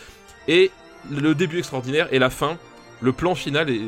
[0.46, 0.70] Et
[1.10, 2.56] le début extraordinaire et la fin,
[3.00, 3.80] le plan final est,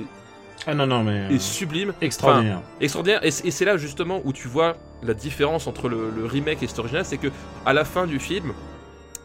[0.67, 1.21] Ah non, non, mais...
[1.21, 2.61] euh, est sublime, extraordinaire.
[2.81, 3.21] extraordinaire.
[3.25, 6.79] Et, c'est là justement où tu vois la différence entre le, le remake et cet
[6.79, 7.29] original, c'est que
[7.65, 8.53] à la fin du film,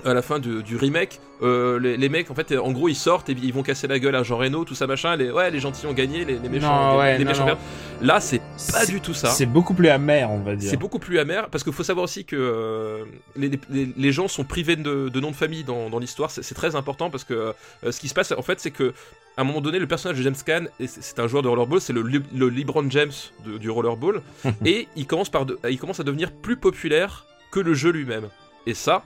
[0.06, 2.96] à la fin du, du remake, euh, les, les mecs en fait en gros ils
[2.96, 5.50] sortent et ils vont casser la gueule à Jean Reno, tout ça machin, les, ouais
[5.52, 7.58] les gentils ont gagné, les, les méchants, Non, ouais, les non, méchants non.
[8.02, 8.42] Là c'est
[8.72, 9.30] pas du tout ça.
[9.30, 10.70] C'est beaucoup plus amer, on va dire.
[10.70, 13.06] C'est beaucoup plus amer parce qu'il faut savoir aussi que euh,
[13.36, 16.32] les, gens sont privés de, de nom de famille dans, dans l'histoire.
[16.32, 17.54] C'est très important parce que
[17.84, 18.94] euh, ce qui se passe en fait, c'est que
[19.38, 21.94] à un moment donné, le personnage de James Caan, c'est un joueur de rollerball, c'est
[21.94, 23.12] le, le LeBron James
[23.46, 24.22] de- du rollerball,
[24.66, 28.26] et il commence, par de- il commence à devenir plus populaire que le jeu lui-même.
[28.68, 29.04] Et ça,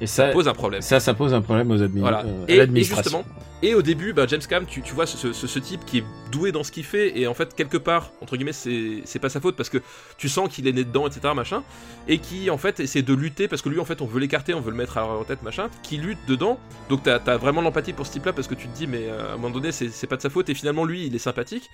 [0.00, 0.80] Et ça, pose un problème.
[0.82, 2.24] ça, ça pose un problème aux admin, Voilà.
[2.24, 3.24] euh, Et- justement,
[3.60, 6.52] Et au début, bah, James Cam, tu, tu vois ce, ce- type qui est doué
[6.52, 9.56] dans ce qu'il fait, et en fait, quelque part, entre guillemets, c'est pas sa faute
[9.56, 9.78] parce que
[10.16, 11.64] tu sens qu'il est né dedans, etc., machin,
[12.06, 14.54] et qui, en fait, essaie de lutter parce que lui, en fait, on veut l'écarter,
[14.54, 16.60] on veut le mettre à la tête, machin, qui lutte dedans.
[16.88, 19.30] Donc, t'as as vraiment l'empathie pour ce type-là parce que tu te dis, mais euh,
[19.30, 21.18] à un moment donné, c'est c'est pas de sa faute, et finalement, lui, il est
[21.18, 21.68] sympathique.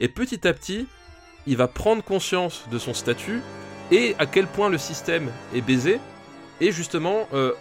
[0.00, 0.88] Et petit à petit,
[1.46, 3.42] il va prendre conscience de son statut
[3.92, 6.00] et à quel point le système est baisé.
[6.60, 7.52] Et justement, euh,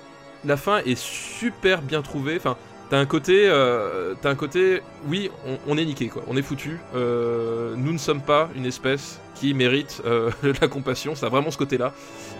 [0.45, 2.35] la fin est super bien trouvée.
[2.37, 2.57] Enfin,
[2.89, 6.41] t'as un côté, euh, t'as un côté, oui, on, on est niqué quoi, on est
[6.41, 6.79] foutu.
[6.95, 10.31] Euh, nous ne sommes pas une espèce qui mérite euh,
[10.61, 11.15] la compassion.
[11.15, 11.93] Ça a vraiment ce côté-là.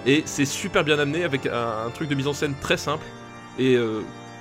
[0.05, 3.05] Et c'est super bien amené avec un, un truc de mise en scène très simple
[3.59, 3.75] et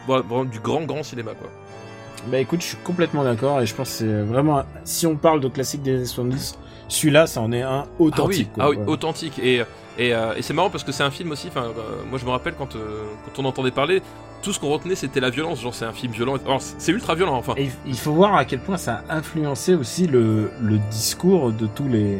[0.06, 1.48] voilà, vraiment du grand grand cinéma quoi.
[2.28, 5.40] Bah écoute, je suis complètement d'accord et je pense que c'est vraiment, si on parle
[5.40, 6.58] de classique des années 70,
[6.88, 8.50] celui-là, ça en est un authentique.
[8.52, 8.92] Ah oui, quoi, ah oui ouais.
[8.92, 9.38] authentique.
[9.38, 9.62] Et,
[9.98, 11.48] et, euh, et c'est marrant parce que c'est un film aussi.
[11.48, 14.02] Enfin, euh, moi je me rappelle quand, euh, quand on entendait parler,
[14.42, 15.60] tout ce qu'on retenait c'était la violence.
[15.62, 16.36] Genre c'est un film violent.
[16.44, 17.36] Alors, c'est ultra violent.
[17.36, 21.52] Enfin, Et il- faut voir à quel point ça a influencé aussi le, le discours
[21.52, 22.18] de tous les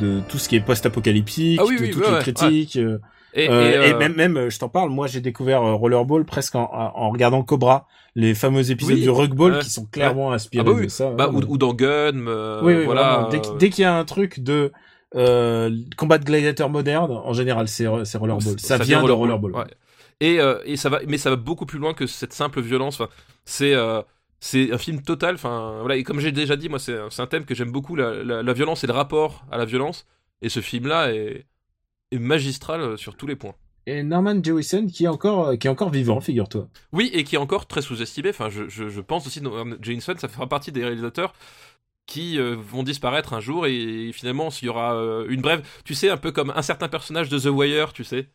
[0.00, 2.76] de tout ce qui est post-apocalyptique, Ah oui, de oui, toutes ouais, les critiques.
[2.76, 2.98] euh,
[3.32, 6.54] et, euh, et, et euh, même, même, je t'en parle, moi j'ai découvert Rollerball presque
[6.54, 10.72] en, en regardant Cobra, les fameux épisodes Oui, du Rugball qui sont clairement inspirés Ah
[10.72, 11.10] bah de ça.
[11.10, 12.26] bah, ouais, ou, ou dans Gun.
[12.26, 13.28] euh, voilà.
[13.58, 14.72] dès qu'il y a un truc de
[15.16, 18.58] euh, combat de gladiateurs moderne, en général, c'est Rollerball.
[18.60, 19.52] Ça, vient de Rollerball.
[19.52, 19.64] ouais.
[20.20, 23.00] Et, euh, et ça va, mais ça va beaucoup plus loin que cette simple violence.
[23.00, 23.10] Enfin,
[23.44, 24.02] c'est euh,
[24.38, 25.34] c'est un film total.
[25.36, 25.96] Enfin, voilà.
[25.96, 28.52] Et comme j'ai déjà dit, moi, c'est un thème que j'aime beaucoup, la, la, la
[28.52, 30.06] violence et le rapport à la violence.
[30.42, 31.46] Et ce film-là est,
[32.12, 33.54] est magistral sur tous les points.
[33.86, 36.68] Et Norman Jewison qui est encore qui est encore vivant, figure-toi.
[36.92, 38.28] Oui, et qui est encore très sous-estimé.
[38.28, 39.48] Enfin, je, je, je pense aussi que
[39.80, 41.32] Jameson, ça fera partie des réalisateurs
[42.10, 45.94] qui euh, vont disparaître un jour et finalement, s'il y aura euh, une brève, tu
[45.94, 48.26] sais, un peu comme un certain personnage de The Wire, tu sais.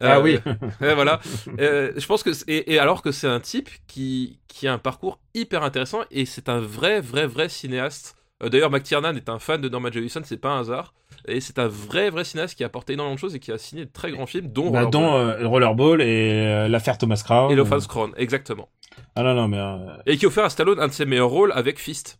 [0.00, 0.38] Ah Euh, oui.
[0.80, 1.20] Voilà.
[1.60, 4.78] Euh, je pense que et, et alors que c'est un type qui qui a un
[4.78, 8.16] parcours hyper intéressant et c'est un vrai vrai vrai cinéaste.
[8.44, 10.92] D'ailleurs, McTiernan est un fan de Norman Jewison, c'est pas un hasard.
[11.28, 13.58] Et c'est un vrai vrai cinéaste qui a apporté énormément de choses et qui a
[13.58, 17.52] signé de très grands films, dont Bah, Rollerball dont Rollerball et l'affaire Thomas Crown.
[17.52, 18.68] et Love Crown, exactement.
[19.14, 19.60] Ah non non mais
[20.06, 22.18] Et qui a offert à Stallone un de ses meilleurs rôles avec Fist.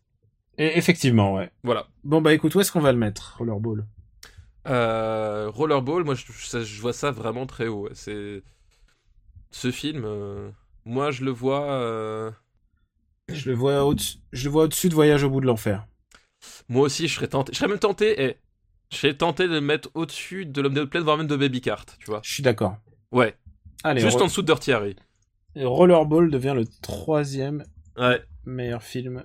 [0.59, 1.51] Et- effectivement ouais.
[1.65, 1.87] Voilà.
[2.05, 3.87] Bon bah écoute où est-ce qu'on va le mettre Rollerball?
[4.69, 7.85] Euh, Rollerball, moi je, ça- je vois ça vraiment très haut.
[7.85, 7.91] ouais.
[7.95, 8.43] C'est
[9.51, 10.05] ce film.
[10.05, 10.51] euh,
[10.85, 11.65] moi je le vois.
[11.73, 12.31] euh,
[13.29, 13.95] Je le vois au
[14.33, 15.87] je le vois au-dessus de Voyage au bout de l'enfer.
[16.69, 17.53] Moi aussi je serais tenté.
[17.53, 18.23] Je serais même tenté.
[18.23, 18.37] Et
[18.91, 21.61] je serais tenté de le mettre au-dessus de l'homme de plaine, voire même de Baby
[21.61, 21.87] Cart.
[21.99, 22.21] Tu vois.
[22.25, 22.77] Je suis d'accord.
[23.11, 23.37] Ouais.
[23.85, 24.97] Allez, Juste en dessous de Dirty Harry.
[25.57, 27.65] Rollerball devient le troisième
[27.99, 28.23] Ouais.
[28.47, 29.25] meilleur film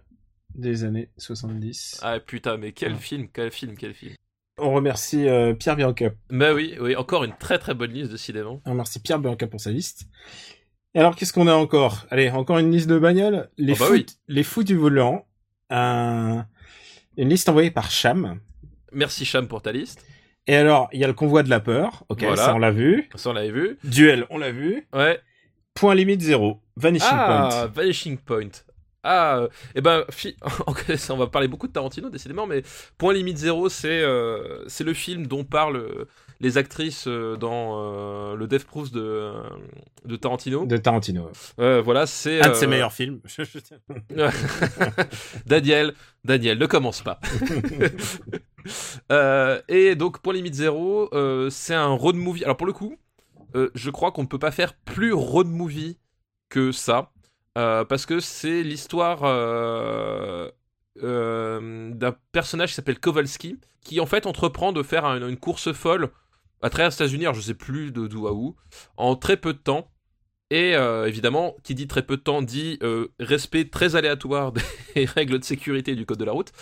[0.58, 2.00] des années 70.
[2.04, 3.00] Ah putain, mais quel Ouais.
[3.00, 4.14] film, quel film, quel film.
[4.60, 6.10] On remercie euh, Pierre Bianca.
[6.32, 8.50] Bah oui, oui, encore une très très bonne liste de cinéma.
[8.66, 10.06] On remercie Pierre Bianca pour sa liste.
[10.96, 12.08] Et alors qu'est-ce qu'on a encore?
[12.10, 13.50] Allez, encore une liste de bagnoles.
[13.58, 14.06] Les Oh bah fous, oui.
[14.28, 15.28] les fous du volant.
[15.70, 16.46] Un-
[17.18, 18.40] Une liste envoyée par Cham.
[18.92, 20.04] Merci Cham pour ta liste.
[20.48, 22.06] Et alors, il y a le convoi de la peur.
[22.10, 22.38] Ok, Voilà.
[22.38, 23.10] ça on l'a vu.
[23.16, 23.78] Ça on l'avait vu.
[23.84, 24.88] Duel, on l'a vu.
[24.94, 25.20] Ouais.
[25.74, 26.62] Point limite zéro.
[26.78, 27.66] Vanishing Ah, Point.
[27.68, 28.50] Vanishing Point.
[29.04, 30.36] Ah, euh, eh ben, fi-
[31.10, 32.64] on va parler beaucoup de Tarantino, décidément, mais
[32.98, 36.06] Point Limite Zéro, c'est euh, c'est le film dont parlent euh,
[36.40, 39.32] les actrices euh, dans euh, le Death Proof de,
[40.06, 40.66] de Tarantino.
[40.66, 41.32] De Tarantino.
[41.60, 42.42] Euh, voilà, c'est.
[42.42, 43.22] Un de euh, ses meilleurs films.
[45.46, 45.94] Daniel,
[46.24, 47.20] Daniel, ne commence pas.
[49.12, 52.44] Euh, et donc, Point Limite Zéro, euh, c'est un road movie.
[52.44, 52.98] Alors, pour le coup,
[53.56, 55.98] euh, je crois qu'on ne peut pas faire plus road movie
[56.50, 57.12] que ça.
[57.58, 60.50] Euh, parce que c'est l'histoire euh,
[61.04, 65.72] euh, d'un personnage qui s'appelle Kowalski, qui en fait entreprend de faire un- une course
[65.74, 66.10] folle
[66.62, 68.56] à travers les États-Unis, je sais plus de d'où à où,
[68.98, 69.92] en très peu de temps.
[70.50, 70.72] Et
[71.06, 72.80] évidemment, qui dit très peu de temps dit
[73.20, 74.54] respect très aléatoire
[74.96, 76.54] des règles de sécurité du code de la route.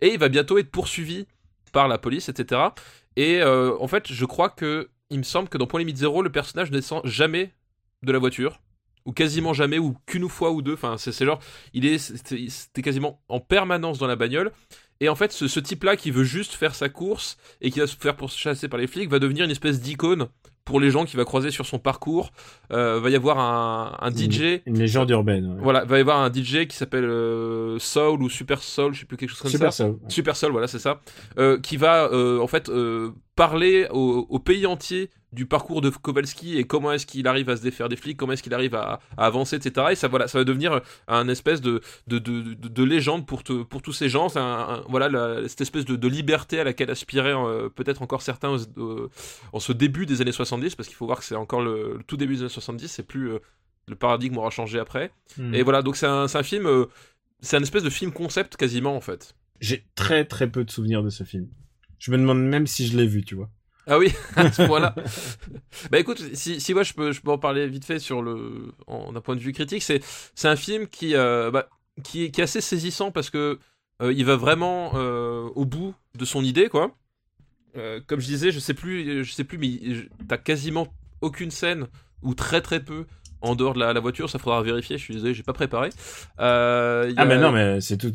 [0.00, 1.26] Et il va bientôt être poursuivi
[1.72, 2.60] par la police, etc.
[3.16, 6.30] Et en fait, je crois que il me semble que dans Point Limite Zéro, le
[6.30, 7.52] personnage ne descend jamais
[8.04, 8.60] de la voiture,
[9.04, 10.74] ou quasiment jamais, ou qu'une fois ou deux.
[10.74, 11.40] Enfin, c'est genre,
[11.72, 14.52] il est, c'était quasiment en permanence dans la bagnole.
[15.00, 17.88] Et en fait, ce, ce type-là qui veut juste faire sa course et qui va
[17.88, 20.28] se faire pourchasser par les flics va devenir une espèce d'icône
[20.64, 22.30] pour les gens qu'il va croiser sur son parcours.
[22.72, 24.60] Euh, va y avoir un, un DJ.
[24.64, 25.54] Une légende urbaine.
[25.54, 25.58] ouais.
[25.60, 29.06] Voilà, va y avoir un DJ qui s'appelle euh, Soul ou Super Soul, je sais
[29.06, 29.86] plus quelque chose comme Super ça.
[29.86, 29.98] Soul.
[30.06, 31.00] Super Soul, voilà, c'est ça.
[31.36, 32.70] Euh, qui va euh, en fait
[33.34, 37.56] parler au, au pays entier du parcours de Kowalski et comment est-ce qu'il arrive à
[37.56, 39.86] se défaire des flics, comment est-ce qu'il arrive à, à avancer, etc.
[39.92, 43.42] Et ça, voilà, ça va devenir un espèce de, de, de, de- de légende pour,
[43.42, 44.28] te- pour tous ces gens.
[44.28, 48.20] C'est un- un- voilà, la- cette espèce de, liberté à laquelle aspiraient euh, peut-être encore
[48.22, 49.08] certains euh,
[49.54, 52.02] en ce début des années 70, parce qu'il faut voir que c'est encore le, le
[52.04, 53.30] tout début des années 70, c'est plus.
[53.32, 53.38] euh,
[53.88, 55.10] le paradigme aura changé après.
[55.38, 55.54] Hmm.
[55.54, 56.66] Et voilà, donc c'est un, film.
[56.66, 56.86] euh,
[57.40, 59.34] c'est un espèce de film concept quasiment en fait.
[59.60, 61.48] J'ai très très peu de souvenirs de ce film.
[61.98, 63.50] Je me demande même si je l'ai vu, tu vois.
[63.86, 64.94] Ah oui, à ce point-là.
[65.90, 68.72] bah écoute, si, si moi je peux, je peux en parler vite fait sur le,
[69.12, 70.00] d'un point de vue critique, c'est,
[70.34, 71.68] c'est un film qui, euh, bah,
[72.04, 73.58] qui, est, qui est assez saisissant parce que
[74.00, 76.96] euh, il va vraiment euh, au bout de son idée, quoi.
[77.76, 79.80] Euh, comme je disais, je sais plus, je sais plus, mais
[80.28, 80.88] t'as quasiment
[81.20, 81.86] aucune scène
[82.22, 83.06] ou très très peu
[83.40, 84.28] en dehors de la, la voiture.
[84.30, 84.98] Ça faudra vérifier.
[84.98, 85.88] Je suis désolé, j'ai pas préparé.
[86.40, 88.12] Euh, Ah a- mais non, mais c'est tout,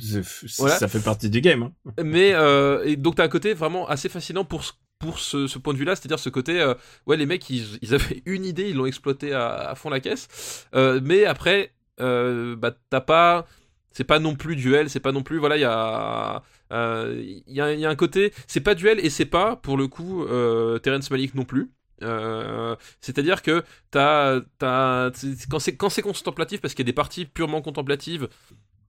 [0.60, 0.76] Voilà.
[0.78, 1.64] ça fait partie du game.
[1.64, 1.92] Hein.
[2.04, 5.60] mais euh, et donc t'as un côté vraiment assez fascinant pour ce, pour ce, ce
[5.60, 6.74] point de vue-là, c'est-à-dire ce côté, euh,
[7.06, 11.00] ouais, les mecs, ils, avaient une idée, ils l'ont exploité à, fond la caisse, Euh,
[11.04, 13.46] mais après, euh, bah t'as pas,
[13.92, 16.42] c'est pas non plus duel, c'est pas non plus, voilà, il y a,
[16.72, 20.26] il y, un côté, c'est pas duel et c'est pas pour le coup
[20.84, 21.72] Terrence Malick non plus.
[23.02, 25.12] C'est-à-dire que t'as, t'as,
[25.50, 25.60] quand
[25.90, 28.28] c'est contemplatif, parce qu'il y a des parties purement contemplatives,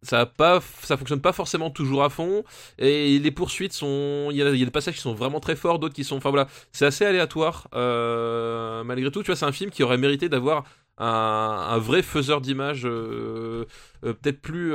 [0.02, 2.44] ça pas, ça fonctionne pas forcément toujours à fond.
[2.78, 5.56] Et les poursuites sont, il y a, y a des passages qui sont vraiment très
[5.56, 7.68] forts, d'autres qui sont, enfin voilà, c'est assez aléatoire.
[7.74, 10.64] euh, malgré tout, tu vois, c'est un film qui aurait mérité d'avoir
[10.98, 13.64] un, vrai faiseur d'images, euh,
[14.04, 14.72] euh, peut-être plus,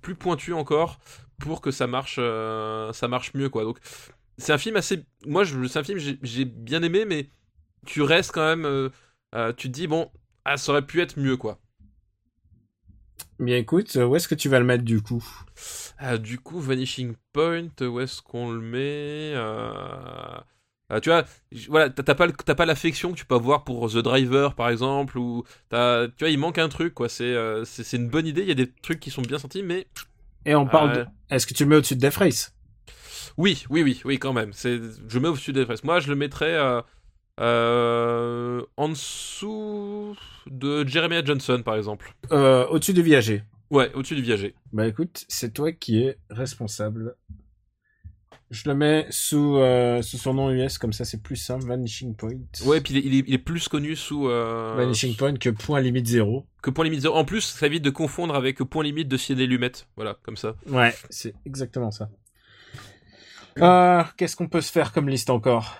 [0.00, 0.98] plus pointu encore,
[1.38, 3.64] pour que ça marche, ça marche mieux, quoi.
[3.64, 3.78] Donc,
[4.38, 7.30] c'est un film assez, moi, c'est un film j'ai- bien aimé, mais
[7.86, 8.90] tu restes quand même,
[9.56, 10.10] tu te dis bon,
[10.44, 11.60] ah, ça aurait pu être mieux, quoi.
[13.42, 15.22] Bien écoute, euh, où est-ce que tu vas le mettre du coup?
[15.98, 19.72] Ah, du coup, Vanishing Point, où est-ce qu'on le met Euh,
[20.92, 21.24] euh, Tu vois,
[21.68, 25.18] voilà, t'as pas, le- pas l'affection que tu peux avoir pour The Driver, par exemple,
[25.18, 27.08] ou tu vois, il manque un truc, quoi.
[27.08, 29.86] C'est euh, une bonne idée, il y a des trucs qui sont bien sentis, mais
[30.44, 30.92] Et on parle.
[30.92, 32.54] De- Est-ce que tu le mets au-dessus de Death Race?
[33.38, 34.52] oui, oui, oui, oui, quand même.
[34.54, 35.84] Je mets au-dessus des fraises.
[35.84, 36.56] Moi, je le mettrais
[37.40, 42.14] euh, en dessous de Jeremiah Johnson, par exemple.
[42.32, 43.42] euh, Au-dessus du Viager.
[43.70, 44.54] Ouais, au-dessus du viager.
[44.74, 47.16] Bah écoute, c'est toi qui es responsable.
[48.50, 51.64] Je le mets sous, euh, sous son nom US, comme ça c'est plus simple.
[51.64, 52.36] Vanishing Point.
[52.66, 54.24] Ouais, puis il est, il est- il est plus connu sous.
[54.24, 56.46] Vanishing Point que point limite zéro.
[56.62, 57.16] que point limite zéro.
[57.16, 59.72] En plus, ça évite de confondre avec point limite de Ciné Lumet.
[59.96, 60.54] Voilà, comme ça.
[60.66, 62.10] Ouais, c'est exactement ça.
[64.18, 65.78] Qu'est-ce qu'on peut se faire comme liste encore?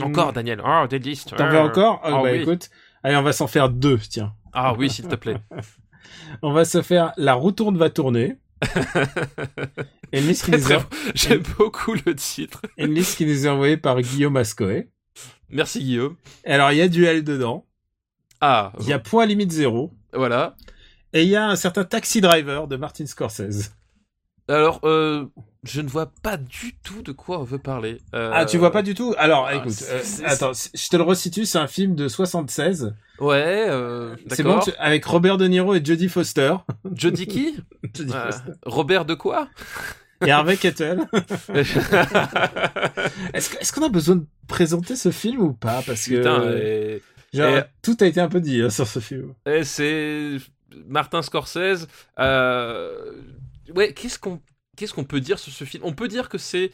[0.00, 0.62] Encore, Daniel.
[0.64, 1.36] Oh, des listes.
[1.36, 2.30] T'en veux encore Bah oui.
[2.40, 2.70] écoute,
[3.02, 4.34] allez, on va s'en faire deux, tiens.
[4.52, 5.36] Ah oui, s'il te plaît.
[6.42, 8.36] On va se faire La roue tourne va tourner.
[10.12, 10.86] Et une liste qui Très, nous très est- bon.
[11.14, 12.62] J'aime beaucoup le titre.
[12.78, 14.90] une liste qui nous est envoyée par Guillaume Ascoé.
[15.50, 16.16] Merci, Guillaume.
[16.44, 17.66] Et Alors, il y a duel dedans.
[18.40, 19.92] Ah, Il y a point limite zéro.
[20.12, 20.56] voilà.
[21.12, 23.72] Et il y a un certain Taxi Driver de Martin Scorsese.
[24.48, 25.26] Alors, euh,
[25.64, 27.98] je ne vois pas du tout de quoi on veut parler.
[28.14, 29.14] Euh, Ah, tu vois pas du tout?
[29.18, 32.94] Alors, ah, écoute, euh, attends, je te le resitue, c'est un film de 76.
[33.20, 36.54] Ouais, euh, C'est bon, tu- avec Robert De Niro et Jodie Foster.
[36.94, 37.56] Jodie qui?
[37.94, 38.52] Jodie Euh, Foster.
[38.66, 39.48] Robert de quoi?
[40.26, 41.00] Et Harvey Keitel.
[43.34, 45.82] Est-ce qu'on a besoin de présenter ce film ou pas?
[45.86, 47.02] Parce que Putain, et-
[47.32, 49.34] genre, et- tout a été un peu dit hein, sur ce film.
[49.46, 50.36] et c'est
[50.86, 51.86] Martin Scorsese.
[52.18, 53.12] euh,
[53.74, 54.40] Ouais, qu'est-ce qu'on
[54.76, 55.84] qu'est-ce qu'on peut dire sur ce film?
[55.84, 56.72] On peut dire que c'est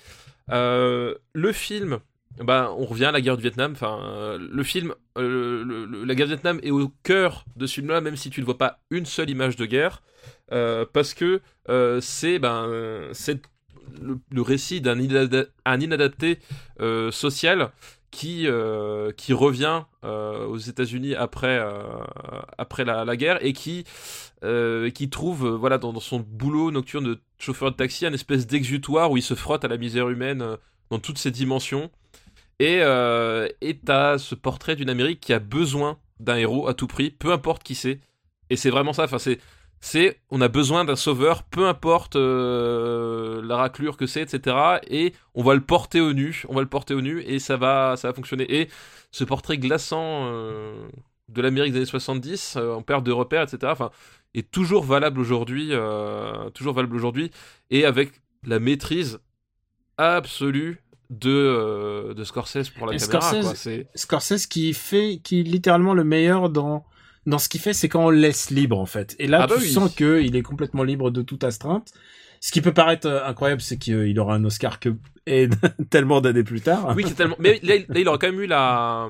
[0.50, 1.98] euh, le film.
[2.38, 3.72] Ben, on revient à la guerre du Vietnam.
[3.72, 8.00] Enfin, euh, le film, euh, la guerre du Vietnam est au cœur de ce film-là,
[8.00, 10.02] même si tu ne vois pas une seule image de guerre,
[10.92, 11.40] parce que
[12.00, 13.40] c'est ben, c'est
[14.00, 16.38] le, récit d'un inada- un inadapté
[17.10, 17.70] social
[18.10, 21.82] qui, euh, qui revient euh, aux États-Unis après, euh,
[22.56, 23.84] après la, guerre et qui,
[24.94, 29.16] qui trouve voilà, dans, son boulot nocturne de chauffeur de taxi un espèce d'exutoire où
[29.16, 30.44] il se frotte à la misère humaine
[30.90, 31.90] dans toutes ses dimensions.
[32.60, 32.78] Et
[33.60, 37.32] et t'as ce portrait d'une Amérique qui a besoin d'un héros à tout prix, peu
[37.32, 38.00] importe qui c'est.
[38.50, 39.04] Et c'est vraiment ça.
[39.04, 39.38] Enfin, c'est
[39.80, 44.56] c'est on a besoin d'un sauveur, peu importe euh, la raclure que c'est, etc.
[44.88, 47.56] Et on va le porter au nu, on va le porter au nu et ça
[47.56, 48.60] va, ça va fonctionner.
[48.60, 48.68] Et
[49.10, 50.88] ce portrait glaçant euh,
[51.28, 53.58] de l'Amérique des années 70, euh, en perte de repères, etc.
[53.72, 53.90] Enfin,
[54.34, 55.72] est toujours valable aujourd'hui,
[56.54, 57.30] toujours valable aujourd'hui,
[57.70, 58.12] et avec
[58.46, 59.20] la maîtrise
[59.96, 63.32] absolue de, euh, de Scorsese pour la Et caméra.
[63.32, 63.90] Scorsese- quoi.
[63.94, 66.84] Scorsese qui fait, qui est littéralement le meilleur dans
[67.26, 69.14] dans ce qu'il fait, c'est quand on le laisse libre en fait.
[69.18, 69.68] Et là, Ah bah tu oui.
[69.70, 71.92] sens que il est complètement libre de toute astreinte.
[72.40, 74.90] Ce qui peut paraître euh, incroyable, c'est qu'il aura un Oscar que
[75.26, 75.48] et
[75.90, 76.92] tellement d'années plus tard.
[76.96, 77.36] Oui, tellement.
[77.38, 79.08] Mais là, il- là, aurait quand même eu la,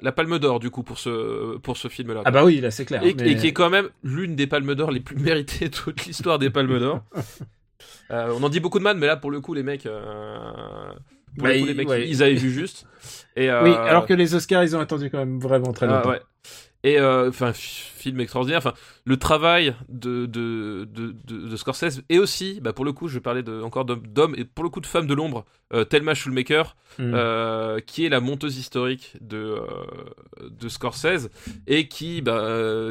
[0.00, 2.22] la Palme d'Or, du coup, pour ce, pour ce film-là.
[2.24, 3.02] Ah bah oui, là c'est clair.
[3.04, 5.74] et, mais- et qui est quand même l'une des Palmes d'Or les plus méritées de
[5.74, 7.02] toute l'histoire des Palmes d'Or.
[8.10, 9.84] Euh, on en dit beaucoup de mal, mais là, pour le coup, les mecs.
[9.84, 10.38] euh,
[11.36, 12.08] pour Bah, coup, les mecs, ouais.
[12.08, 12.86] ils avaient vu juste.
[13.36, 15.96] Et, euh, Oui, alors que les Oscars, ils ont attendu quand même vraiment très Ah,
[15.96, 16.08] longtemps.
[16.10, 16.20] ouais.
[16.84, 18.58] Et euh, enfin, film extraordinaire.
[18.58, 18.72] Enfin,
[19.04, 23.18] le travail de de, de, de, de Scorsese et aussi, bah, pour le coup, je
[23.18, 25.44] parlais de, encore d'hommes et pour le coup de femmes de l'ombre,
[25.74, 27.12] euh, Thelma Schulmaker, Mm.
[27.14, 29.56] euh, qui est la monteuse historique de
[30.50, 31.30] de Scorsese
[31.68, 32.42] et qui bah,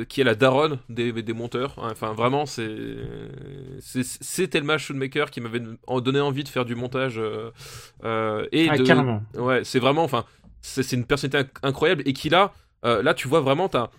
[0.08, 1.74] qui est la daronne des, des monteurs.
[1.78, 5.62] Enfin, vraiment, c'est Thelma Schulmaker qui m'avait
[6.02, 9.24] donné envie de faire du montage et Ah, de carrément.
[9.36, 10.26] Ouais, c'est vraiment, enfin,
[10.62, 12.54] c'est une personnalité inc- incroyable et qui là,
[12.86, 13.90] euh, là, tu vois vraiment, t'as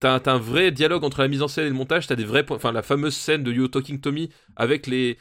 [0.00, 2.06] un vrai dialogue entre la mise en scène et le montage.
[2.06, 5.18] T'as des vrais, points- enfin, la fameuse scène de You Talking Tommy avec les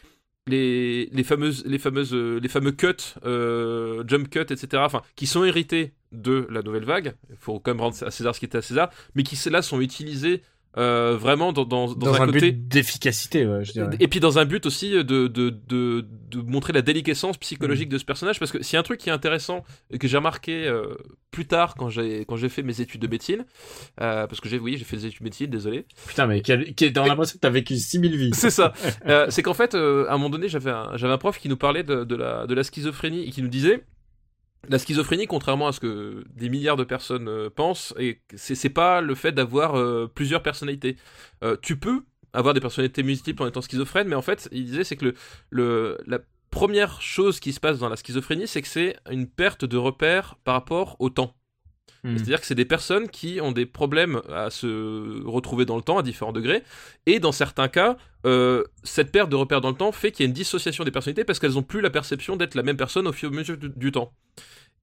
[0.47, 1.77] les, les fameuses les
[2.13, 2.87] euh, fameux cuts,
[3.25, 4.83] euh, jump cuts, etc.
[4.85, 7.15] Enfin, qui sont hérités de la nouvelle vague.
[7.29, 9.61] Il faut quand même rendre à César ce qui est à César, mais qui là
[9.61, 10.41] sont utilisés
[10.77, 13.89] euh, vraiment dans dans, dans Dans, un, un, côté but d'efficacité, ouais, je dirais.
[13.99, 17.97] et puis dans un but aussi de, de, de, de montrer la déliquescence psychologique de
[17.97, 20.95] ce personnage, parce que a un truc qui est intéressant et que j'ai remarqué euh,
[21.31, 23.45] plus tard quand j'ai quand j'ai fait mes études de médecine,
[24.01, 25.85] euh, parce que j'ai oui j'ai fait des études de médecine, désolé.
[26.07, 28.31] Putain, mais quel, quel, t'as l'impression que t'as vécu 6000 vies.
[28.33, 28.73] C'est ça.
[29.29, 31.83] C'est qu'en fait, à un moment donné, j'avais un, j'avais un prof qui nous parlait
[31.83, 33.83] de, de la, de la schizophrénie et qui nous disait
[34.69, 39.01] la schizophrénie, contrairement à ce que des milliards de personnes euh, pensent, et c'est, pas
[39.01, 40.97] le fait d'avoir euh, plusieurs personnalités.
[41.43, 42.03] Euh, tu peux
[42.33, 45.15] avoir des personnalités multiples en étant schizophrène, mais en fait, il disait c'est que
[45.51, 46.19] la
[46.51, 50.35] première chose qui se passe dans la schizophrénie, c'est que c'est une perte de repère
[50.43, 51.36] par rapport au temps.
[52.03, 52.17] Mm.
[52.17, 55.97] C'est-à-dire que c'est des personnes qui ont des problèmes à se retrouver dans le temps
[55.97, 56.63] à différents degrés.
[57.05, 60.27] Et dans certains cas, euh, cette perte de repère dans le temps fait qu'il y
[60.27, 63.07] a une dissociation des personnalités parce qu'elles n'ont plus la perception d'être la même personne
[63.07, 64.13] au fur et à mesure du, temps.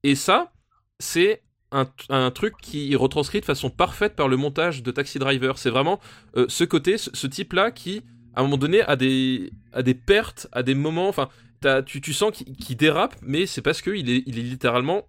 [0.02, 0.52] Et ça,
[0.98, 5.58] c'est un, truc qui est retranscrit de façon parfaite par le montage de Taxi Driver.
[5.58, 5.98] C'est vraiment
[6.36, 8.02] euh, ce côté, ce, type-là qui,
[8.34, 11.08] à un moment donné, a des, a des pertes, à des moments.
[11.08, 11.28] Enfin,
[11.86, 15.08] tu, tu sens qu'il qu'il dérape, mais c'est parce qu'il est, il est littéralement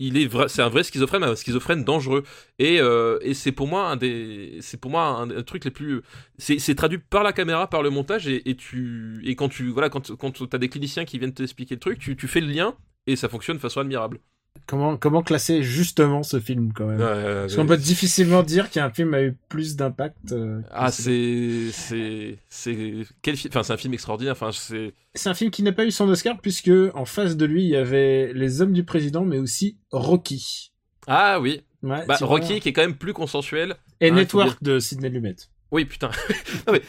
[0.00, 2.24] il est c'est un vrai schizophrène, un schizophrène dangereux.
[2.58, 6.02] Et, euh, et c'est pour moi un des, c'est pour moi un, truc les plus,
[6.38, 9.90] c'est, traduit par la caméra, par le montage, et, et tu, et quand tu, voilà,
[9.90, 12.74] quand, quand t'as des cliniciens qui viennent t'expliquer le truc, tu, tu fais le lien
[13.06, 14.20] et ça fonctionne de façon admirable.
[14.66, 16.98] Comment, comment classer justement ce film quand même?
[16.98, 20.30] Parce qu'on peut difficilement dire qu'un film a eu plus d'impact.
[20.30, 24.32] euh, ah, ce- c'est, c'est, c'est, quel film, enfin, c'est un film extraordinaire.
[24.32, 27.46] Enfin, c'est, C'est un film qui n'a pas eu son Oscar puisque en face de
[27.46, 30.70] lui il y avait Les Hommes du Président mais aussi Rocky.
[31.08, 32.60] ah oui, Ouais, bah, Rocky vois.
[32.60, 33.74] qui est quand même plus consensuel.
[34.00, 35.34] et hein, Network de Sidney Lumet.
[35.72, 36.10] Oui, putain.
[36.68, 36.82] Non, mais-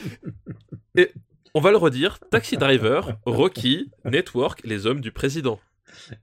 [1.02, 1.12] Et
[1.56, 5.60] on va le redire Taxi Driver, Rocky, Network, les hommes du président.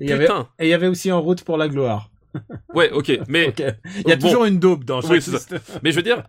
[0.00, 0.48] Et il y avait Putain.
[0.58, 2.10] et il y avait aussi En route pour la gloire.
[2.74, 3.54] Ouais, ok, mais.
[4.04, 4.28] Il y a Bon.
[4.28, 6.22] toujours une daube dans chaque Oui, mais je veux dire,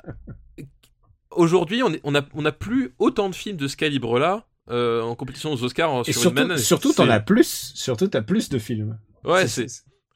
[1.32, 5.16] aujourd'hui, on, on a on a plus autant de films de ce calibre-là euh, en
[5.16, 7.72] compétition aux Oscars Et sur surtout, une surtout t'en as plus.
[7.76, 8.98] Surtout t'as plus de films.
[9.24, 9.66] Ouais, c'est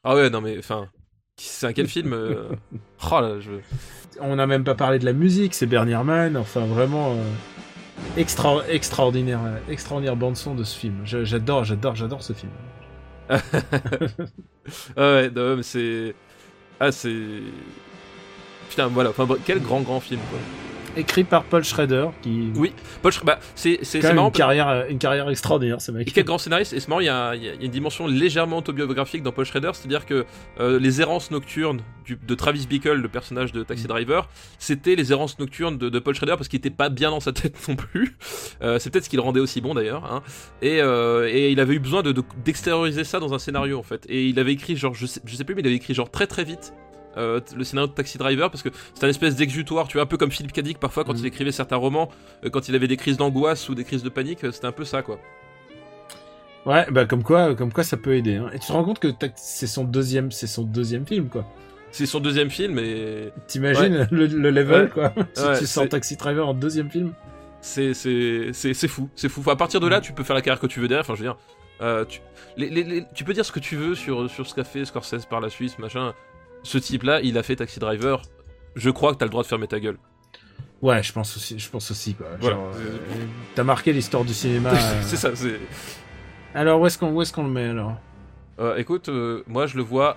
[0.04, 0.88] ah ouais, non mais enfin,
[1.36, 2.48] c'est un quel film euh,
[3.10, 3.50] Oh là, je
[4.20, 7.22] On n'a même pas parlé de la musique, c'est Bernie Herrmann, enfin vraiment euh,
[8.16, 11.00] extra, extraordinaire, extraordinaire bande son de ce film.
[11.04, 12.52] J'adore, j'adore, j'adore ce film.
[14.96, 16.14] Ah ouais, non, mais c'est
[16.80, 17.42] ah c'est
[18.68, 20.38] putain voilà, enfin quel grand grand film quoi.
[20.96, 22.72] Écrit par Paul Schrader, qui Oui,
[23.02, 26.10] Paul Schrader, bah, c'est c'est marrant une carrière, euh, une carrière extraordinaire, ce mec.
[26.14, 27.64] quel grand scénariste Et c'est marrant, il y, a, il y a- il y a
[27.66, 30.24] une dimension légèrement autobiographique dans Paul Schrader, c'est-à-dire que
[30.60, 35.10] euh, les errances nocturnes du- de Travis Bickle, le personnage de Taxi Driver, c'était les
[35.10, 37.76] errances nocturnes de, de Paul Schrader parce qu'il était pas bien dans sa tête non
[37.76, 38.16] plus.
[38.62, 40.04] Euh, c'est peut-être ce qui le rendait aussi bon d'ailleurs.
[40.04, 40.22] hein.
[40.62, 43.82] Et, euh, et il avait eu besoin de- de- d'extérioriser ça dans un scénario en
[43.82, 44.06] fait.
[44.08, 46.10] Et il avait écrit genre, je sais, je sais plus, mais il avait écrit genre
[46.10, 46.72] très très vite.
[47.16, 50.06] Euh, le scénario de Taxi Driver parce que c'est un espèce d'exutoire, tu vois, un
[50.06, 51.18] peu comme Philippe Cadic parfois quand Mm.
[51.20, 52.08] il écrivait certains romans,
[52.44, 54.72] euh, quand il avait des crises d'angoisse ou des crises de panique, euh, c'était un
[54.72, 55.18] peu ça quoi.
[56.66, 58.36] Ouais, bah comme quoi, comme quoi ça peut aider.
[58.36, 58.48] hein.
[58.54, 61.44] Et tu te rends compte que c'est son deuxième, c'est son deuxième film, quoi.
[61.90, 64.88] C'est son deuxième film et T'imagines le, le level, Ouais.
[64.90, 65.12] quoi.
[65.34, 67.12] si Ouais, tu sors Taxi Driver en deuxième film.
[67.60, 69.48] c'est c'est c'est fou, c'est fou.
[69.50, 71.04] À partir de là, tu peux faire la carrière que tu veux derrière.
[71.04, 71.36] Enfin, je veux dire,
[71.82, 72.20] euh, tu
[72.56, 74.84] les- les- les- tu peux dire ce que tu veux sur sur ce qu'a fait
[74.86, 76.14] Scorsese par la Suisse, machin.
[76.64, 78.22] Ce type-là, il a fait Taxi Driver.
[78.74, 79.98] Je crois que t'as le droit de fermer ta gueule.
[80.82, 82.26] Ouais, je pense aussi, je pense aussi, quoi.
[82.40, 82.56] Voilà.
[82.56, 82.98] Euh,
[83.54, 84.70] T'as marqué l'histoire du cinéma.
[84.74, 85.02] euh.
[85.02, 85.30] c'est ça.
[85.34, 85.60] C'est
[86.54, 87.94] Alors où est-ce qu'on, où est-ce qu'on le met alors?
[88.58, 90.16] Euh, écoute, euh, moi je le vois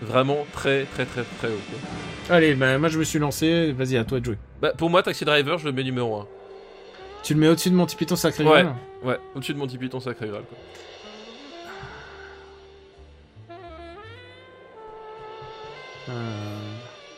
[0.00, 1.60] vraiment très très très très haut.
[2.28, 2.36] quoi.
[2.36, 3.72] Allez, bah, moi je me suis lancé.
[3.72, 4.38] Vas-y, à toi de jouer.
[4.62, 6.26] Bah, pour moi, Taxi Driver, je le mets numéro 1.
[7.22, 8.62] Tu le mets au-dessus de Monty Python Sacré Ouais.
[8.62, 8.74] Graal
[9.04, 10.42] Ouais, au-dessus de Monty Python Sacré Graal.
[10.44, 10.58] Quoi.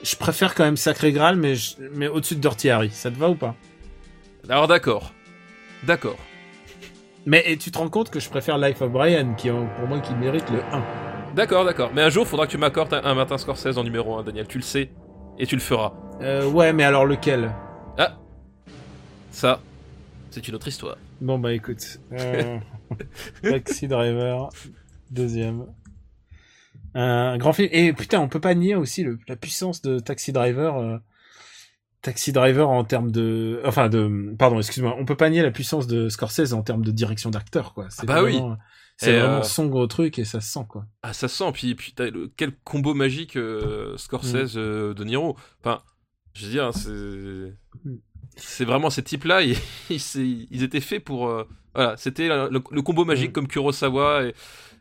[0.02, 2.90] Je préfère quand même Sacré Graal, mais, je- mais au-dessus de Dirty Harry.
[2.90, 3.54] Ça te va ou pas?
[4.48, 5.12] Alors d'accord.
[5.84, 6.16] D'accord.
[7.26, 10.00] Mais et tu te rends compte que je préfère Life of Brian, qui pour moi
[10.00, 10.82] qui mérite le 1.
[11.34, 11.90] D'accord, d'accord.
[11.94, 14.46] Mais un jour, faudra que tu m'accordes un, un Martin Scorsese en numéro 1, Daniel.
[14.46, 14.90] Tu le sais.
[15.38, 15.92] Et tu le feras.
[16.22, 17.52] Euh, ouais, mais alors lequel?
[17.98, 18.16] Ah
[19.30, 19.60] Ça,
[20.30, 20.96] c'est une autre histoire.
[21.20, 21.98] Bon bah écoute.
[22.12, 22.58] Euh,
[23.42, 24.48] Taxi Driver,
[25.10, 25.66] deuxième.
[26.94, 27.68] Un grand film.
[27.72, 30.76] Et putain, on peut pas nier aussi le- la puissance de Taxi Driver.
[30.76, 30.98] euh,
[32.02, 35.86] Taxi Driver en termes de, enfin de, pardon, excuse-moi, on peut pas nier la puissance
[35.86, 37.86] de Scorsese en termes de direction d'acteur, quoi.
[37.90, 38.40] C'est Ah bah oui.
[38.96, 40.86] C'est vraiment euh, son gros truc et ça se sent, quoi.
[41.02, 41.52] Ah, ça se sent.
[41.52, 45.36] Puis, puis le- quel combo magique euh, Scorsese euh, de Niro.
[45.62, 45.82] Enfin,
[46.34, 47.54] je veux dire, c'est.
[48.36, 49.42] C'est vraiment ces types-là,
[49.90, 51.28] ils, étaient faits pour.
[51.28, 51.44] euh,
[51.74, 53.32] voilà, c'était le, le combo magique Mm.
[53.32, 54.34] comme Kurosawa et,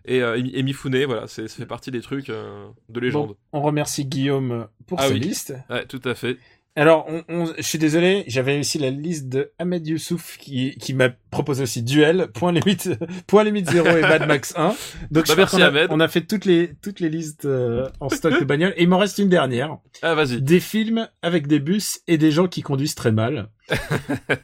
[0.05, 1.03] et, euh, et Mifune.
[1.05, 3.29] Voilà, c'est- ça fait partie des trucs euh, de légende.
[3.29, 5.19] Bon, on remercie Guillaume pour Ah sa oui.
[5.19, 5.53] liste.
[5.69, 6.37] Ouais, tout à fait.
[6.75, 10.93] Alors, on, on- je suis désolé, j'avais aussi la liste de Ahmed Youssouf qui, qui
[10.93, 12.91] m'a proposé aussi Duel, Point Limite,
[13.27, 14.75] Point Limite 0 et Mad Max 1.
[15.11, 15.87] Donc, Bah, je merci, qu'on a, Ahmed.
[15.89, 18.73] on a fait toutes les, toutes les listes euh, en stock de bagnole.
[18.77, 19.77] Et il m'en reste une dernière.
[20.03, 20.41] Ah, vas-y.
[20.41, 23.49] Des films avec des bus et des gens qui conduisent très mal.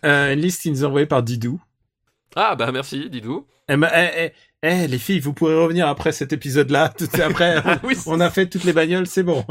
[0.04, 1.62] Euh, une liste qui nous est envoyée par Didou.
[2.36, 3.46] Ah, bah merci, Didou.
[4.68, 6.90] Eh, les filles, vous pourrez revenir après cet épisode-là.
[6.98, 9.44] Tout après, Ah oui, on a fait toutes les bagnoles, c'est bon.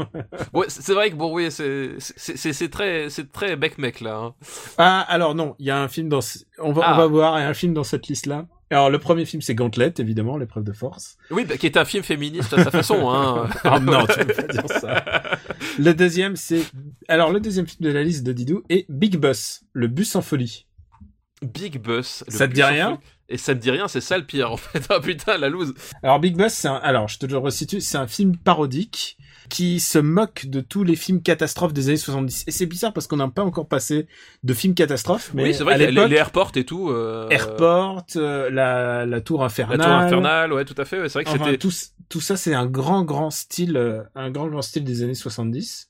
[0.53, 4.15] Ouais, c'est vrai que bon, oui, c'est très c'est très bec mec là.
[4.17, 4.33] hein.
[4.77, 6.19] Ah, alors non, il y a un film dans,
[6.59, 6.93] on va, Ah.
[6.93, 8.45] on va voir, il y a un film dans cette liste-là.
[8.71, 11.17] Alors, le premier film, c'est Gauntlet, évidemment, l'épreuve de force.
[11.29, 13.09] Oui, bah, qui est un film féministe à sa façon.
[13.11, 13.47] Hein.
[13.63, 15.03] Ah non, tu peux pas dire ça.
[15.77, 16.61] Le deuxième, c'est,
[17.07, 20.21] alors, le deuxième film de la liste de Didou est Big Bus, le bus en
[20.23, 20.65] folie.
[21.43, 22.23] Big Bus.
[22.27, 22.99] le Ça te dit en rien folie.
[23.27, 24.85] Et ça me dit rien, c'est ça le pire en fait.
[24.89, 25.73] Ah putain, la loose.
[26.03, 29.17] Alors, Big Bus, c'est un, alors, je te le resitue, c'est un film parodique
[29.49, 32.45] qui se moque de tous les films catastrophes des années 70.
[32.47, 34.07] Et c'est bizarre parce qu'on n'a pas encore passé
[34.43, 36.89] de films catastrophes, mais oui, c'est vrai à les, l'époque, les airports et tout.
[36.89, 39.79] Euh, Airport, euh, la, la tour La infernale.
[39.79, 40.99] tour infernale, ouais, tout à fait.
[40.99, 41.57] ouais, c'est vrai que Enfin, c'était.
[41.57, 41.71] tout,
[42.09, 45.89] tout ça, c'est un grand, grand style, euh, un grand, grand style des années 70.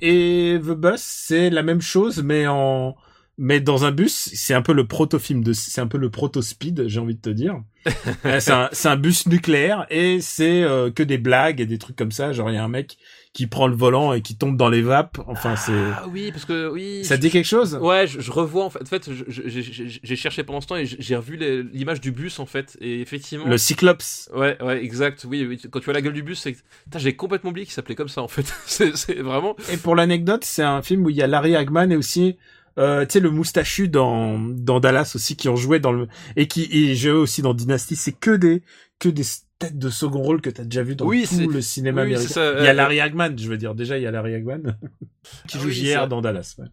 [0.00, 2.96] Et The Bus, c'est la même chose, mais en,
[3.38, 4.30] mais dans un bus.
[4.34, 7.30] C'est un peu le proto-film de, c'est un peu le proto-speed, j'ai envie de te
[7.30, 7.60] dire.
[8.26, 11.96] Euh, c'est un, un bus nucléaire et c'est euh, que des blagues et des trucs
[11.96, 12.32] comme ça.
[12.32, 12.98] Genre, il y a un mec
[13.32, 15.18] qui prend le volant et qui tombe dans les vapes.
[15.26, 17.04] Enfin, c'est, Ah oui, parce que oui.
[17.04, 17.78] ça je- dit quelque chose?
[17.80, 18.82] Ouais, je, je revois en fait.
[18.82, 21.36] En fait, j'ai- cherché pendant ce temps et j'ai revu
[21.72, 22.76] l'image du bus en fait.
[22.80, 23.46] Et effectivement.
[23.46, 24.28] Le Cyclops.
[24.34, 25.24] Ouais, ouais, exact.
[25.28, 25.58] Oui, oui.
[25.70, 26.56] Quand tu vois la gueule du bus, c'est.
[26.96, 28.52] J'ai complètement oublié qu'il s'appelait comme ça en fait.
[28.66, 29.56] c'est vraiment.
[29.72, 32.36] Et pour l'anecdote, c'est un film où il y a Larry Hagman et aussi,
[32.78, 36.46] euh, tu sais, le moustachu dans, dans Dallas aussi, qui ont joué dans le, et
[36.48, 37.96] qui, et joué aussi dans Dynasty.
[37.96, 38.62] C'est que des,
[38.98, 39.24] que des
[39.58, 42.28] têtes de second rôle que t'as déjà vu dans Oui, tout le cinéma oui, américain.
[42.28, 43.74] c'est ça, il y a euh, Larry Hagman, je veux dire.
[43.74, 44.76] Déjà, il y a Larry Hagman,
[45.48, 46.06] qui Ah joue oui, JR ça.
[46.06, 46.54] dans Dallas.
[46.58, 46.66] ouais.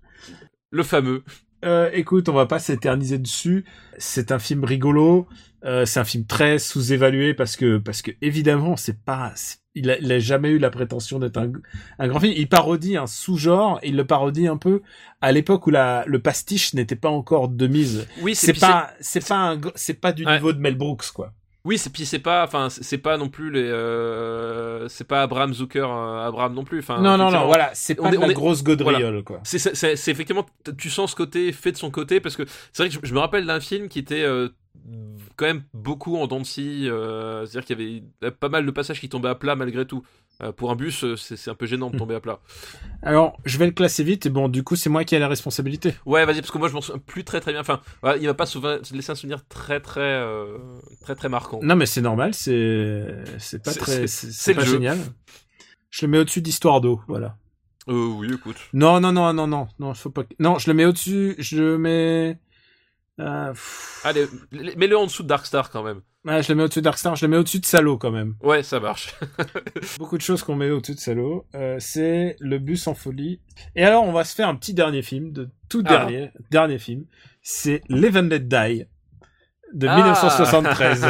[0.71, 1.23] Le fameux.
[1.63, 3.65] Euh, écoute, on va pas s'éterniser dessus.
[3.97, 5.27] C'est un film rigolo.
[5.63, 9.91] Euh, c'est un film très sous-évalué parce que parce que évidemment c'est pas c'est- il
[9.91, 11.51] a, il a jamais eu la prétention d'être un,
[11.99, 12.33] un grand film.
[12.35, 13.79] Il parodie un sous-genre.
[13.83, 14.81] Il le parodie un peu
[15.21, 18.07] à l'époque où la le pastiche n'était pas encore de mise.
[18.21, 20.33] Oui, C'est pas c'est pas c'est pas du Ouais.
[20.35, 21.33] niveau de Mel Brooks quoi.
[21.67, 25.51] Oui, c'est puis c'est pas, enfin, c'est pas non plus les, euh, c'est pas Abraham
[25.51, 26.79] Zucker, euh, Abraham non plus.
[26.79, 29.23] Enfin, non non non voilà c'est on pas est- de la on est- grosse gaudriole
[29.23, 29.39] quoi.
[29.43, 30.45] C'est c'est- effectivement,
[30.77, 33.13] tu sens ce côté fait de son côté parce que c'est vrai que je, je
[33.13, 34.49] me rappelle d'un film qui était euh,
[35.35, 38.71] quand même beaucoup en dents de scie, euh, c'est-à-dire qu'il y avait pas mal de
[38.71, 40.03] passages qui tombaient à plat malgré tout.
[40.43, 42.39] Euh, pour un bus, euh, c'est un peu gênant de tomber à plat.
[43.01, 45.29] Alors je vais le classer vite et bon du coup c'est moi qui ai la
[45.29, 45.93] responsabilité.
[46.05, 47.61] Ouais, vas-y, parce que moi je m'en souviens plus très très bien.
[47.61, 50.57] Enfin, voilà, il va pas souvent laisser un souvenir très très euh,
[51.01, 51.59] très très marquant.
[51.63, 53.23] Non, mais c'est normal, c'est
[53.63, 54.73] pas très c'est- pas jeu.
[54.73, 54.97] génial.
[55.89, 57.37] Je le mets au-dessus d'Histoire d'eau, voilà.
[57.87, 58.57] Euh, oui, écoute.
[58.73, 60.23] Non, non, non, non, non, non, faut pas.
[60.39, 61.35] Non, je le mets au-dessus.
[61.37, 62.39] Je le mets.
[63.19, 63.53] Euh,
[64.03, 64.25] Allez,
[64.75, 66.01] mets-le en dessous de Darkstar quand même.
[66.25, 67.15] ouais, je le mets au-dessus d'Arkstar.
[67.15, 68.35] Je le mets au-dessus de Salo quand même.
[68.41, 69.15] Ouais, ça marche.
[69.97, 71.45] Beaucoup de choses qu'on met au-dessus de Salo.
[71.55, 73.39] Euh, c'est le bus en folie.
[73.75, 75.89] Et alors, on va se faire un petit dernier film, de tout Ah.
[75.89, 77.05] dernier, dernier film.
[77.41, 78.85] C'est Live and Let Die
[79.73, 81.05] de Ah 1973.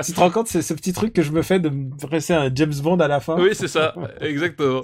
[0.06, 2.34] tu te rends compte, c'est ce petit truc que je me fais de me presser
[2.34, 3.36] un James Bond à la fin?
[3.38, 4.82] oui, c'est ça, exactement.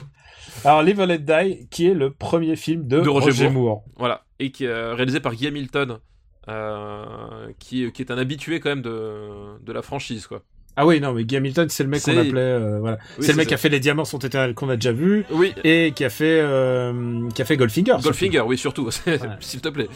[0.65, 3.83] Alors, Live and Let Die, qui est le premier film de, De Roger Roger, Moore.
[3.99, 5.99] Voilà, et qui est euh, réalisé par Guy Hamilton,
[6.49, 7.05] euh,
[7.59, 10.43] qui, qui est un habitué quand même de, de la franchise, quoi.
[10.77, 12.97] Ah oui, non, mais Guy Hamilton, c'est le mec qu'on appelait, euh, voilà.
[13.19, 13.49] Oui, c'est le mec ça.
[13.49, 16.11] qui a fait Les Diamants sont éternels qu'on a déjà vu Oui, et qui a
[16.11, 17.91] fait, euh, qui a fait Goldfinger.
[17.93, 18.05] surtout.
[18.05, 19.19] Goldfinger, oui, surtout, Ouais.
[19.41, 19.89] s'il te plaît.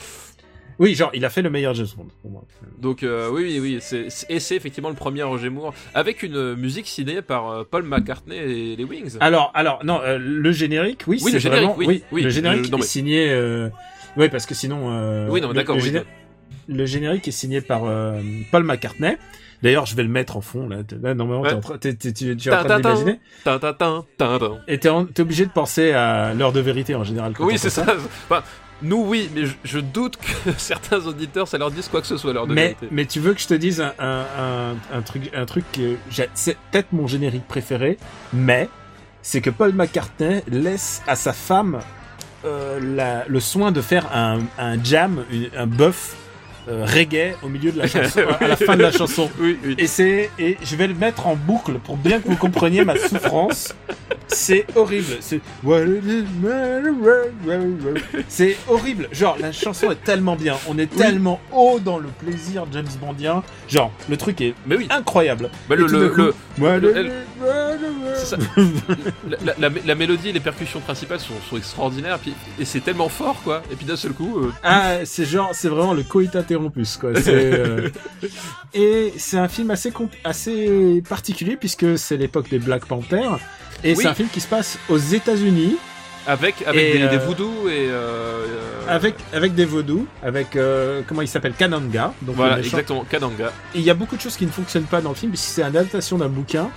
[0.79, 2.45] Oui, genre, il a fait le meilleur James Bond pour moi.
[2.79, 6.37] Donc euh, oui, oui, oui, c'est, et c'est effectivement le premier Roger Moore, avec une
[6.37, 9.17] euh, musique signée par euh, Paul McCartney et les Wings.
[9.21, 12.31] Alors, alors, non, euh, le générique, oui, Oui, c'est le générique, vraiment, oui, oui, le
[12.31, 13.71] générique non, mais- est signé,
[14.17, 16.05] oui, parce que sinon, oui, non, le- d'accord, le, oui, géné-
[16.69, 17.83] le générique est signé par
[18.51, 19.17] Paul McCartney.
[19.63, 20.79] D'ailleurs, je vais le mettre en fond là.
[21.15, 21.51] Normalement, Ouais.
[21.51, 23.21] t'es en es en train de l'imaginer.
[24.69, 27.33] Et t'es, obligé de penser à l'heure de vérité en général.
[27.33, 27.87] quand Oui, c'est ça.
[28.29, 28.43] Enfin,
[28.83, 32.17] nous, oui, mais je, je doute que certains auditeurs, ça leur dise quoi que ce
[32.17, 32.89] soit, l'heure de Mais, vérité.
[32.91, 35.97] mais tu veux que je te dise un, un, un, un truc, un truc que
[36.35, 37.99] c'est peut-être mon générique préféré,
[38.33, 38.69] mais
[39.23, 41.81] c'est que Paul McCartney laisse à sa femme
[42.45, 44.41] euh, la- le soin de faire un,
[44.85, 46.15] jam, une- un buff
[46.69, 49.31] euh, reggae au milieu de la chanson, à la fin de la chanson.
[49.39, 49.75] Oui, oui.
[49.79, 52.97] Et c'est et je vais le mettre en boucle pour bien que vous compreniez ma
[52.97, 53.75] souffrance.
[54.29, 55.17] C'est horrible.
[55.21, 55.41] C'est
[58.29, 59.09] c'est horrible.
[59.13, 60.57] Genre la chanson est tellement bien.
[60.69, 63.43] On est tellement haut dans le plaisir James Bondien.
[63.69, 65.51] Genre le truc est Mais oui, incroyable.
[65.69, 67.11] bah, le, le, d'un coup, le- Moi, le- le-
[68.17, 68.37] c'est ça.
[69.29, 73.09] la, la- la mélodie et les percussions principales sont, sont extraordinaires, puis, et c'est tellement
[73.09, 73.63] fort, quoi.
[73.71, 76.03] Et puis d'un seul coup, euh, Ah, c'est genre, c'est vraiment le
[76.59, 77.11] coit interrompus, quoi.
[77.11, 77.89] Euh,
[78.75, 79.93] Et c'est un film assez,
[80.25, 83.39] assez particulier puisque c'est l'époque des Black Panthers.
[83.83, 83.97] Et Oui.
[84.01, 85.77] c'est un film qui se passe aux États-Unis
[86.27, 87.87] avec, avec des, euh, des voodoos et.
[87.89, 92.15] euh, euh, avec, avec des vaudous, avec, euh, comment il s'appelle, Kananga.
[92.23, 93.53] Donc Voilà, exactement, Kananga.
[93.75, 95.61] Il y a beaucoup de choses qui ne fonctionnent pas dans le film puisque c'est
[95.63, 96.71] une adaptation d'un bouquin,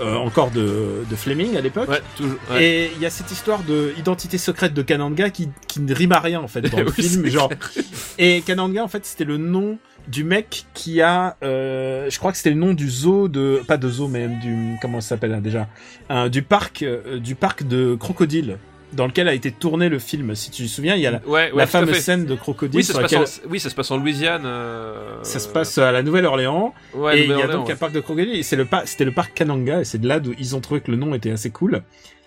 [0.00, 1.88] euh, encore de, de Fleming à l'époque.
[1.88, 2.36] Ouais, toujours.
[2.50, 2.64] ouais.
[2.64, 6.12] Et il y a cette histoire de identité secrète de Kananga qui, qui ne rime
[6.12, 7.50] à rien en fait dans le Oui, film, genre.
[8.18, 12.36] Et Kananga en fait c'était le nom du mec qui a, euh, je crois que
[12.36, 15.40] c'était le nom du zoo de, pas de zoo mais du, comment ça s'appelle hein,
[15.40, 15.66] déjà,
[16.10, 18.58] Un- du parc, euh, du parc de crocodiles
[18.94, 20.34] dans lequel a été tourné le film.
[20.34, 22.24] Si tu te souviens, il y a la, Ouais, ouais, la tout à fameuse scène
[22.26, 24.42] de crocodile Oui ça, sur se passe laquelle en, oui, ça se passe en Louisiane.
[24.46, 26.74] euh, ça se passe à la Nouvelle-Orléans.
[26.94, 29.34] Ouais, et il y a donc un parc de crocodiles le par- c'était le parc
[29.34, 31.82] Kananga et c'est de là d'où ils ont trouvé que le nom était assez cool.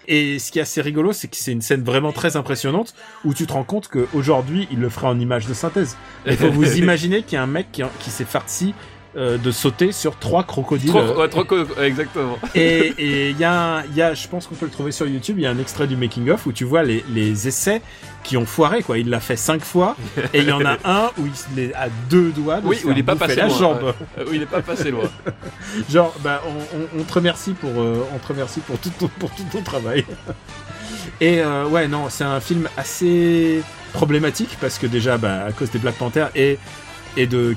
[0.10, 2.94] Et ce qui est assez rigolo, c'est que c'est une scène vraiment très impressionnante
[3.26, 5.98] où tu te rends compte qu'aujourd'hui, il le ferait en image de synthèse.
[6.26, 8.74] Il faut vous imaginer qu'il y a un mec qui, qui s'est farci
[9.18, 10.90] euh, de sauter sur trois crocodiles.
[10.92, 11.44] Trop, euh, ouais, trop
[11.82, 12.38] exactement.
[12.54, 12.94] et
[13.32, 15.48] il y a, y a, je pense qu'on peut le trouver sur YouTube, il y
[15.48, 17.82] a un extrait du making of où tu vois les, les essais
[18.24, 18.98] qui ont foiré quoi.
[19.00, 19.96] Il l'a fait cinq fois
[20.34, 21.24] et il y en a un où
[21.56, 23.58] il est à deux doigts de Oui, se où il est pas passé la loin,
[23.58, 23.94] jambe.
[24.20, 25.10] Euh, il est pas passé loin.
[25.90, 29.08] Genre, bah, on, on- on te remercie pour, euh, on te remercie pour tout ton,
[29.20, 30.06] pour tout ton travail.
[31.22, 33.64] Et euh, ouais, non, c'est un film assez
[33.94, 36.60] problématique parce que déjà, bah, à cause des Black Panthers et
[37.16, 37.56] et de,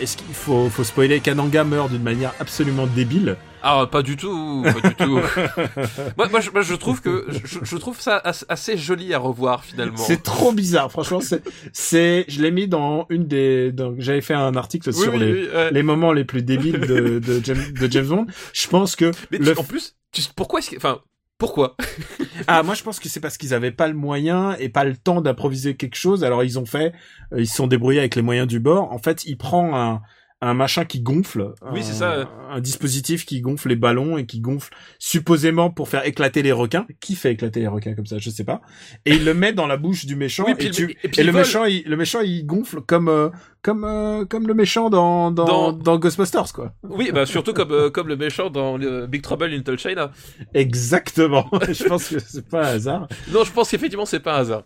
[0.00, 3.36] est-ce qu'il faut, faut spoiler, Kananga meurt d'une manière absolument débile.
[3.66, 5.18] Ah, pas du tout, pas du tout.
[6.18, 9.18] moi, moi, je, moi, je trouve que je, je trouve ça as- assez joli à
[9.18, 9.96] revoir finalement.
[9.96, 11.20] C'est trop bizarre, franchement.
[11.22, 11.42] C'est,
[11.72, 15.18] c'est, je l'ai mis dans une des, dans- j'avais fait un article Oui, sur oui,
[15.18, 15.70] les, oui, ouais.
[15.70, 18.26] les moments les plus débiles de, de, James, de James Bond.
[18.52, 21.00] Je pense que Mais le en plus, tu, pourquoi est-ce que, enfin,
[21.38, 21.76] pourquoi
[22.46, 24.96] Ah, moi je pense que c'est parce qu'ils avaient pas le moyen et pas le
[24.96, 26.24] temps d'improviser quelque chose.
[26.24, 26.92] Alors ils ont fait,
[27.32, 28.92] euh, ils se sont débrouillés avec les moyens du bord.
[28.92, 30.02] En fait, il prend un
[30.46, 31.52] un machin qui gonfle.
[31.72, 32.28] Oui, un- c'est ça.
[32.50, 36.86] Un dispositif qui gonfle les ballons et qui gonfle supposément pour faire éclater les requins.
[37.00, 38.60] Qui fait éclater les requins comme ça Je sais pas.
[39.06, 40.44] Et il le met dans la bouche du méchant.
[40.46, 41.40] Oui, et, le- tu- et puis et il le vole.
[41.42, 43.28] méchant, il, le méchant, il gonfle comme euh,
[43.62, 46.72] comme euh, comme le méchant dans dans, Dans- dans Ghostbusters quoi.
[46.82, 50.10] Oui, bah surtout comme euh, comme le méchant dans Big Trouble in Little China.
[50.54, 51.48] Exactement.
[51.70, 53.08] je pense que c'est pas un hasard.
[53.32, 54.62] Non, je pense qu'effectivement c'est pas un hasard.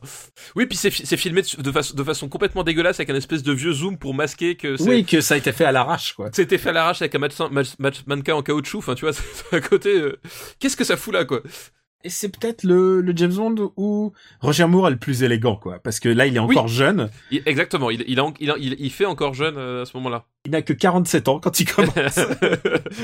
[0.57, 3.43] Oui, puis c'est fi- c'est filmé de, façon- de façon complètement dégueulasse avec un espèce
[3.43, 6.31] de vieux zoom pour masquer que Oui, que ça a été fait à l'arrache quoi.
[6.33, 8.79] c'était fait à l'arrache avec un match- match- match- mannequin en caoutchouc.
[8.79, 9.99] Enfin, tu vois, c'est à côté.
[10.01, 10.19] euh,
[10.59, 11.41] Qu'est-ce que ça fout là, quoi?
[12.05, 15.81] Et c'est peut-être le, le James Bond où Roger Moore est le plus élégant, quoi.
[15.81, 16.57] Parce que là, il est Oui.
[16.57, 17.11] encore jeune.
[17.33, 17.91] Il- Exactement.
[17.91, 20.25] Il, il, a en- il, a- il, il fait encore jeune euh, à ce moment-là.
[20.49, 21.93] Il n'a que 47 ans quand il commence.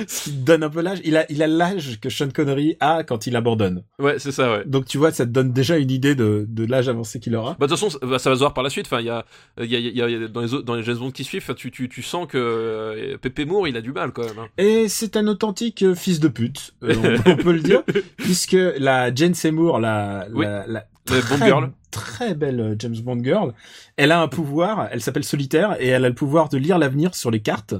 [0.09, 1.01] Ce qui donne un peu l'âge.
[1.05, 3.83] Il a, il a l'âge que Sean Connery a quand il abandonne.
[3.99, 4.51] ouais, c'est ça.
[4.51, 4.63] Ouais.
[4.65, 7.55] Donc tu vois, ça te donne déjà une idée de, de l'âge avancé qu'il aura.
[7.61, 8.87] Bah, de toute façon, ça va se voir par la suite.
[8.87, 9.25] Enfin, il y a,
[9.61, 11.45] il y a, y a- y a- dans les dans les James Bond qui suivent,
[11.55, 14.39] tu, tu, tu sens que euh, Pepe Moore, il a du mal quand même.
[14.39, 14.49] hein.
[14.57, 16.95] Et c'est un authentique euh, fils de pute, euh,
[17.27, 17.83] on, on peut le dire,
[18.17, 20.47] puisque la Jane Seymour, la, Oui.
[20.47, 21.73] la, la La très, Bond girl.
[21.91, 23.53] très belle euh, James Bond girl,
[23.97, 27.15] elle a un pouvoir, elle s'appelle Solitaire, et elle a le pouvoir de lire l'avenir
[27.15, 27.75] sur les cartes.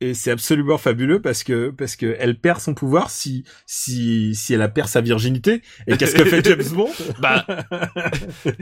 [0.00, 4.52] et c'est absolument fabuleux parce que parce que elle perd son pouvoir si si si
[4.52, 6.90] elle a perd sa virginité et qu'est-ce que fait James Bond?
[7.20, 7.46] Bah,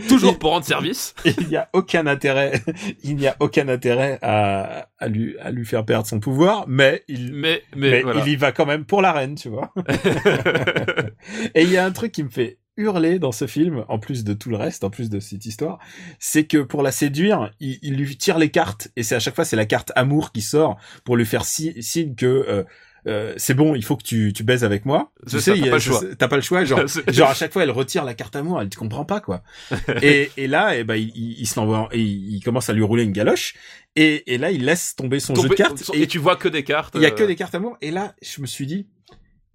[0.09, 1.15] toujours pour rendre service.
[1.25, 2.63] il n'y a aucun intérêt
[3.03, 7.03] il n'y a aucun intérêt à à lui à lui faire perdre son pouvoir mais
[7.09, 8.21] il Mais, mais, mais voilà.
[8.25, 9.73] il y va quand même pour la reine tu vois
[11.55, 14.25] et il y a un truc qui me fait hurler dans ce film, en plus
[14.25, 15.79] de tout le reste, en plus de cette histoire,
[16.19, 19.35] c'est que pour la séduire, il, il lui tire les cartes, et c'est à chaque
[19.35, 22.65] fois c'est la carte amour qui sort pour lui faire si- signe que euh,
[23.09, 25.13] euh, c'est bon, il faut que tu, tu baises avec moi.
[25.29, 26.01] Tu sais, t'as pas le choix.
[26.17, 28.69] T'as pas le choix, genre, genre à chaque fois elle retire la carte amour, elle
[28.69, 29.43] te comprend pas quoi.
[30.03, 32.73] et, et là, eh ben il, il, il se l'envoie, et il, il commence à
[32.73, 33.55] lui rouler une galoche,
[33.97, 36.63] et, et là il laisse tomber son jeu de cartes, et, tu vois que des
[36.63, 36.95] cartes.
[36.95, 37.77] il y a que euh, des cartes amour.
[37.81, 38.87] Et là, je me suis dit,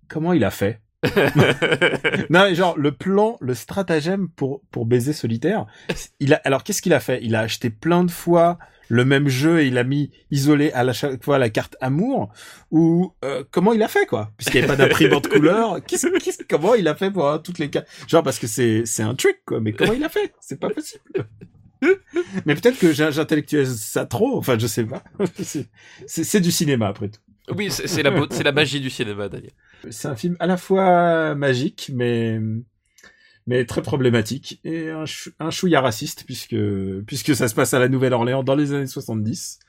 [0.09, 0.81] comment il a fait?
[2.29, 5.65] Non, mais genre le plan, le stratagème pour pour baiser solitaire.
[6.19, 7.19] Il a alors qu'est-ce qu'il a fait?
[7.23, 8.57] Il a acheté plein de fois
[8.89, 12.31] le même jeu et il a mis isolé à la chaque fois la carte amour
[12.71, 14.31] ou euh, comment il a fait quoi?
[14.37, 17.59] Puisqu'il n'y avait pas d'imprimante couleur, qu'est-ce, qu'est-ce- comment il a fait pour avoir toutes
[17.59, 20.33] les cartes Genre parce que c'est c'est un trick quoi, mais comment il a fait?
[20.39, 21.03] C'est pas possible.
[22.45, 25.03] mais peut-être que j'intellectualise ça trop, enfin je sais pas.
[25.43, 25.67] C'est-
[26.07, 27.19] c'est c'est du cinéma après tout.
[27.55, 29.51] Oui, c'est la, c'est la magie du cinéma, Daniel.
[29.89, 32.39] C'est un film à la fois magique, mais
[33.45, 36.57] mais très problématique et un, chou- un chouïa raciste puisque
[37.05, 39.59] puisque ça se passe à la Nouvelle-Orléans dans les années 70.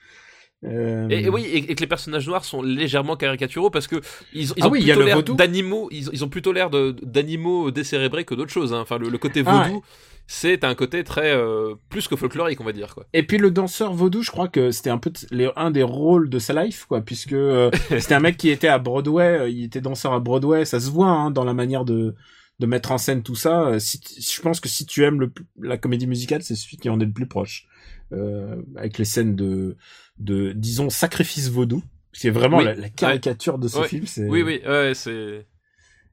[0.64, 4.00] Euh, Et, et oui, et, et que les personnages noirs sont légèrement caricaturaux parce que
[4.32, 5.88] ils, ils Ah ont oui, plutôt l'air d'animaux.
[5.92, 8.72] Ils, ils ont plutôt l'air d'animaux décérébrés que d'autres choses.
[8.74, 8.80] hein.
[8.80, 9.84] Enfin, le, le côté Ah vaudou,
[10.30, 13.06] c'est un côté très euh, plus que folklorique, on va dire quoi.
[13.14, 16.28] Et puis le danseur vaudou, je crois que c'était un peu les- un des rôles
[16.28, 19.64] de sa life, quoi, puisque euh, c'était un mec qui était à Broadway, euh, il
[19.64, 22.14] était danseur à Broadway, ça se voit hein, dans la manière de
[22.60, 23.68] de mettre en scène tout ça.
[23.68, 26.90] Euh, Si, je pense que si tu aimes le, la comédie musicale, c'est celui qui
[26.90, 27.66] en est le plus proche,
[28.12, 29.76] euh, avec les scènes de
[30.18, 31.82] de disons sacrifice vaudou.
[32.12, 32.64] C'est vraiment Oui.
[32.64, 33.88] la, la caricature de ce Ouais.
[33.88, 34.06] film.
[34.06, 34.26] C'est...
[34.28, 35.46] Oui, oui, ouais, c'est.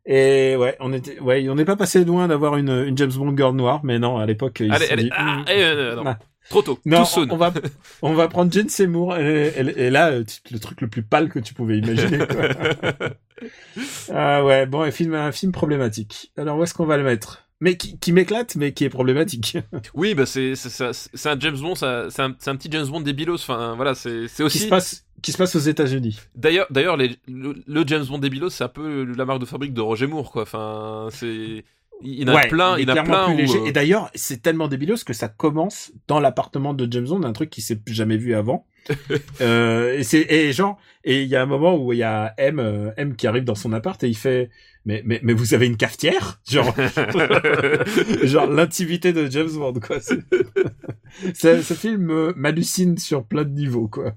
[0.07, 3.35] Et ouais, on était, ouais, on n'est pas passé loin d'avoir une, une James Bond
[3.35, 5.63] girl noire, mais non, à l'époque, ils se Allez, sont allez, dit, ah, Hmm, eh,
[5.63, 6.03] euh, non.
[6.05, 6.19] Ah.
[6.49, 7.51] trop tôt, non, on va,
[8.03, 9.17] on va prendre Jane Seymour.
[9.17, 12.19] Et, et- et là, euh, le truc le plus pâle que tu pouvais imaginer.
[12.19, 13.07] quoi.
[14.13, 16.31] ah ouais, bon, un film, un film problématique.
[16.37, 17.44] Alors où est-ce qu'on va le mettre?
[17.65, 19.57] Mais qui, qui m'éclate, mais qui est problématique.
[19.95, 20.53] Oui, bah c'est
[21.25, 23.33] un James Bond, c'est un, petit James Bond débilos.
[23.41, 24.59] Enfin, voilà, c'est c'est qui aussi.
[24.59, 26.19] se passe, qui se passe aux États-Unis.
[26.35, 27.09] D'ailleurs, d'ailleurs, le,
[27.65, 30.43] le James Bond débilos, c'est un peu la marque de fabrique de Roger Moore, quoi.
[30.43, 31.65] Enfin, c'est.
[32.03, 33.57] Il y en a plein, il il a plein plus où, léger.
[33.57, 37.33] euh, Et d'ailleurs, c'est tellement débilos que ça commence dans l'appartement de James Bond, un
[37.33, 38.67] truc qui s'est jamais vu avant.
[39.41, 42.35] euh, et c'est et genre et il y a un moment où il y a
[42.37, 44.51] M euh, M qui arrive dans son appart et il fait
[44.85, 46.39] mais mais mais vous avez une cafetière?
[46.49, 46.73] Genre
[48.23, 49.99] genre l'intimité de James Bond quoi.
[49.99, 50.15] Ce,
[51.61, 54.13] ce film euh, m'hallucine sur plein de niveaux quoi.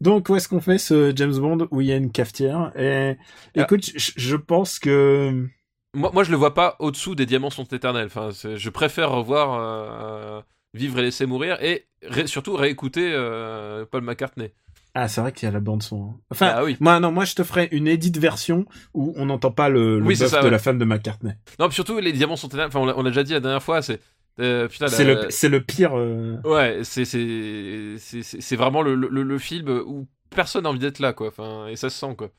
[0.00, 2.72] Donc où est-ce qu'on fait ce James Bond où il y a une cafetière?
[2.76, 3.16] Et
[3.56, 3.62] Ah.
[3.62, 5.46] écoute je, je pense que
[5.94, 8.06] moi, moi, je le vois pas au-dessous des diamants sont éternels.
[8.06, 10.42] Enfin, je préfère revoir euh, euh,
[10.74, 14.52] Vivre et laisser mourir et ré- surtout réécouter euh, Paul McCartney.
[14.94, 16.02] Ah, c'est vrai qu'il y a la bande son.
[16.10, 16.20] hein.
[16.30, 16.76] Enfin, Ah oui.
[16.80, 20.04] moi, non, moi, je te ferai une edit version où on n'entend pas le, le
[20.06, 20.50] Oui, ça, de ouais.
[20.50, 21.32] la femme de McCartney.
[21.60, 22.68] Non, puis surtout les diamants sont éternels.
[22.68, 23.82] Enfin, on l'a déjà dit la dernière fois.
[23.82, 24.00] C'est
[24.40, 24.68] euh.
[24.70, 25.92] C'est la- le, pire.
[25.96, 31.28] euh, Ouais, c'est vraiment le, le, le film où personne n'a envie d'être là, quoi.
[31.28, 32.30] Enfin, et ça se sent, quoi.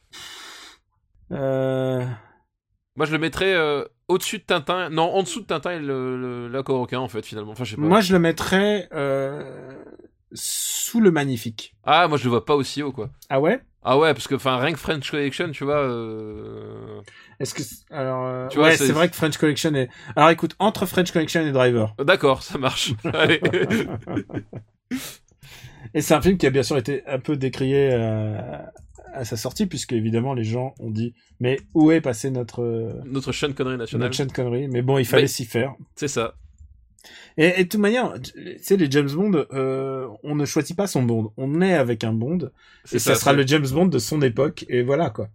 [1.32, 2.06] euh,
[2.96, 3.56] Moi, je le mettrais
[4.08, 4.90] au-dessus de Tintin.
[4.90, 7.52] Non, en dessous de Tintin et le, le, en fait, finalement.
[7.52, 7.82] Enfin, je sais pas.
[7.82, 8.88] Moi, je le mettrais
[10.34, 11.76] sous le magnifique.
[11.84, 13.10] Ah, moi, je le vois pas aussi haut, quoi.
[13.30, 13.62] Ah ouais?
[13.82, 15.78] Ah ouais, parce que, enfin, rien que French Connection, tu vois.
[15.78, 17.00] euh,
[17.40, 19.88] Est-ce que alors euh, Tu vois, ouais, c'est- vrai que French Collection est.
[20.18, 21.96] Alors écoute, entre French Collection et Driver.
[22.04, 22.94] D'accord, ça marche.
[23.14, 23.40] Allez.
[25.94, 28.38] Et c'est un film qui a bien sûr été un peu décrié euh,
[29.14, 32.94] à sa sortie, puisque évidemment les gens ont dit mais où est passé notre euh,
[33.06, 34.06] Notre Sean Connery national.
[34.08, 35.74] notre chaîne connerie Mais bon, il fallait s'y faire.
[35.96, 36.36] C'est ça.
[37.38, 40.88] Et, et de toute manière, tu sais, les James Bond, euh, on ne choisit pas
[40.88, 41.34] son Bond.
[41.38, 42.52] On est avec un Bond.
[42.92, 44.66] Et ça, sera le James Bond de son époque.
[44.70, 45.30] Et voilà, quoi.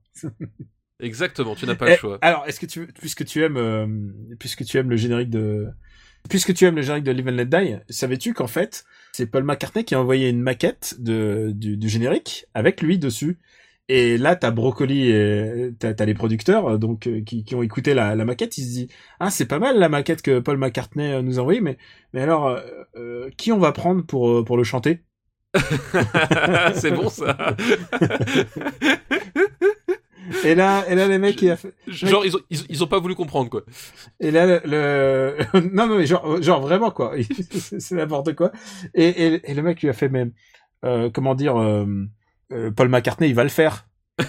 [1.00, 2.18] Exactement, tu n'as pas le choix.
[2.22, 3.86] Alors, est-ce que tu, puisque tu aimes, euh,
[4.38, 5.66] puisque tu aimes le générique de,
[6.28, 9.42] puisque tu aimes le générique de Live and Let Die, savais-tu qu'en fait, c'est Paul
[9.42, 13.38] McCartney qui a envoyé une maquette de, du, du générique avec lui dessus?
[13.88, 17.62] Et là, t'as Brocoli et t'as, t'as les producteurs euh, donc euh, qui, qui ont
[17.62, 18.56] écouté la, la maquette.
[18.58, 18.88] Ils se disent
[19.20, 21.76] ah c'est pas mal la maquette que Paul McCartney euh, nous a envoyée, mais
[22.14, 22.58] mais alors
[22.96, 25.04] euh, qui on va prendre pour pour le chanter?
[26.74, 27.36] C'est bon, ça.
[30.42, 31.44] Et là et là les mecs
[31.86, 33.62] Genre, ils ont, ils, ils ont pas voulu comprendre, quoi.
[34.20, 37.14] Et là, le, le- non, non, mais genre, genre vraiment quoi,
[37.50, 38.50] c'est c'est n'importe quoi.
[38.94, 40.32] Et, et, et le mec lui a fait même,
[40.84, 41.86] euh, comment dire, euh,
[42.54, 43.86] euh, Paul McCartney, il va le faire.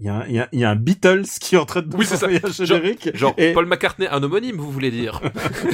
[0.00, 1.64] Il y, a un, il, y a, il y a un Beatles qui est en
[1.64, 2.26] train de Oui, c'est ça.
[2.64, 3.14] générique.
[3.16, 5.20] Genre Et- Paul McCartney, un homonyme, vous voulez dire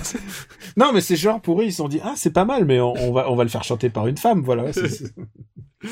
[0.77, 2.79] Non, mais c'est genre pour eux, ils se sont dit ah c'est pas mal, mais
[2.79, 4.65] on, on va on va le faire chanter par une femme, voilà.
[4.65, 5.15] ouais, c'est- c'est-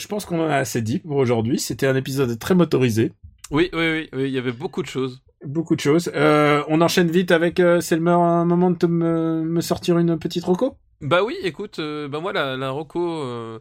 [0.00, 1.60] Je pense qu'on en a assez dit pour aujourd'hui.
[1.60, 3.12] C'était un épisode très motorisé,
[3.52, 5.22] Oui, oui, oui, oui, il y avait beaucoup de choses.
[5.46, 6.10] beaucoup de choses.
[6.16, 7.60] Euh, on enchaîne vite avec.
[7.60, 10.76] Euh, c'est le moment de te me, me sortir une petite roco?
[11.00, 13.58] Bah oui, écoute, euh, bah moi la, la reco euh,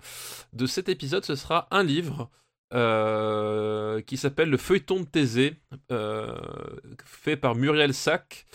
[0.54, 2.30] de cet épisode, ce sera un livre
[2.74, 5.56] euh, qui s'appelle Le feuilleton de Thésée,
[7.06, 8.46] fait par Muriel Sack,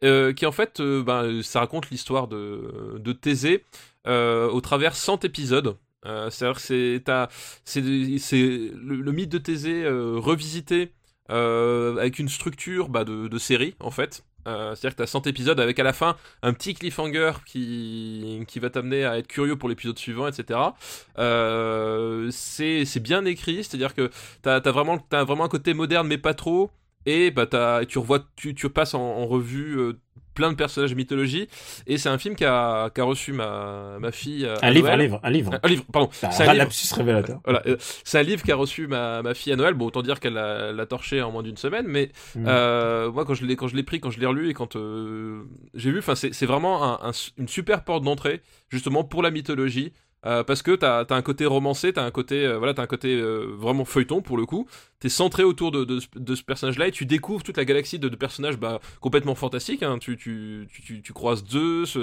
[0.00, 3.64] qui en fait, bah, ça raconte l'histoire de, de Thésée
[4.06, 5.76] au travers 100 épisodes.
[6.04, 7.30] C'est-à-dire que
[7.64, 10.92] c'est le, mythe de Thésée revisité
[11.28, 14.25] avec une structure bah, de série en fait.
[14.46, 18.44] Euh, C'est-à-dire que tu as 100 épisodes avec à la fin un petit cliffhanger qui,
[18.46, 20.60] qui va t'amener à être curieux pour l'épisode suivant, etc.
[21.18, 24.10] Euh, c'est bien écrit, c'est-à-dire que
[24.42, 26.70] tu as, vraiment, vraiment un côté moderne, mais pas trop.
[27.06, 27.46] Et bah,
[27.86, 29.92] tu revois, tu, tu passes en, en revue euh,
[30.36, 31.48] plein de personnages de mythologie.
[31.88, 34.44] Et c'est un film qui a, qui a reçu ma, ma fille.
[34.46, 35.50] euh, Un livre, un livre, un livre.
[35.60, 36.08] Un, livre, pardon.
[36.22, 36.58] Bah, C'est un livre.
[36.64, 37.40] lapsus révélateur.
[37.44, 39.74] Voilà, euh, c'est un livre qui a reçu ma, ma fille à Noël.
[39.74, 42.44] Bon, autant dire qu'elle l'a torché en moins d'une semaine, mais Mm.
[42.46, 44.76] euh, moi, quand je l'ai quand je l'ai pris, quand je l'ai relu et quand
[44.76, 45.42] euh,
[45.74, 49.30] j'ai vu, enfin, c'est c'est vraiment un- un- une super porte d'entrée justement pour la
[49.30, 49.92] mythologie.
[50.26, 52.86] Euh, parce que t'as as un côté romancé, t'as un côté euh, voilà, t'as un
[52.86, 54.66] côté euh, vraiment feuilleton pour le coup.
[55.00, 57.98] T'es centré autour de, de, ce- de ce personnage-là et tu découvres toute la galaxie
[57.98, 59.82] de, de personnages bah, complètement fantastiques.
[59.82, 59.98] hein.
[59.98, 61.98] Tu, tu, tu, tu, croises Zeus,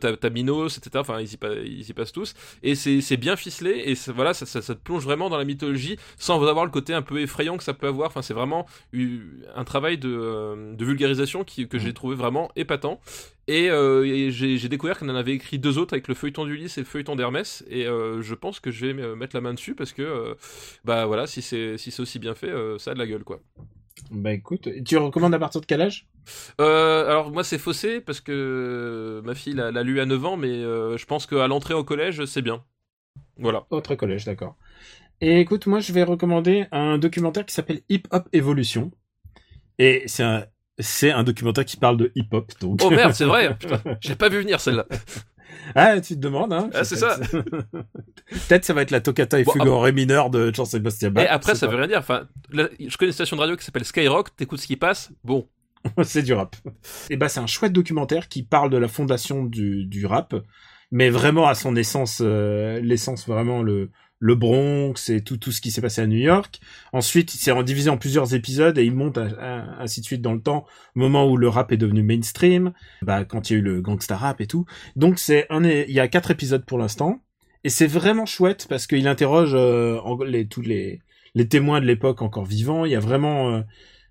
[0.00, 1.00] t'as Minos, etc.
[1.00, 4.46] Enfin, ils y, pa- ils y passent tous et c'est bien ficelé et voilà ça,
[4.46, 7.56] ça, ça te plonge vraiment dans la mythologie sans avoir le côté un peu effrayant
[7.56, 11.92] que ça peut avoir enfin c'est vraiment un travail de, de vulgarisation qui, que j'ai
[11.92, 13.00] trouvé vraiment épatant
[13.48, 16.76] et, euh, et j'ai découvert qu'on en avait écrit deux autres avec le feuilleton d'Ulysse
[16.76, 17.64] et le feuilleton d'Hermès.
[17.70, 20.34] Et euh, je pense que je vais me mettre la main dessus parce que euh,
[20.84, 23.24] bah voilà si c'est si c'est aussi bien fait euh, ça a de la gueule
[23.24, 23.40] quoi.
[24.10, 26.06] Bah écoute, tu recommandes à partir de quel âge?
[26.60, 30.36] Euh, alors moi c'est faussé parce que ma fille l'a l'a lu à 9 ans
[30.36, 32.62] mais euh, je pense qu'à l'entrée au collège c'est bien.
[33.38, 33.66] Voilà.
[33.70, 34.56] Autre collège, d'accord.
[35.20, 38.90] Et écoute, moi je vais recommander un documentaire qui s'appelle Hip Hop Evolution.
[39.78, 40.44] Et c'est un,
[40.78, 42.52] c'est un documentaire qui parle de hip hop.
[42.60, 42.80] Donc...
[42.84, 44.86] oh merde c'est vrai putain je l'ai pas vu venir celle-là
[45.74, 47.30] ah, tu te demandes, hein Ah, c'est peut-être-
[48.48, 51.12] Peut-être ça va être la toccata et Bon, fugue en ré mineur de Jean-Sébastien Et
[51.12, 51.26] Bach.
[51.30, 51.98] après, c'est ça pas- veut rien dire.
[51.98, 54.34] Enfin, là, je connais une station de radio qui s'appelle Skyrock.
[54.36, 55.10] T'écoutes ce qui passe.
[55.24, 55.46] Bon,
[56.02, 56.56] c'est du rap.
[57.10, 60.34] Et bah c'est un chouette documentaire qui parle de la fondation du, du rap,
[60.90, 63.90] mais vraiment à son essence, euh, l'essence vraiment le
[64.20, 66.60] le Bronx et tout tout ce qui s'est passé à New York.
[66.92, 70.34] Ensuite, il s'est divisé en plusieurs épisodes et il monte à- ainsi de suite dans
[70.34, 72.72] le temps, moment où le rap est devenu mainstream,
[73.02, 74.64] bah quand il y a eu le gangsta rap et tout.
[74.96, 77.20] Donc c'est un, il y a quatre épisodes pour l'instant
[77.64, 79.98] et c'est vraiment chouette parce qu'il interroge euh,
[80.50, 81.00] tous les
[81.34, 82.84] les témoins de l'époque encore vivants.
[82.84, 83.60] Il y a vraiment euh,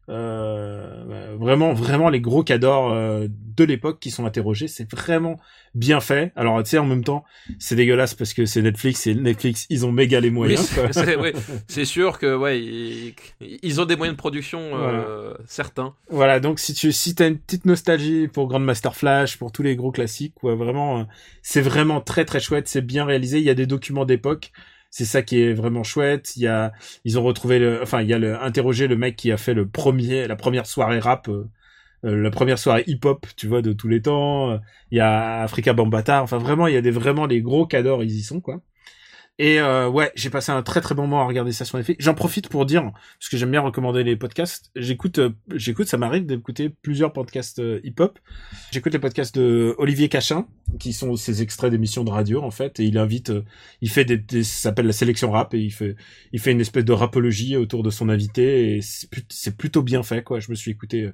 [0.09, 5.39] euh, vraiment vraiment les gros cadors euh, de l'époque qui sont interrogés c'est vraiment
[5.75, 6.31] bien fait.
[6.35, 7.23] Alors tu sais en même temps
[7.59, 11.33] c'est dégueulasse parce que c'est Netflix et Netflix ils ont méga les moyens c'est ouais,
[11.85, 15.93] sûr que ouais, ils, ils ont des moyens de production euh, certains.
[16.09, 19.75] voilà donc si tu si t'as une petite nostalgie pour Grandmaster Flash pour tous les
[19.75, 21.03] gros classiques quoi vraiment euh,
[21.41, 23.39] c'est vraiment très très chouette c'est bien réalisé.
[23.39, 24.51] Il y a des documents d'époque
[24.89, 26.71] c'est ça qui est vraiment chouette il y a
[27.05, 29.53] ils ont retrouvé le enfin il y a le interrogé le mec qui a fait
[29.53, 31.49] le premier la première soirée rap euh,
[32.05, 34.59] euh, la première soirée hip-hop, tu vois, de tous les temps.
[34.91, 36.21] Il y a Africa Bambata.
[36.21, 38.61] Enfin, vraiment, il y a des vraiment les gros cadors, ils y sont, quoi.
[39.39, 42.03] Et euh, ouais, j'ai passé un très très bon moment à regarder ça sur Netflix.
[42.03, 44.71] J'en profite pour dire, parce que j'aime bien recommander les podcasts.
[44.75, 48.17] J'écoute, euh, j'écoute, ça m'arrive d'écouter plusieurs podcasts euh, hip-hop.
[48.71, 50.47] J'écoute les podcasts de Olivier Cachin,
[50.79, 53.45] qui sont ces extraits d'émissions de radio en fait, et il invite, euh,
[53.81, 55.95] il fait des, des ça s'appelle la sélection rap, et il fait,
[56.33, 59.83] il fait une espèce de rapologie autour de son invité, et c'est plut- c'est plutôt
[59.83, 60.39] bien fait quoi.
[60.39, 61.11] Je me suis écouté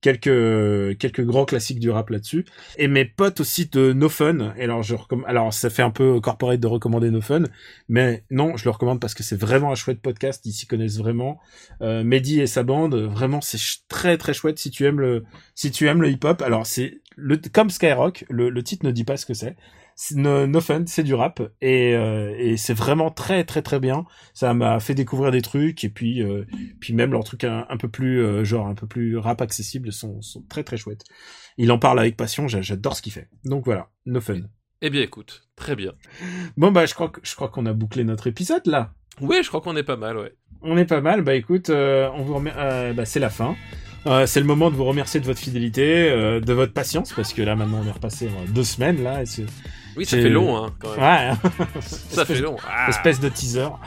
[0.00, 2.44] quelques quelques grands classiques du rap là-dessus.
[2.78, 4.52] Et mes potes aussi de No Fun.
[4.58, 7.42] Alors je recomm- alors ça fait un peu corporate de recommander No Fun.
[7.88, 10.44] Mais non je le recommande parce que c'est vraiment un chouette podcast.
[10.46, 11.38] Ils s'y connaissent vraiment.
[11.82, 13.58] Euh, Mehdi et sa bande vraiment c'est
[13.88, 15.24] très très chouette si tu aimes le
[15.54, 18.90] si tu aimes le hip hop alors c'est le comme Skyrock le, le titre ne
[18.90, 19.56] dit pas ce que C'est-
[20.14, 24.04] no, no Fun c'est du rap et euh, et c'est vraiment très très très bien
[24.34, 26.44] ça m'a fait découvrir des trucs et puis euh,
[26.80, 29.92] puis même leurs trucs un, un peu plus euh, genre un peu plus rap accessible
[29.92, 31.04] sont, sont très très chouettes.
[31.58, 33.28] Il en parle avec passion, j'a- j'adore ce qu'il fait.
[33.44, 34.40] Donc voilà, no fun.
[34.82, 35.92] Eh bien, écoute, très bien.
[36.56, 38.94] Bon bah je crois que je crois qu'on a bouclé notre épisode là.
[39.20, 40.32] Oui, je crois qu'on est pas mal, ouais.
[40.62, 41.20] On est pas mal.
[41.20, 43.54] Bah écoute, euh, on vous remer- euh, bah, c'est la fin.
[44.06, 47.34] Euh, c'est le moment de vous remercier de votre fidélité, euh, de votre patience, parce
[47.34, 49.22] que là maintenant on est repassé deux semaines là.
[49.22, 49.26] et
[50.00, 51.36] Oui, ça fait long, hein, quand même.
[51.44, 52.56] Ouais, Ça fait long.
[52.66, 52.88] Ah.
[52.88, 53.68] espèce de teaser.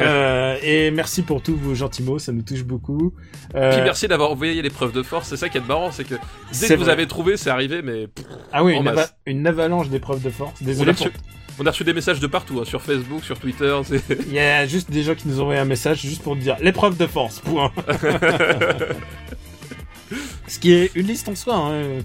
[0.00, 3.14] Euh, et merci pour tous vos gentils mots, ça nous touche beaucoup.
[3.54, 5.28] Euh, Puis merci d'avoir envoyé les preuves de force.
[5.28, 6.16] C'est ça qui est marrant, c'est que
[6.60, 6.92] dès que vous vrai.
[6.92, 8.08] avez trouvé, c'est arrivé, mais
[8.52, 10.52] ah oui, une, ava- une avalanche d'épreuves de force.
[10.60, 11.06] on, Désolé a pour...
[11.06, 11.16] reçu,
[11.60, 13.74] on a reçu des messages de partout, hein, sur Facebook, sur Twitter.
[14.26, 16.56] Il y a juste des gens qui nous ont envoyé un message juste pour dire
[16.60, 17.72] l'épreuve de force, point.
[20.46, 21.56] Ce qui est une liste en soi.
[21.56, 22.00] Hein.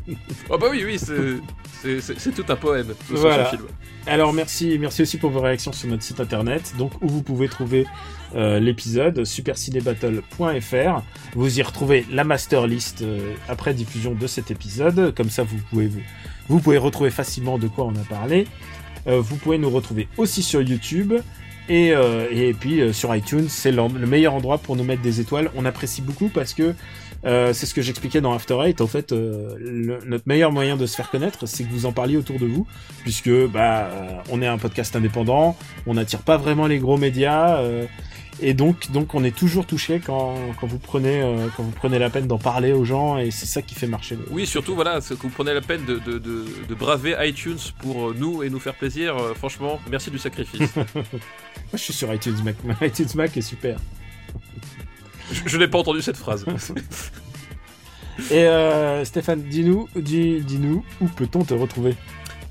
[0.50, 2.94] Oh bah oui, oui, c'est- tout un poème.
[3.10, 3.46] Voilà.
[3.46, 3.64] film.
[4.08, 7.48] Alors merci, merci aussi pour vos réactions sur notre site internet, donc où vous pouvez
[7.50, 7.88] trouver
[8.36, 11.02] euh, l'épisode supercinébattle.fr.
[11.34, 15.58] Vous y retrouvez la master list euh, après diffusion de cet épisode, comme ça vous
[15.70, 16.02] pouvez vous,
[16.50, 18.48] vous pouvez retrouver facilement de quoi on a parlé.
[19.08, 21.14] Euh, vous pouvez nous retrouver aussi sur YouTube.
[21.68, 25.20] Et, euh, et puis euh, sur iTunes, c'est le meilleur endroit pour nous mettre des
[25.20, 25.50] étoiles.
[25.56, 26.76] On apprécie beaucoup parce que
[27.26, 28.82] euh, c'est ce que j'expliquais dans After Eight.
[28.82, 31.92] En fait, euh, le- notre meilleur moyen de se faire connaître, c'est que vous en
[31.92, 32.68] parliez autour de vous,
[33.04, 35.58] puisque bah euh, on est un podcast indépendant,
[35.88, 37.86] on n'attire pas vraiment les gros médias, euh,
[38.42, 41.98] et donc donc on est toujours touché quand, quand vous prenez euh, quand vous prenez
[42.00, 44.18] la peine d'en parler aux gens, et c'est ça qui fait marcher.
[44.30, 48.14] Oui, surtout, voilà, que vous prenez la peine de, de, de, de braver iTunes pour
[48.14, 49.16] nous et nous faire plaisir.
[49.18, 50.76] euh, franchement, merci du sacrifice.
[50.76, 50.84] Moi,
[51.74, 52.56] je suis sur iTunes Mac.
[52.82, 53.78] iTunes Mac est super.
[55.32, 56.46] Je n'ai pas entendu cette phrase.
[58.32, 61.96] Et euh, Stéphane, dis-nous, dis, dis-nous, où peut-on te retrouver?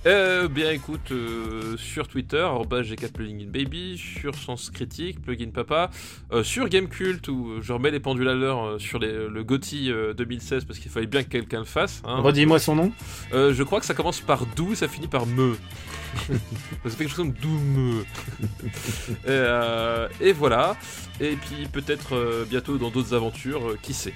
[0.06, 5.90] Euh, bien écoute, euh, sur Twitter, arobase G4 plugin baby, sur Sens Critique, plugin papa,
[6.30, 9.42] euh, sur Gamecult où je remets les pendules à l'heure euh, sur les- le
[9.88, 12.02] euh, 2016 parce qu'il fallait bien que quelqu'un le fasse.
[12.04, 12.18] hein.
[12.20, 12.92] Redis-moi son nom.
[13.32, 15.56] Euh, je crois que ça commence par dou et ça finit par me.
[16.28, 18.00] ça fait quelque chose comme dou me.
[19.10, 20.76] et, euh, et voilà.
[21.18, 24.12] Et puis peut-être euh, bientôt dans d'autres aventures, euh, qui sait.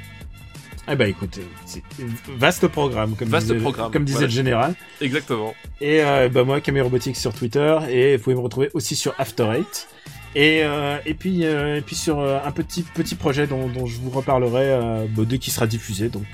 [0.90, 1.82] Eh ben écoute, c'est
[2.38, 4.26] vaste programme, comme Vaste disait, programme, comme disait voilà.
[4.28, 4.74] le général.
[5.00, 5.54] Exactement.
[5.80, 9.14] Et euh, bah moi, Camille Robotics sur Twitter, et vous pouvez me retrouver aussi sur
[9.18, 9.88] After Eight.
[10.34, 13.86] Et, euh, et puis euh, et puis sur euh, un petit petit projet dont, dont
[13.86, 16.26] je vous reparlerai euh, bah, dès qu'il sera diffusé, donc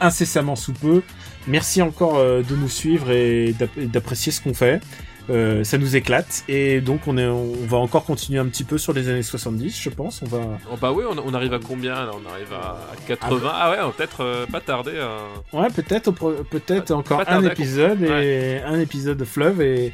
[0.00, 1.02] incessamment sous peu.
[1.48, 4.80] Merci encore de nous suivre et d'apprécier ce qu'on fait.
[5.30, 8.76] Euh, ça nous éclate et donc on est on va encore continuer un petit peu
[8.76, 10.20] sur les années 70, je pense.
[10.22, 10.38] On va
[10.70, 12.10] Oh, bah oui, on, on arrive à combien là?
[12.12, 13.50] On arrive à, à 80.
[13.52, 15.56] Ah, ouais, on va peut-être euh, pas tarder à.
[15.56, 19.92] Ouais, peut-être, peut-être encore un à épisode et un épisode de fleuve et,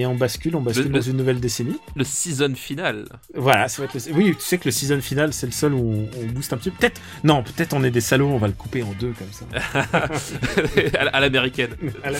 [0.00, 1.76] et on bascule, on bascule Le- dans le- une nouvelle décennie.
[1.96, 3.06] Le season final.
[3.34, 4.14] Voilà, ça va être le...
[4.14, 6.56] Oui, tu sais que le season final, c'est le seul où on, on booste un
[6.56, 6.76] petit peu.
[6.78, 9.44] Peut-être, non, peut-être on est des salauds, on va le couper en deux comme ça.
[10.98, 11.70] à la- à l'américaine.
[12.04, 12.12] La-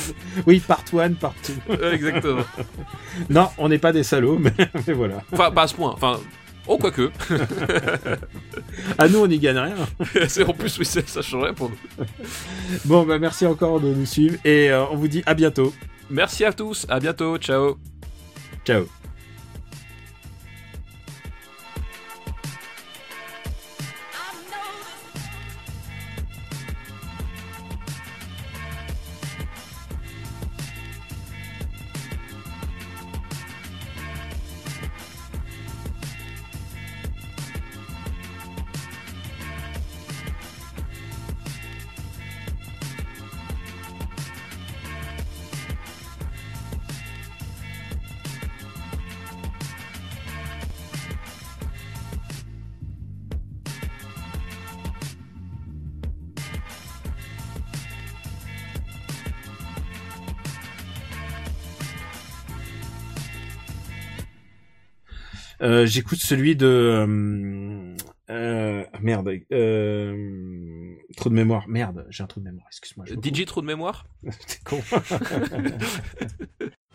[0.47, 1.53] Oui, part one, part two.
[1.71, 2.43] Euh, Exactement.
[3.31, 4.53] Non, on n'est pas des salauds, mais,
[4.87, 5.23] mais voilà.
[5.33, 5.91] Enfin, pas à ce point.
[5.93, 6.19] Enfin.
[6.67, 7.11] Oh, quoique.
[8.99, 9.75] À nous, on n'y gagne rien.
[10.29, 12.05] C'est- en plus, oui, ça ça changerait pour nous.
[12.85, 15.73] Bon, bah merci encore de nous suivre et euh, on vous dit à bientôt.
[16.11, 16.87] Merci à tous.
[16.89, 17.39] À bientôt.
[17.39, 17.79] Ciao.
[18.65, 18.87] Ciao.
[65.61, 67.97] Euh, J'écoute celui de euh,
[68.31, 71.69] euh, merde, euh, trou de mémoire.
[71.69, 72.67] Merde, j'ai un trou de mémoire.
[72.69, 73.07] Excuse-moi.
[73.07, 74.07] DJ trou de mémoire?
[74.23, 74.81] T'es con.